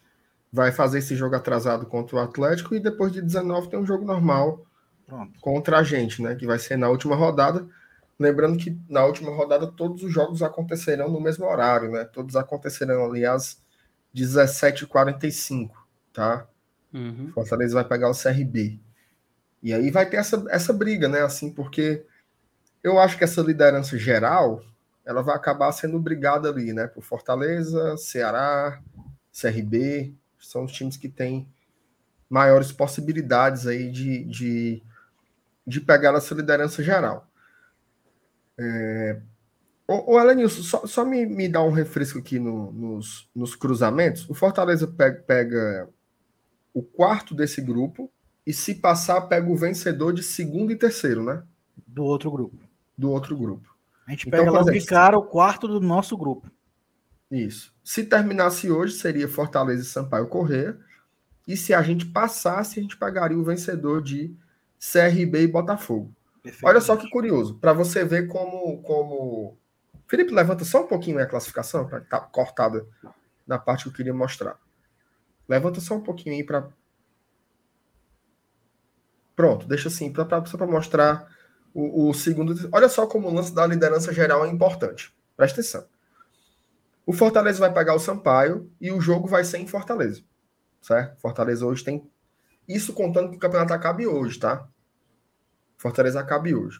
[0.53, 4.05] vai fazer esse jogo atrasado contra o Atlético e depois de 19 tem um jogo
[4.05, 4.63] normal
[5.07, 5.39] Pronto.
[5.41, 6.35] contra a gente, né?
[6.35, 7.67] Que vai ser na última rodada.
[8.19, 12.03] Lembrando que na última rodada todos os jogos acontecerão no mesmo horário, né?
[12.05, 13.59] Todos acontecerão ali às
[14.13, 15.71] 17h45,
[16.13, 16.45] tá?
[16.93, 17.31] Uhum.
[17.33, 18.79] Fortaleza vai pegar o CRB.
[19.63, 21.21] E aí vai ter essa, essa briga, né?
[21.21, 22.05] Assim, porque
[22.83, 24.61] eu acho que essa liderança geral
[25.05, 26.87] ela vai acabar sendo brigada ali, né?
[26.87, 28.81] Por Fortaleza, Ceará,
[29.31, 31.47] CRB, são os times que têm
[32.29, 34.83] maiores possibilidades aí de, de,
[35.65, 37.27] de pegar essa liderança geral.
[38.57, 39.19] É...
[39.87, 44.29] Ô, ô Elenilson, só, só me, me dá um refresco aqui no, nos, nos cruzamentos.
[44.29, 45.89] O Fortaleza pega, pega
[46.73, 48.11] o quarto desse grupo
[48.45, 51.43] e, se passar, pega o vencedor de segundo e terceiro, né?
[51.87, 52.57] Do outro grupo.
[52.97, 53.75] Do outro grupo.
[54.07, 56.49] A gente então, pega logo de cara o quarto do nosso grupo.
[57.29, 57.73] Isso.
[57.83, 60.77] Se terminasse hoje, seria Fortaleza e Sampaio Correia.
[61.47, 64.35] E se a gente passasse, a gente pagaria o vencedor de
[64.79, 66.13] CRB e Botafogo.
[66.63, 69.57] Olha só que curioso, para você ver como, como.
[70.07, 72.85] Felipe, levanta só um pouquinho a classificação, para tá cortada
[73.45, 74.57] na parte que eu queria mostrar.
[75.51, 76.69] Levanta só um pouquinho aí para.
[79.35, 81.29] Pronto, deixa assim, pra, pra, só para mostrar
[81.73, 82.69] o, o, segundo.
[82.71, 85.13] Olha só como o lance da liderança geral é importante.
[85.35, 85.85] Presta atenção.
[87.05, 90.23] O Fortaleza vai pegar o Sampaio e o jogo vai ser em Fortaleza.
[90.81, 91.19] Certo?
[91.19, 92.09] Fortaleza hoje tem.
[92.65, 94.65] Isso contando que o campeonato acabe hoje, tá?
[95.77, 96.79] Fortaleza acabe hoje.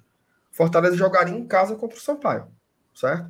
[0.49, 2.47] Fortaleza jogaria em casa contra o Sampaio,
[2.95, 3.29] certo?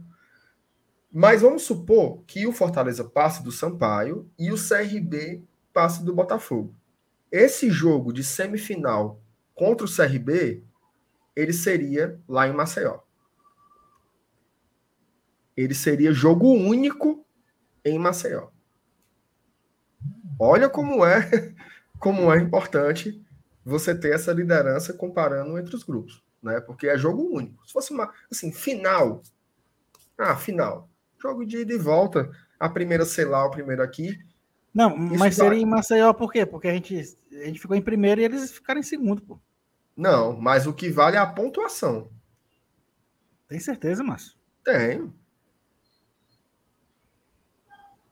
[1.12, 5.44] Mas vamos supor que o Fortaleza passe do Sampaio e o CRB
[5.74, 6.74] passe do Botafogo.
[7.30, 9.22] Esse jogo de semifinal
[9.54, 10.64] contra o CRB,
[11.36, 13.00] ele seria lá em Maceió.
[15.56, 17.26] Ele seria jogo único
[17.84, 18.48] em Maceió.
[20.40, 21.54] Olha como é,
[22.00, 23.22] como é importante
[23.64, 26.60] você ter essa liderança comparando entre os grupos, né?
[26.62, 27.66] Porque é jogo único.
[27.68, 29.22] Se fosse uma, assim, final,
[30.18, 30.90] ah, final,
[31.22, 32.30] jogo de ida e volta,
[32.60, 34.18] a primeira sei lá, o primeiro aqui.
[34.74, 36.46] Não, mas seria em Maceió por quê?
[36.46, 39.40] Porque a gente, a gente ficou em primeiro e eles ficaram em segundo, pô.
[39.96, 42.10] Não, mas o que vale é a pontuação.
[43.48, 44.34] Tem certeza, Márcio?
[44.64, 45.14] Tenho.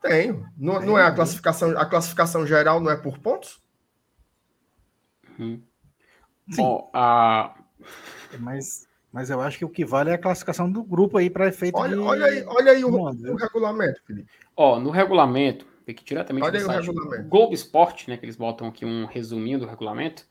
[0.02, 0.46] Tenho.
[0.56, 0.86] Não, Tenho.
[0.86, 3.62] não é a classificação, a classificação geral não é por pontos?
[5.38, 5.62] Uhum.
[6.48, 7.54] Bom, a...
[8.38, 11.48] mas, mas eu acho que o que vale é a classificação do grupo aí para
[11.48, 12.02] efeito olha, de...
[12.02, 14.30] Olha aí, olha aí o, o, regulamento, Felipe.
[14.56, 17.28] Ó, no regulamento, aqui diretamente olha aí o regulamento.
[17.28, 20.24] Globo Esporte, né, que eles botam aqui um resuminho do regulamento,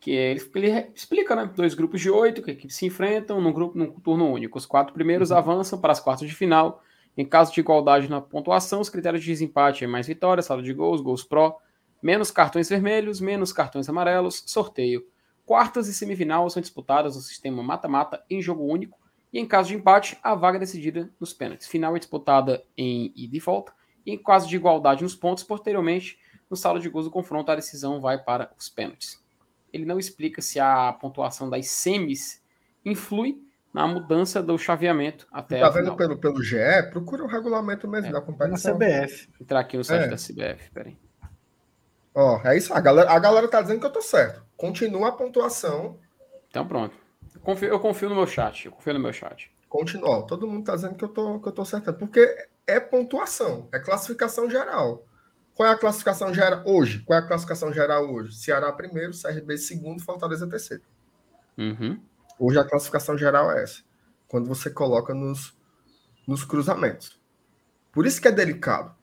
[0.00, 3.76] que ele, ele explica, né, dois grupos de oito que, que se enfrentam num grupo
[3.76, 4.58] num turno único.
[4.58, 5.38] Os quatro primeiros uhum.
[5.38, 6.82] avançam para as quartas de final.
[7.16, 10.72] Em caso de igualdade na pontuação, os critérios de desempate é mais vitória, saldo de
[10.72, 11.58] gols, gols pró,
[12.02, 15.06] menos cartões vermelhos, menos cartões amarelos, sorteio.
[15.44, 18.98] Quartas e semifinal são disputadas no sistema mata-mata em jogo único
[19.32, 21.66] e em caso de empate, a vaga é decidida nos pênaltis.
[21.66, 23.72] Final é disputada em ida e volta
[24.06, 26.18] e em caso de igualdade nos pontos, posteriormente,
[26.48, 29.22] no saldo de gols do confronto, a decisão vai para os pênaltis.
[29.72, 32.42] Ele não explica se a pontuação das semis
[32.84, 33.42] influi
[33.72, 36.56] na mudança do chaveamento até tá vendo pelo, pelo GE?
[36.92, 38.78] Procura o regulamento mesmo é, da competição.
[38.78, 39.28] Na CBF.
[39.40, 40.08] Entrar aqui no site é.
[40.08, 40.96] da CBF, peraí.
[42.14, 42.72] Ó, é isso.
[42.72, 44.44] A galera, a galera tá dizendo que eu tô certo.
[44.56, 45.98] Continua a pontuação.
[46.48, 46.96] Então pronto.
[47.34, 48.66] Eu confio, eu confio no meu chat.
[48.66, 49.52] Eu confio no meu chat.
[49.68, 50.08] Continua.
[50.08, 51.92] Ó, todo mundo tá dizendo que eu tô, que eu tô certo.
[51.92, 53.68] Porque é pontuação.
[53.72, 55.04] É classificação geral.
[55.54, 57.00] Qual é a classificação geral hoje?
[57.00, 58.36] Qual é a classificação geral hoje?
[58.36, 60.82] Ceará primeiro, CRB segundo, Fortaleza terceiro.
[61.56, 62.00] Uhum.
[62.38, 63.82] Hoje a classificação geral é essa.
[64.26, 65.56] Quando você coloca nos,
[66.26, 67.20] nos cruzamentos.
[67.92, 68.94] Por isso que é delicado.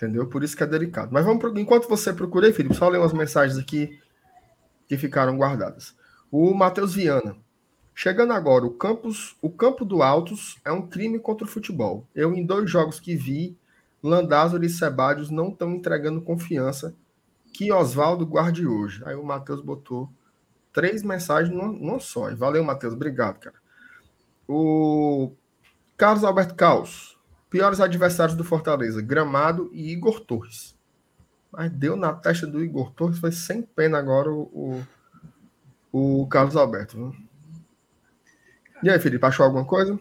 [0.00, 0.26] Entendeu?
[0.26, 1.10] Por isso que é delicado.
[1.12, 4.00] Mas vamos enquanto você procura aí, Felipe, só ler umas mensagens aqui
[4.88, 5.94] que ficaram guardadas.
[6.30, 7.36] O Matheus Viana.
[7.94, 12.06] Chegando agora, o, campus, o campo do Altos é um crime contra o futebol.
[12.14, 13.58] Eu, em dois jogos que vi,
[14.02, 16.94] Landázuri e Sebadios não estão entregando confiança
[17.52, 19.02] que Oswaldo guarde hoje.
[19.04, 20.08] Aí o Matheus botou
[20.72, 22.34] três mensagens numa só.
[22.34, 22.94] Valeu, Matheus.
[22.94, 23.56] Obrigado, cara.
[24.48, 25.32] O
[25.98, 27.09] Carlos Alberto Caos.
[27.50, 30.78] Piores adversários do Fortaleza: Gramado e Igor Torres.
[31.50, 34.84] Mas deu na testa do Igor Torres, foi sem pena agora o,
[35.92, 36.96] o, o Carlos Alberto.
[36.96, 37.16] Viu?
[38.84, 39.98] E aí, Felipe, achou alguma coisa?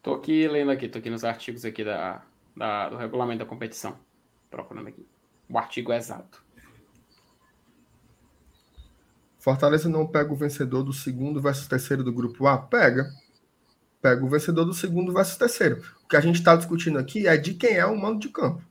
[0.00, 2.22] Tô aqui lendo aqui, tô aqui nos artigos aqui da,
[2.56, 3.98] da, do regulamento da competição.
[4.48, 5.04] Procurando aqui.
[5.50, 6.44] O artigo exato.
[9.40, 12.56] Fortaleza não pega o vencedor do segundo versus terceiro do grupo A?
[12.56, 13.10] Pega
[14.06, 15.82] pega o vencedor do segundo versus terceiro.
[16.06, 18.62] O que a gente está discutindo aqui é de quem é o mando de campo.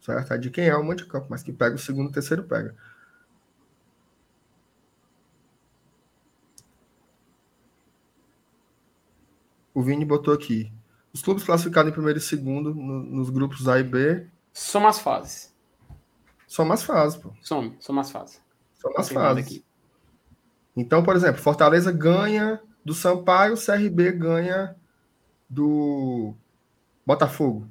[0.00, 0.32] Certo?
[0.32, 2.12] É de quem é o mando de campo, mas que pega o segundo e o
[2.14, 2.74] terceiro pega.
[9.74, 10.72] o Vini botou aqui.
[11.12, 14.98] Os clubes classificados em primeiro e segundo no- nos grupos A e B São as
[14.98, 15.54] fases.
[16.46, 17.30] são mais fases, pô.
[17.42, 18.40] São, são as fases.
[18.74, 19.62] São mais Confirmado fases.
[20.76, 24.76] Então, por exemplo, Fortaleza ganha do Sampaio, CRB ganha
[25.48, 26.34] do
[27.04, 27.68] Botafogo.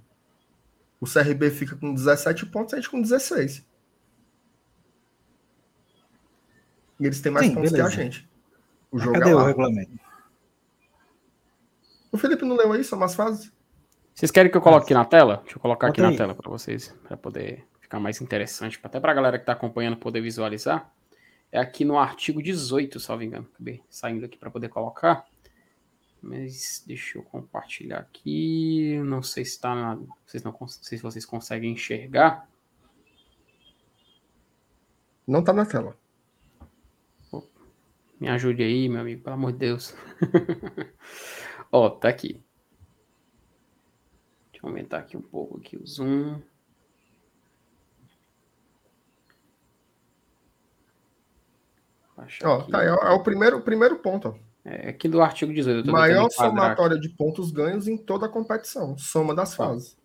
[0.99, 3.65] O CRB fica com 17 pontos, a gente com 16.
[6.99, 7.89] E eles têm mais Sim, pontos beleza.
[7.95, 8.29] que a gente.
[8.91, 9.47] O jogo Cadê é o lá.
[9.47, 9.91] regulamento?
[12.11, 13.51] O Felipe não leu aí, são mais fases?
[14.13, 15.41] Vocês querem que eu coloque aqui na tela?
[15.43, 16.17] Deixa eu colocar aqui Bota na aí.
[16.17, 19.97] tela para vocês, para poder ficar mais interessante, até para a galera que está acompanhando
[19.97, 20.89] poder visualizar.
[21.51, 23.47] É aqui no artigo 18, salvo engano.
[23.53, 25.25] Acabei saindo aqui para poder colocar.
[26.27, 28.99] Mas deixa eu compartilhar aqui.
[29.05, 29.95] Não sei se está na.
[30.25, 32.49] Vocês não, não sei se vocês conseguem enxergar.
[35.27, 35.95] Não tá na tela.
[38.19, 39.93] Me ajude aí, meu amigo, pelo amor de Deus.
[41.71, 42.43] Ó, tá aqui.
[44.51, 46.41] Deixa eu aumentar aqui um pouco aqui o zoom.
[52.17, 52.71] Ó, aqui.
[52.71, 54.39] tá ó, é o primeiro, o primeiro ponto.
[54.67, 55.77] É aqui do artigo 18.
[55.77, 58.97] eu tô Maior somatória de pontos ganhos em toda a competição.
[58.97, 59.57] Soma das Tá.
[59.57, 59.95] fases.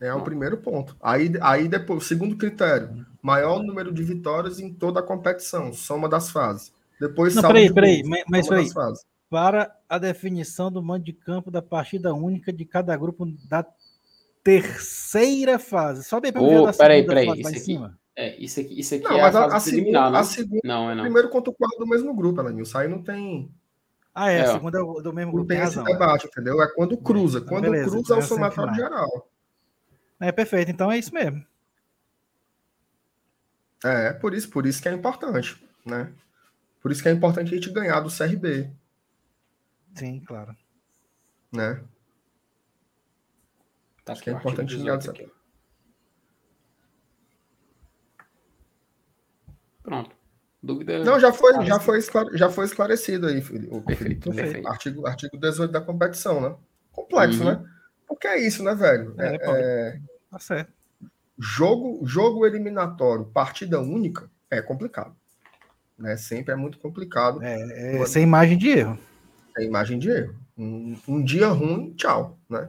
[0.00, 0.24] É o Não.
[0.24, 0.96] primeiro ponto.
[1.00, 5.72] Aí, aí depois, segundo critério, maior número de vitórias em toda a competição.
[5.72, 6.72] Soma das fases.
[7.00, 8.64] Depois Não, peraí, de peraí, gols, mas- mas soma peraí.
[8.64, 9.06] das fases.
[9.30, 13.64] Para a definição do mando de campo da partida única de cada grupo da
[14.42, 16.02] terceira fase.
[16.04, 17.98] Sobe aí pra Ô, ver a da peraí, segunda peraí, isso em aqui- cima.
[18.14, 20.18] É, isso aqui, isso aqui Não, é mas a a, fase a segunda, preliminar, né?
[20.18, 21.02] a segunda, Não, é não.
[21.04, 22.78] primeiro contra o quarto do mesmo grupo, Elenilson.
[22.78, 23.50] Aí não tem,
[24.14, 25.88] Ah, é, É, a segunda é o- do mesmo não grupo, tem tem esse razão.
[25.90, 25.92] é.
[25.98, 26.62] debate, entendeu?
[26.62, 27.38] É quando cruza.
[27.38, 28.90] Então, Quando beleza, cruza é o então é somatório semifinal.
[29.08, 29.30] geral.
[30.20, 31.42] É perfeito, então é isso mesmo.
[33.84, 36.12] É, por isso, por isso que é importante, né?
[36.82, 38.70] Por isso que é importante a gente ganhar do CRB,
[39.94, 40.54] Sim, claro.
[41.50, 41.82] né?
[44.04, 45.32] Tá Acho que é o importante 18 ligar aqui,
[49.82, 50.10] Pronto.
[50.62, 51.02] Dúvida?
[51.04, 53.38] Não, já foi, Ah, já foi, esclare- já foi esclarecido aí,
[53.68, 54.68] o Perfeito, perfeito.
[54.68, 56.54] Artigo, artigo 18 da competição, né?
[56.92, 57.50] Complexo, Uhum.
[57.50, 57.64] né?
[58.06, 59.14] Porque é isso, né, velho?
[59.18, 60.00] É, É- é-
[60.30, 60.72] Tá certo.
[61.38, 65.16] jogo, jogo eliminatório, partida única, é complicado.
[65.98, 66.16] Né?
[66.16, 67.42] Sempre é muito complicado.
[67.42, 68.98] É, é sem margem de erro.
[69.58, 70.34] É imagem de erro.
[70.56, 72.38] Um, um dia ruim, tchau.
[72.48, 72.68] Né?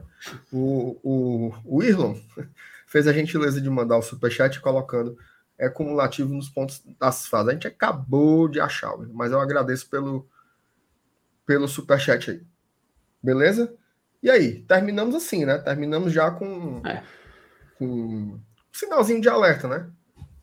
[0.52, 2.16] O, o, o Irlon
[2.88, 5.16] fez a gentileza de mandar o superchat colocando
[5.58, 7.48] é cumulativo nos pontos das fases.
[7.48, 10.28] A gente acabou de achar, mas eu agradeço pelo,
[11.46, 12.42] pelo superchat aí.
[13.22, 13.74] Beleza?
[14.22, 15.58] E aí, terminamos assim, né?
[15.58, 17.02] Terminamos já com, É.
[17.78, 18.40] com um
[18.72, 19.90] sinalzinho de alerta, né?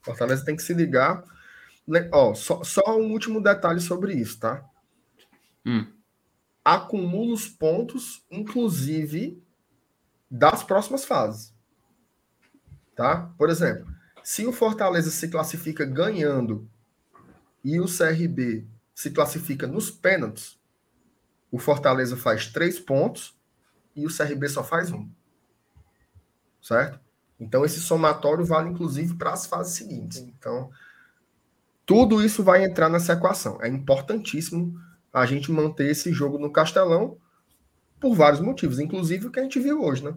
[0.01, 1.23] Fortaleza tem que se ligar.
[2.11, 4.63] Ó, só, só um último detalhe sobre isso, tá?
[5.65, 5.85] Hum.
[6.65, 9.43] acumula os pontos, inclusive
[10.29, 11.53] das próximas fases.
[12.95, 13.31] Tá?
[13.37, 13.85] Por exemplo,
[14.23, 16.69] se o Fortaleza se classifica ganhando
[17.63, 20.59] e o CRB se classifica nos pênaltis,
[21.51, 23.35] o Fortaleza faz três pontos
[23.95, 25.09] e o CRB só faz um.
[26.61, 26.99] Certo?
[27.39, 30.19] Então, esse somatório vale inclusive para as fases seguintes.
[30.19, 30.69] Então,
[31.85, 33.61] tudo isso vai entrar nessa equação.
[33.61, 34.79] É importantíssimo
[35.11, 37.17] a gente manter esse jogo no Castelão
[37.99, 40.15] por vários motivos, inclusive o que a gente viu hoje, né?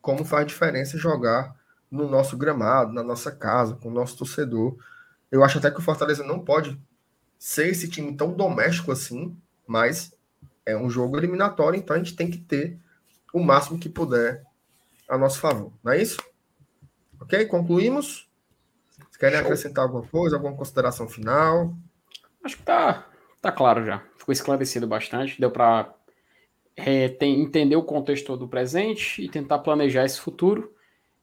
[0.00, 1.57] Como faz diferença jogar
[1.90, 4.76] no nosso gramado, na nossa casa, com o nosso torcedor.
[5.30, 6.78] Eu acho até que o Fortaleza não pode
[7.38, 9.36] ser esse time tão doméstico assim,
[9.66, 10.14] mas
[10.66, 12.78] é um jogo eliminatório, então a gente tem que ter
[13.32, 14.44] o máximo que puder
[15.08, 15.72] a nosso favor.
[15.82, 16.18] Não é isso?
[17.20, 17.46] Ok?
[17.46, 18.28] Concluímos?
[18.98, 21.74] Vocês querem acrescentar alguma coisa, alguma consideração final?
[22.44, 23.06] Acho que tá,
[23.40, 24.02] tá claro já.
[24.16, 25.40] Ficou esclarecido bastante.
[25.40, 25.94] Deu para
[27.20, 30.74] entender o contexto do presente e tentar planejar esse futuro.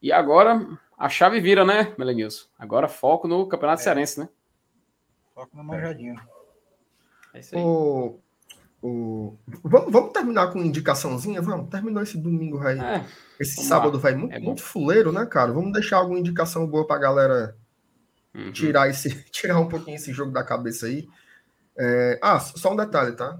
[0.02, 0.66] E agora
[0.98, 2.48] a chave vira, né, Melenilson?
[2.58, 4.30] Agora foco no Campeonato Cearense, né?
[5.34, 6.16] Foca na manjadinha.
[7.34, 7.62] É isso aí.
[7.62, 8.20] O,
[8.82, 9.38] o...
[9.64, 11.42] Vamos, vamos terminar com indicaçãozinha?
[11.42, 11.70] Vamos?
[11.70, 12.80] Terminou esse domingo aí.
[12.80, 13.06] É,
[13.40, 14.00] esse sábado lá.
[14.00, 15.52] vai muito, É muito fuleiro, né, cara?
[15.52, 17.58] Vamos deixar alguma indicação boa pra galera
[18.34, 18.52] uhum.
[18.52, 21.08] tirar, esse, tirar um pouquinho esse jogo da cabeça aí.
[21.78, 23.38] É, Ah, só um detalhe, tá?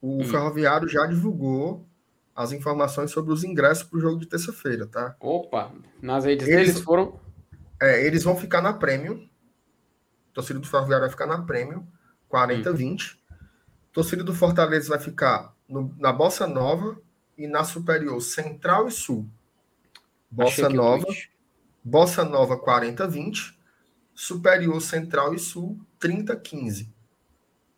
[0.00, 0.24] O Hum.
[0.24, 1.86] Ferroviário já divulgou
[2.34, 5.14] as informações sobre os ingressos pro jogo de terça-feira, tá?
[5.20, 7.20] Opa, nas redes Eles- deles foram.
[7.80, 9.28] É, eles vão ficar na Premium.
[10.32, 11.86] Torcida do Ferroviário vai ficar na Premium,
[12.28, 13.18] 40-20.
[13.92, 16.98] Torcida do Fortaleza vai ficar no- na Bossa Nova
[17.36, 19.28] e na Superior Central e Sul.
[20.30, 21.30] Bossa o Nova, tweet.
[21.84, 23.58] Bossa Nova 40-20,
[24.14, 26.88] Superior Central e Sul 30-15.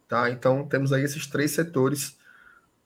[0.06, 0.30] Tá?
[0.30, 2.16] Então, temos aí esses três setores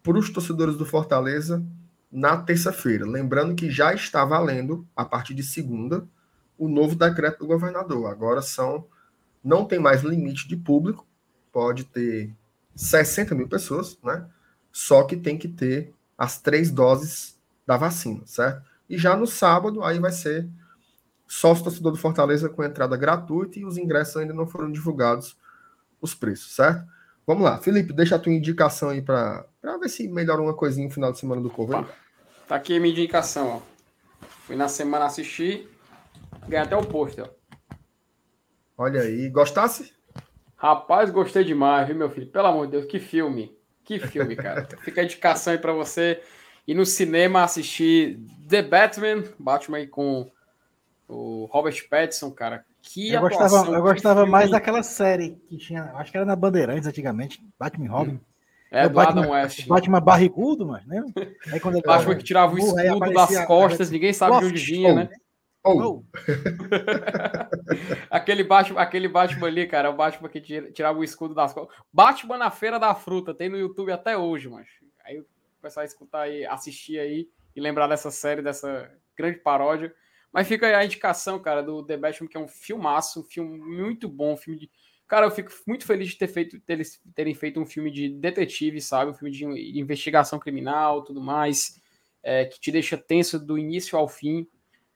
[0.08, 1.62] para os torcedores do Fortaleza
[2.10, 3.04] na terça-feira.
[3.04, 6.08] Lembrando que já está valendo, a partir de segunda,
[6.56, 8.10] o novo decreto do governador.
[8.10, 8.86] Agora são.
[9.44, 11.06] Não tem mais limite de público,
[11.52, 12.34] pode ter
[12.74, 14.26] 60 mil pessoas, né?
[14.72, 18.62] Só que tem que ter as três doses da vacina, certo?
[18.88, 20.48] E já no sábado, aí vai ser
[21.26, 25.36] sócio torcedor do Fortaleza com entrada gratuita e os ingressos ainda não foram divulgados
[26.00, 26.88] os preços, certo?
[27.28, 29.44] Vamos lá, Felipe, deixa a tua indicação aí para
[29.78, 31.86] ver se melhora uma coisinha no final de semana do Corvo.
[32.48, 34.26] Tá aqui a minha indicação, ó.
[34.46, 35.68] Fui na semana assistir,
[36.48, 37.74] ganhei até o pôster, ó.
[38.78, 39.92] Olha aí, gostasse?
[40.56, 42.28] Rapaz, gostei demais, viu, meu filho?
[42.28, 43.54] Pelo amor de Deus, que filme.
[43.84, 44.66] Que filme, cara.
[44.80, 46.22] Fica a indicação aí para você
[46.66, 48.18] ir no cinema assistir
[48.48, 50.32] The Batman, Batman aí com
[51.06, 52.64] o Robert Pattinson, cara.
[52.92, 56.88] Que eu gostava, eu gostava mais daquela série que tinha, acho que era na Bandeirantes
[56.88, 58.12] antigamente, Batman Robin.
[58.12, 58.20] Hum.
[58.70, 59.66] É, do Batman, Adam West.
[59.66, 61.02] Batman barrigudo, mas né?
[61.52, 64.94] Aí quando ele Batman que tirava o escudo das costas, ninguém sabe de onde vinha,
[64.94, 65.10] né?
[65.64, 66.02] Oh.
[68.10, 71.76] aquele, Batman, aquele Batman ali, cara, é o Batman que tirava o escudo das costas.
[71.92, 74.66] Batman na Feira da Fruta, tem no YouTube até hoje, mas
[75.04, 75.26] aí o
[75.60, 79.92] pessoal escutar aí, assistir aí e lembrar dessa série, dessa grande paródia.
[80.32, 83.58] Mas fica aí a indicação, cara, do The Batman, que é um filmaço, um filme
[83.58, 84.70] muito bom, um filme de
[85.08, 86.82] Cara, eu fico muito feliz de ter feito, ter,
[87.14, 89.10] terem feito um filme de detetive, sabe?
[89.10, 91.80] Um filme de investigação criminal, tudo mais,
[92.22, 94.46] é, que te deixa tenso do início ao fim.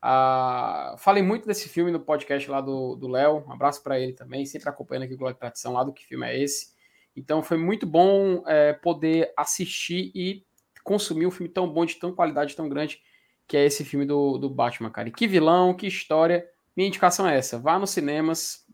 [0.02, 3.42] Ah, falei muito desse filme no podcast lá do Léo.
[3.48, 6.26] Um abraço para ele também, sempre acompanhando aqui o Glória Tradição lá do que filme
[6.26, 6.74] é esse.
[7.16, 10.44] Então foi muito bom é, poder assistir e
[10.84, 13.00] consumir um filme tão bom, de tão qualidade tão grande,
[13.46, 15.08] que é esse filme do, do Batman, cara.
[15.08, 16.46] E que vilão, que história.
[16.76, 18.66] Minha indicação é essa: vá nos cinemas,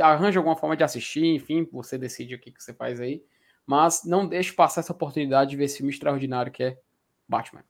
[0.00, 3.24] arranja alguma forma de assistir, enfim, você decide o que, que você faz aí.
[3.66, 6.78] Mas não deixe passar essa oportunidade de ver esse filme extraordinário que é
[7.28, 7.64] Batman.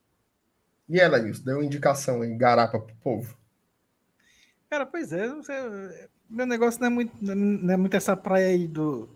[0.89, 3.37] E ela, Nilson, deu uma indicação em garapa pro povo.
[4.69, 5.57] Cara, pois é, sei,
[6.29, 9.09] meu negócio não é, muito, não é muito essa praia aí do,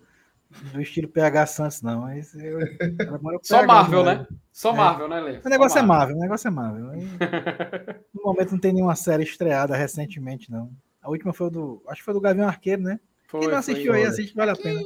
[0.73, 2.03] do estilo PH Santos, não.
[2.03, 4.27] Mas eu, eu Só Marvel, né?
[4.53, 4.77] Só é.
[4.77, 5.41] Marvel, né, Lê?
[5.45, 6.93] O negócio é Marvel, o negócio é Marvel.
[8.15, 10.71] no momento não tem nenhuma série estreada recentemente, não.
[11.03, 11.83] A última foi do.
[11.89, 12.99] Acho que foi do Gavião Arqueiro, né?
[13.29, 14.81] Foi, quem não assistiu foi, aí, assiste, vale a pena.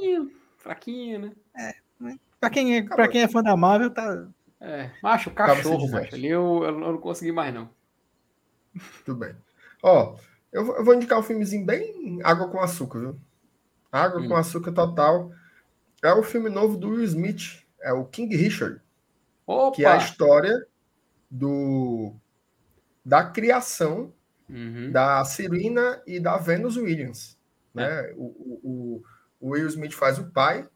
[0.58, 1.32] Fraquinho, né?
[1.56, 1.74] É.
[1.98, 2.18] Né?
[2.38, 4.26] Pra quem, é, pra quem é fã da Marvel, tá.
[4.60, 6.14] É, macho, cachorro, macho.
[6.14, 7.70] Ali eu, eu não consegui mais, não.
[9.04, 9.34] Tudo bem.
[9.82, 10.16] Ó,
[10.52, 13.20] eu, eu vou indicar um filmezinho bem água com açúcar, viu?
[13.90, 14.28] Água hum.
[14.28, 15.32] com açúcar total.
[16.02, 17.62] É o filme novo do Will Smith.
[17.82, 18.80] É o King Richard.
[19.46, 19.76] Opa.
[19.76, 20.66] Que é a história
[21.30, 22.14] do
[23.04, 24.12] da criação
[24.48, 24.90] uhum.
[24.92, 27.38] da Serena e da Venus Williams.
[27.74, 27.84] Né?
[27.84, 28.14] É.
[28.16, 28.24] O,
[28.62, 29.02] o,
[29.40, 30.68] o, Will Smith faz o pai,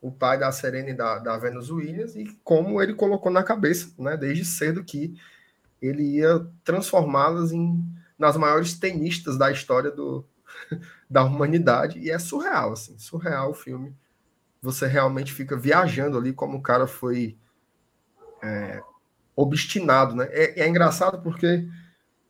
[0.00, 3.92] o pai da Serena e da, da Venus Williams, e como ele colocou na cabeça,
[3.98, 5.14] né, desde cedo, que
[5.82, 7.84] ele ia transformá-las em
[8.20, 10.22] nas maiores tenistas da história do,
[11.08, 11.98] da humanidade.
[11.98, 13.96] E é surreal, assim, surreal o filme.
[14.62, 17.38] Você realmente fica viajando ali como o cara foi
[18.42, 18.82] é,
[19.34, 20.28] obstinado, né?
[20.30, 21.66] É, é engraçado porque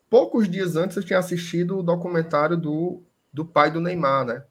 [0.09, 3.03] poucos dias antes eu tinha assistido o documentário do,
[3.33, 4.45] do pai do Neymar, né?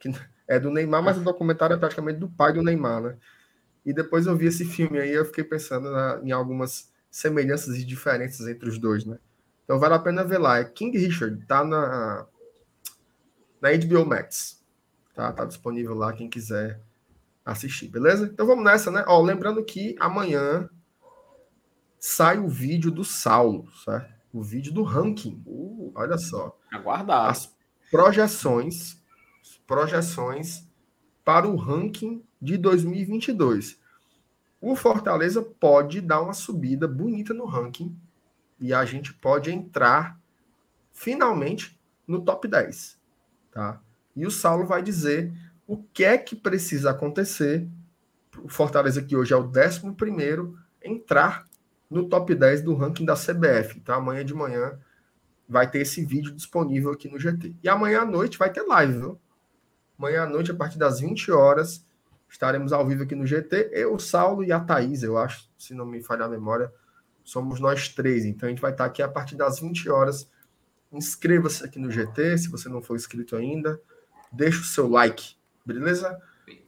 [0.00, 0.10] Que
[0.46, 3.16] é do Neymar, mas o documentário é praticamente do pai do Neymar, né?
[3.84, 7.84] E depois eu vi esse filme aí, eu fiquei pensando na, em algumas semelhanças e
[7.84, 9.18] diferenças entre os dois, né?
[9.64, 10.58] Então vale a pena ver lá.
[10.58, 12.26] É King Richard, tá na,
[13.60, 14.62] na HBO Max.
[15.14, 16.80] Tá, tá disponível lá quem quiser
[17.50, 18.26] assistir, beleza?
[18.32, 19.04] Então vamos nessa, né?
[19.06, 20.68] Ó, lembrando que amanhã
[21.98, 24.18] sai o vídeo do Saulo, certo?
[24.32, 25.42] o vídeo do ranking.
[25.46, 26.56] Uh, olha só.
[26.70, 27.30] Aguardar.
[27.30, 27.56] As
[27.90, 29.02] projeções,
[29.66, 30.66] projeções
[31.24, 33.80] para o ranking de 2022.
[34.60, 37.96] O Fortaleza pode dar uma subida bonita no ranking
[38.58, 40.18] e a gente pode entrar
[40.92, 42.98] finalmente no top 10,
[43.52, 43.80] tá?
[44.16, 45.32] E o Saulo vai dizer
[45.68, 47.68] o que é que precisa acontecer
[48.42, 51.46] o Fortaleza que hoje é o 11 primeiro entrar
[51.90, 53.76] no top 10 do ranking da CBF.
[53.76, 54.78] Então, amanhã de manhã
[55.46, 57.54] vai ter esse vídeo disponível aqui no GT.
[57.62, 59.20] E amanhã à noite vai ter live, viu?
[59.98, 61.84] Amanhã à noite, a partir das 20 horas,
[62.30, 63.70] estaremos ao vivo aqui no GT.
[63.72, 66.72] Eu, Saulo e a Thaís, eu acho, se não me falhar a memória,
[67.24, 68.24] somos nós três.
[68.24, 70.30] Então, a gente vai estar aqui a partir das 20 horas.
[70.90, 73.80] Inscreva-se aqui no GT, se você não for inscrito ainda.
[74.30, 75.37] Deixa o seu like,
[75.74, 76.18] beleza?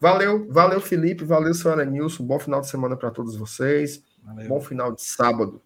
[0.01, 2.25] Valeu, valeu, Felipe, valeu, senhora Nilson.
[2.25, 4.03] Bom final de semana para todos vocês.
[4.23, 4.49] Valeu.
[4.49, 5.61] Bom final de sábado.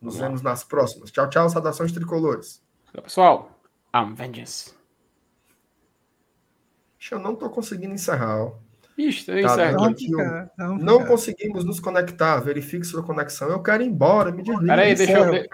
[0.00, 1.10] Nos Vamos vemos nas próximas.
[1.10, 1.48] Tchau, tchau.
[1.50, 2.62] Saudações tricolores.
[3.02, 3.50] Pessoal.
[3.94, 4.72] I'm vengeance.
[7.10, 8.42] Eu não tô conseguindo encerrar.
[8.44, 8.52] Ó.
[8.96, 9.72] Ixi, eu Tá
[10.58, 11.08] vamos Não ficar.
[11.08, 12.40] conseguimos nos conectar.
[12.40, 13.48] Verifique sua conexão.
[13.48, 14.66] Eu quero ir embora, me desligue.
[14.66, 15.28] Peraí, deixa eu.
[15.28, 15.46] Encerra.